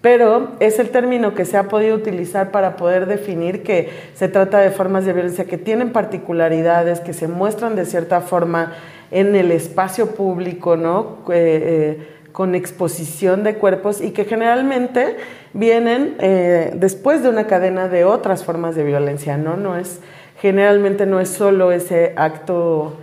Pero 0.00 0.52
es 0.60 0.78
el 0.78 0.90
término 0.90 1.34
que 1.34 1.44
se 1.44 1.56
ha 1.56 1.64
podido 1.64 1.96
utilizar 1.96 2.50
para 2.50 2.76
poder 2.76 3.06
definir 3.06 3.62
que 3.62 3.90
se 4.14 4.28
trata 4.28 4.58
de 4.58 4.70
formas 4.70 5.04
de 5.04 5.12
violencia 5.12 5.44
que 5.46 5.58
tienen 5.58 5.90
particularidades, 5.92 7.00
que 7.00 7.12
se 7.12 7.28
muestran 7.28 7.76
de 7.76 7.84
cierta 7.86 8.20
forma 8.20 8.72
en 9.10 9.34
el 9.34 9.50
espacio 9.50 10.14
público, 10.14 10.76
¿no? 10.76 11.18
Eh, 11.28 11.34
eh, 11.34 12.08
con 12.32 12.54
exposición 12.54 13.44
de 13.44 13.54
cuerpos 13.54 14.02
y 14.02 14.10
que 14.10 14.26
generalmente 14.26 15.16
vienen 15.54 16.16
eh, 16.18 16.70
después 16.74 17.22
de 17.22 17.30
una 17.30 17.46
cadena 17.46 17.88
de 17.88 18.04
otras 18.04 18.44
formas 18.44 18.76
de 18.76 18.84
violencia, 18.84 19.38
¿no? 19.38 19.56
No 19.56 19.78
es, 19.78 20.00
generalmente 20.38 21.06
no 21.06 21.18
es 21.18 21.30
solo 21.30 21.72
ese 21.72 22.12
acto 22.16 22.98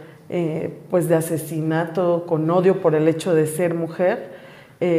pues 0.90 1.08
de 1.08 1.14
asesinato 1.14 2.26
con 2.26 2.50
odio 2.50 2.82
por 2.82 2.96
el 2.96 3.08
hecho 3.08 3.36
de 3.36 3.46
ser 3.46 3.76
mujer, 3.76 4.32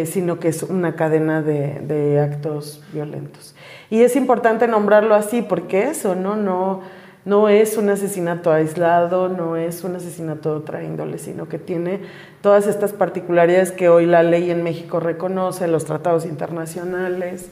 sino 0.05 0.39
que 0.39 0.47
es 0.47 0.63
una 0.63 0.95
cadena 0.95 1.43
de, 1.43 1.81
de 1.81 2.21
actos 2.21 2.85
violentos. 2.93 3.57
Y 3.91 4.03
es 4.03 4.15
importante 4.15 4.69
nombrarlo 4.69 5.17
así 5.17 5.43
porque 5.43 5.89
eso, 5.89 6.15
¿no? 6.15 6.37
No, 6.37 6.83
no 7.25 7.49
es 7.49 7.77
un 7.77 7.89
asesinato 7.89 8.53
aislado, 8.53 9.29
no 9.29 9.57
es 9.57 9.83
un 9.85 9.97
asesinato 9.97 10.51
de 10.51 10.57
otra 10.57 10.85
índole, 10.85 11.19
sino 11.19 11.49
que 11.49 11.59
tiene 11.59 12.01
todas 12.43 12.67
estas 12.67 12.93
particularidades 12.93 13.73
que 13.73 13.89
hoy 13.89 14.07
la 14.07 14.23
ley 14.23 14.51
en 14.51 14.63
México 14.63 15.01
reconoce, 15.01 15.67
los 15.67 15.85
tratados 15.85 16.27
internacionales, 16.27 17.47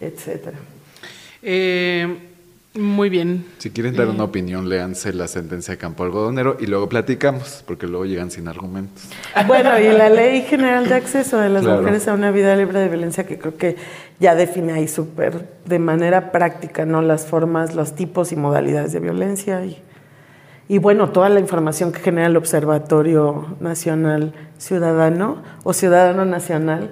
etcétera. 0.00 0.58
Eh, 1.42 2.18
muy 2.74 3.08
bien. 3.08 3.46
Si 3.56 3.70
quieren 3.70 3.96
dar 3.96 4.08
una 4.08 4.24
opinión, 4.24 4.68
léanse 4.68 5.12
la 5.14 5.28
sentencia 5.28 5.72
de 5.72 5.78
Campo 5.78 6.04
Algodonero 6.04 6.58
y 6.60 6.66
luego 6.66 6.88
platicamos, 6.90 7.64
porque 7.66 7.86
luego 7.86 8.04
llegan 8.04 8.30
sin 8.30 8.48
argumentos. 8.48 9.04
Bueno, 9.46 9.78
y 9.78 9.88
la 9.96 10.10
Ley 10.10 10.42
General 10.42 10.86
de 10.86 10.94
Acceso 10.94 11.38
de 11.38 11.48
las 11.48 11.62
Claro. 11.62 11.80
Mujeres 11.80 12.06
a 12.06 12.12
una 12.12 12.30
Vida 12.30 12.54
Libre 12.54 12.78
de 12.80 12.88
Violencia, 12.88 13.24
que 13.26 13.38
creo 13.38 13.56
que 13.56 13.76
ya 14.18 14.34
define 14.34 14.72
ahí 14.72 14.88
súper 14.88 15.48
de 15.64 15.78
manera 15.78 16.32
práctica, 16.32 16.86
¿no? 16.86 17.02
Las 17.02 17.26
formas, 17.26 17.74
los 17.74 17.94
tipos 17.94 18.32
y 18.32 18.36
modalidades 18.36 18.92
de 18.92 19.00
violencia 19.00 19.64
y, 19.64 19.82
y 20.68 20.78
bueno, 20.78 21.10
toda 21.10 21.28
la 21.28 21.40
información 21.40 21.92
que 21.92 22.00
genera 22.00 22.26
el 22.26 22.36
Observatorio 22.36 23.56
Nacional 23.60 24.32
Ciudadano 24.58 25.42
o 25.64 25.72
Ciudadano 25.72 26.24
Nacional 26.24 26.90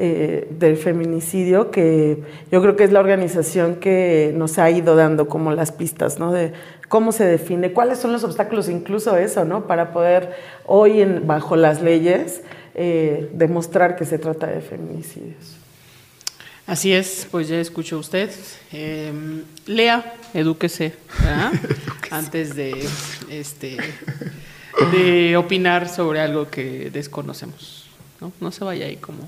eh, 0.00 0.46
del 0.50 0.76
Feminicidio, 0.76 1.72
que 1.72 2.22
yo 2.52 2.62
creo 2.62 2.76
que 2.76 2.84
es 2.84 2.92
la 2.92 3.00
organización 3.00 3.76
que 3.76 4.32
nos 4.36 4.60
ha 4.60 4.70
ido 4.70 4.94
dando 4.94 5.26
como 5.26 5.50
las 5.50 5.72
pistas, 5.72 6.20
¿no? 6.20 6.30
De 6.30 6.52
cómo 6.88 7.10
se 7.10 7.24
define, 7.24 7.72
cuáles 7.72 7.98
son 7.98 8.12
los 8.12 8.22
obstáculos, 8.22 8.68
incluso 8.68 9.16
eso, 9.16 9.44
¿no? 9.44 9.66
Para 9.66 9.92
poder 9.92 10.34
hoy, 10.66 11.00
en, 11.00 11.26
bajo 11.26 11.56
las 11.56 11.82
leyes, 11.82 12.42
eh, 12.76 13.28
demostrar 13.32 13.96
que 13.96 14.04
se 14.04 14.18
trata 14.18 14.46
de 14.46 14.60
feminicidios. 14.60 15.57
Así 16.68 16.92
es, 16.92 17.26
pues 17.30 17.48
ya 17.48 17.58
escuchó 17.60 17.98
usted. 17.98 18.30
Eh, 18.72 19.10
lea, 19.66 20.14
edúquese, 20.34 20.94
¿verdad? 21.18 21.52
Antes 22.10 22.54
de, 22.54 22.86
este, 23.30 23.78
de 24.92 25.36
opinar 25.38 25.88
sobre 25.88 26.20
algo 26.20 26.48
que 26.50 26.90
desconocemos. 26.90 27.86
¿no? 28.20 28.32
no 28.40 28.52
se 28.52 28.64
vaya 28.64 28.84
ahí 28.86 28.96
como 28.96 29.26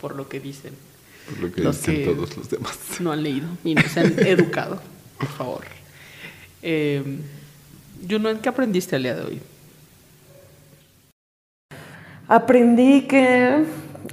por 0.00 0.14
lo 0.14 0.28
que 0.28 0.38
dicen. 0.38 0.74
Por 1.28 1.40
lo 1.40 1.52
que 1.52 1.60
Los 1.60 1.78
dicen 1.80 1.96
que- 1.96 2.04
todos 2.04 2.36
los 2.36 2.48
demás. 2.50 2.78
No 3.00 3.10
han 3.12 3.22
leído 3.22 3.48
y 3.64 3.74
no 3.74 3.82
se 3.82 4.00
han 4.00 4.18
educado, 4.26 4.80
por 5.18 5.28
favor. 5.28 5.64
Eh, 6.62 7.02
Juno, 8.08 8.40
¿qué 8.40 8.48
aprendiste 8.48 8.94
el 8.94 9.02
día 9.02 9.14
de 9.16 9.22
hoy? 9.22 9.40
Aprendí 12.28 13.02
que 13.08 13.64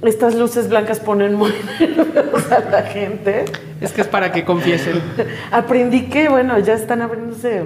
estas 0.02 0.34
luces 0.34 0.68
blancas 0.68 1.00
ponen 1.00 1.34
muy 1.34 1.52
nerviosa 1.80 2.56
a 2.56 2.70
la 2.70 2.82
gente. 2.82 3.44
Es 3.80 3.92
que 3.92 4.02
es 4.02 4.08
para 4.08 4.32
que 4.32 4.44
confiesen. 4.44 5.00
Aprendí 5.50 6.06
que, 6.06 6.28
bueno, 6.28 6.58
ya 6.58 6.74
están 6.74 7.02
abriéndose 7.02 7.64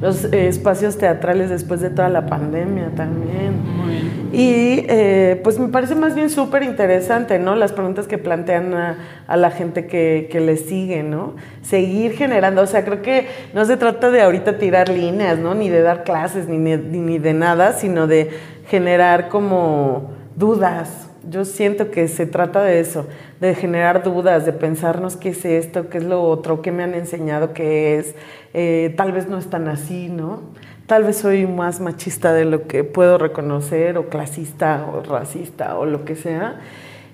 los 0.00 0.24
eh, 0.26 0.48
espacios 0.48 0.96
teatrales 0.96 1.50
después 1.50 1.80
de 1.80 1.90
toda 1.90 2.08
la 2.08 2.26
pandemia 2.26 2.90
también. 2.94 3.60
Muy 3.64 3.90
bien. 3.90 4.28
Y 4.32 4.84
eh, 4.88 5.40
pues 5.42 5.58
me 5.58 5.68
parece 5.68 5.94
más 5.94 6.14
bien 6.14 6.30
súper 6.30 6.62
interesante, 6.62 7.38
¿no? 7.38 7.54
Las 7.54 7.72
preguntas 7.72 8.06
que 8.06 8.18
plantean 8.18 8.74
a, 8.74 8.98
a 9.26 9.36
la 9.36 9.50
gente 9.50 9.86
que, 9.86 10.28
que 10.30 10.40
les 10.40 10.66
sigue, 10.66 11.02
¿no? 11.02 11.34
Seguir 11.62 12.12
generando, 12.12 12.62
o 12.62 12.66
sea, 12.66 12.84
creo 12.84 13.02
que 13.02 13.26
no 13.54 13.64
se 13.64 13.76
trata 13.76 14.10
de 14.10 14.20
ahorita 14.20 14.58
tirar 14.58 14.88
líneas, 14.88 15.38
¿no? 15.38 15.54
Ni 15.54 15.68
de 15.68 15.80
dar 15.82 16.04
clases, 16.04 16.46
ni, 16.46 16.58
ni, 16.58 16.76
ni 16.76 17.18
de 17.18 17.32
nada, 17.32 17.72
sino 17.72 18.06
de 18.06 18.30
generar 18.68 19.28
como 19.28 20.12
dudas. 20.36 21.07
Yo 21.28 21.44
siento 21.44 21.90
que 21.90 22.08
se 22.08 22.24
trata 22.24 22.62
de 22.62 22.80
eso, 22.80 23.06
de 23.38 23.54
generar 23.54 24.02
dudas, 24.02 24.46
de 24.46 24.52
pensarnos 24.52 25.16
qué 25.16 25.30
es 25.30 25.44
esto, 25.44 25.90
qué 25.90 25.98
es 25.98 26.04
lo 26.04 26.22
otro, 26.22 26.62
qué 26.62 26.72
me 26.72 26.82
han 26.82 26.94
enseñado 26.94 27.52
que 27.52 27.98
es, 27.98 28.14
eh, 28.54 28.94
tal 28.96 29.12
vez 29.12 29.28
no 29.28 29.36
es 29.36 29.50
tan 29.50 29.68
así, 29.68 30.08
¿no? 30.08 30.40
Tal 30.86 31.04
vez 31.04 31.18
soy 31.18 31.46
más 31.46 31.80
machista 31.80 32.32
de 32.32 32.46
lo 32.46 32.66
que 32.66 32.82
puedo 32.82 33.18
reconocer, 33.18 33.98
o 33.98 34.08
clasista, 34.08 34.86
o 34.90 35.02
racista, 35.02 35.78
o 35.78 35.84
lo 35.84 36.06
que 36.06 36.16
sea. 36.16 36.60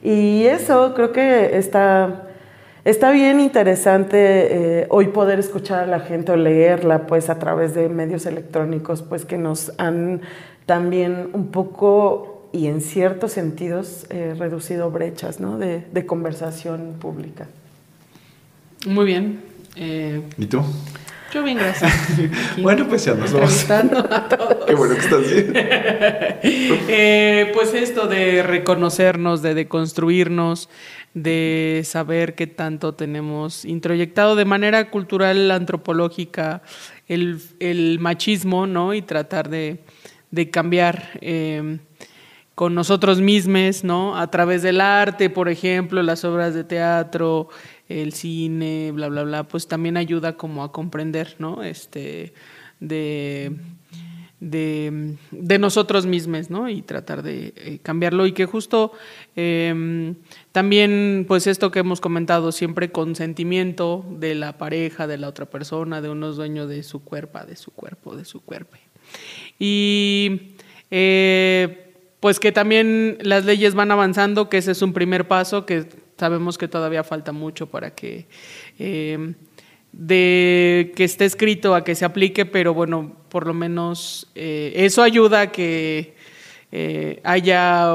Y 0.00 0.44
eso 0.44 0.94
creo 0.94 1.10
que 1.10 1.56
está, 1.56 2.28
está 2.84 3.10
bien 3.10 3.40
interesante 3.40 4.18
eh, 4.82 4.86
hoy 4.90 5.08
poder 5.08 5.40
escuchar 5.40 5.80
a 5.80 5.86
la 5.86 5.98
gente 5.98 6.30
o 6.30 6.36
leerla 6.36 7.06
pues 7.06 7.30
a 7.30 7.40
través 7.40 7.74
de 7.74 7.88
medios 7.88 8.26
electrónicos 8.26 9.02
pues 9.02 9.24
que 9.24 9.38
nos 9.38 9.72
han 9.78 10.20
también 10.66 11.30
un 11.32 11.48
poco 11.48 12.33
y 12.54 12.68
en 12.68 12.80
ciertos 12.80 13.32
sentidos 13.32 14.06
eh, 14.10 14.36
reducido 14.38 14.88
brechas 14.88 15.40
¿no? 15.40 15.58
de, 15.58 15.84
de 15.92 16.06
conversación 16.06 16.94
pública. 17.00 17.48
Muy 18.86 19.06
bien. 19.06 19.40
Eh, 19.74 20.22
¿Y 20.38 20.46
tú? 20.46 20.62
Yo 21.32 21.42
bien, 21.42 21.58
gracias. 21.58 21.92
Bueno, 22.62 22.86
pues 22.86 23.04
ya 23.04 23.14
nos 23.14 23.32
vamos. 23.32 23.68
a 23.68 24.28
todos. 24.28 24.66
Qué 24.66 24.74
bueno 24.76 24.94
que 24.94 25.00
estás 25.00 25.28
bien. 25.28 25.52
Eh, 26.86 27.50
pues 27.54 27.74
esto 27.74 28.06
de 28.06 28.42
reconocernos, 28.42 29.42
de 29.42 29.54
deconstruirnos, 29.54 30.68
de 31.14 31.82
saber 31.84 32.34
qué 32.34 32.46
tanto 32.46 32.94
tenemos 32.94 33.64
introyectado 33.64 34.36
de 34.36 34.44
manera 34.44 34.90
cultural, 34.90 35.50
antropológica, 35.50 36.62
el, 37.08 37.40
el 37.58 37.98
machismo, 37.98 38.66
¿no? 38.66 38.94
Y 38.94 39.02
tratar 39.02 39.48
de, 39.48 39.78
de 40.30 40.50
cambiar 40.50 41.18
eh, 41.20 41.78
con 42.54 42.74
nosotros 42.74 43.20
mismos, 43.20 43.84
¿no? 43.84 44.16
A 44.16 44.30
través 44.30 44.62
del 44.62 44.80
arte, 44.80 45.30
por 45.30 45.48
ejemplo, 45.48 46.02
las 46.02 46.24
obras 46.24 46.54
de 46.54 46.64
teatro, 46.64 47.48
el 47.88 48.12
cine, 48.12 48.92
bla, 48.92 49.08
bla, 49.08 49.24
bla, 49.24 49.44
pues 49.44 49.66
también 49.66 49.96
ayuda 49.96 50.36
como 50.36 50.62
a 50.62 50.72
comprender, 50.72 51.36
¿no? 51.38 51.62
Este, 51.62 52.32
de 52.80 53.52
de, 54.50 55.58
nosotros 55.58 56.06
mismos, 56.06 56.50
¿no? 56.50 56.68
Y 56.68 56.82
tratar 56.82 57.22
de 57.22 57.54
eh, 57.56 57.78
cambiarlo 57.82 58.26
y 58.26 58.32
que 58.32 58.46
justo 58.46 58.92
eh, 59.36 60.14
también, 60.52 61.24
pues 61.26 61.46
esto 61.46 61.70
que 61.70 61.78
hemos 61.78 62.00
comentado, 62.00 62.52
siempre 62.52 62.92
consentimiento 62.92 64.04
de 64.10 64.34
la 64.34 64.58
pareja, 64.58 65.06
de 65.06 65.18
la 65.18 65.28
otra 65.28 65.46
persona, 65.46 66.02
de 66.02 66.10
unos 66.10 66.36
dueños 66.36 66.68
de 66.68 66.82
su 66.82 67.02
cuerpo, 67.02 67.38
de 67.46 67.56
su 67.56 67.70
cuerpo, 67.70 68.16
de 68.16 68.24
su 68.24 68.42
cuerpo. 68.42 68.76
Y 69.58 70.56
eh, 70.90 71.93
pues 72.24 72.40
que 72.40 72.52
también 72.52 73.18
las 73.20 73.44
leyes 73.44 73.74
van 73.74 73.90
avanzando, 73.90 74.48
que 74.48 74.56
ese 74.56 74.70
es 74.72 74.80
un 74.80 74.94
primer 74.94 75.28
paso, 75.28 75.66
que 75.66 75.86
sabemos 76.16 76.56
que 76.56 76.68
todavía 76.68 77.04
falta 77.04 77.32
mucho 77.32 77.66
para 77.66 77.94
que... 77.94 78.28
Eh, 78.78 79.34
de 79.92 80.94
que 80.96 81.04
esté 81.04 81.26
escrito 81.26 81.74
a 81.74 81.84
que 81.84 81.94
se 81.94 82.06
aplique, 82.06 82.46
pero 82.46 82.72
bueno, 82.72 83.14
por 83.28 83.46
lo 83.46 83.52
menos 83.52 84.32
eh, 84.34 84.72
eso 84.74 85.02
ayuda 85.02 85.42
a 85.42 85.52
que 85.52 86.14
eh, 86.72 87.20
haya 87.24 87.94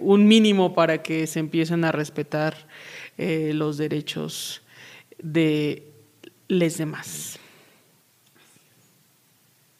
un 0.00 0.26
mínimo 0.26 0.74
para 0.74 1.02
que 1.02 1.26
se 1.26 1.40
empiecen 1.40 1.84
a 1.84 1.92
respetar 1.92 2.66
los 3.18 3.76
derechos 3.76 4.62
de 5.18 5.82
los 6.48 6.78
demás. 6.78 7.38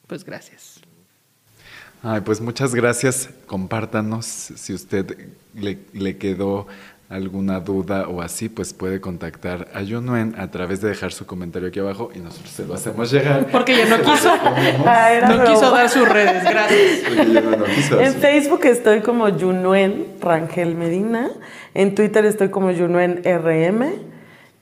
Pues 0.05 0.23
gracias. 0.23 0.76
Ay, 2.09 2.21
pues 2.21 2.39
muchas 2.39 2.73
gracias. 2.73 3.29
Compártanos 3.47 4.25
si 4.25 4.73
usted 4.73 5.17
le, 5.53 5.79
le 5.91 6.17
quedó 6.17 6.67
alguna 7.09 7.59
duda 7.59 8.07
o 8.07 8.21
así, 8.21 8.47
pues 8.47 8.73
puede 8.73 9.01
contactar 9.01 9.67
a 9.73 9.81
Yunuen 9.81 10.33
a 10.37 10.49
través 10.49 10.79
de 10.79 10.87
dejar 10.87 11.11
su 11.11 11.25
comentario 11.25 11.67
aquí 11.67 11.79
abajo 11.79 12.09
y 12.15 12.19
nosotros 12.19 12.49
se 12.49 12.65
lo 12.65 12.75
hacemos 12.75 13.11
llegar. 13.11 13.47
Porque 13.51 13.75
ya 13.75 13.85
no 13.85 13.97
quiso, 14.09 14.29
Ah, 14.85 15.35
no 15.35 15.43
quiso 15.43 15.69
dar 15.69 15.89
sus 15.89 16.07
redes, 16.07 16.45
gracias. 16.45 17.27
No 17.59 17.65
quiso 17.65 17.99
En. 17.99 18.13
Facebook 18.13 18.63
estoy 18.63 19.01
como 19.01 19.27
Yunuen 19.27 20.05
Rangel 20.21 20.75
Medina. 20.75 21.29
En 21.73 21.93
Twitter 21.93 22.23
estoy 22.23 22.47
como 22.47 22.71
Yunuen 22.71 23.21
RM. 23.25 23.83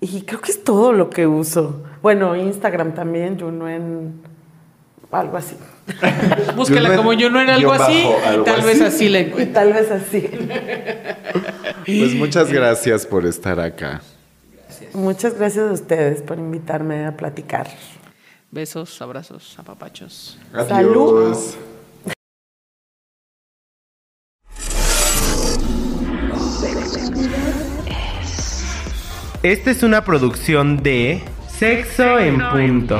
Y 0.02 0.22
creo 0.24 0.42
que 0.42 0.52
es 0.52 0.64
todo 0.64 0.94
lo 0.94 1.12
que 1.12 1.28
uso. 1.28 1.84
Bueno, 2.02 2.36
Instagram 2.36 2.96
también, 2.96 3.38
Yunuen. 3.38 4.35
Algo 5.20 5.38
así. 5.38 5.56
Búsquela 6.56 6.90
Yunuen 6.90 6.98
como 6.98 7.14
yo 7.14 7.30
no 7.30 7.40
era 7.40 7.56
algo 7.56 7.72
así, 7.72 8.04
algo 8.26 8.44
tal 8.44 8.62
vez 8.64 8.82
así. 8.82 9.08
la 9.08 9.20
Y 9.20 9.24
encuentre. 9.24 9.54
tal 9.54 9.74
vez 9.74 9.92
así. 9.92 10.30
Pues 11.86 12.16
muchas 12.16 12.52
gracias 12.52 13.06
por 13.06 13.26
estar 13.26 13.60
acá. 13.60 14.02
Muchas 14.94 15.38
gracias 15.38 15.70
a 15.70 15.74
ustedes 15.74 16.22
por 16.22 16.38
invitarme 16.38 17.06
a 17.06 17.16
platicar. 17.16 17.68
Besos, 18.52 19.02
abrazos, 19.02 19.58
apapachos. 19.60 20.38
Adiós. 20.54 20.68
Salud. 20.70 21.38
Esta 29.44 29.70
es 29.70 29.84
una 29.84 30.04
producción 30.04 30.82
de 30.82 31.22
Sexo 31.48 32.18
en 32.18 32.40
Punto. 32.50 33.00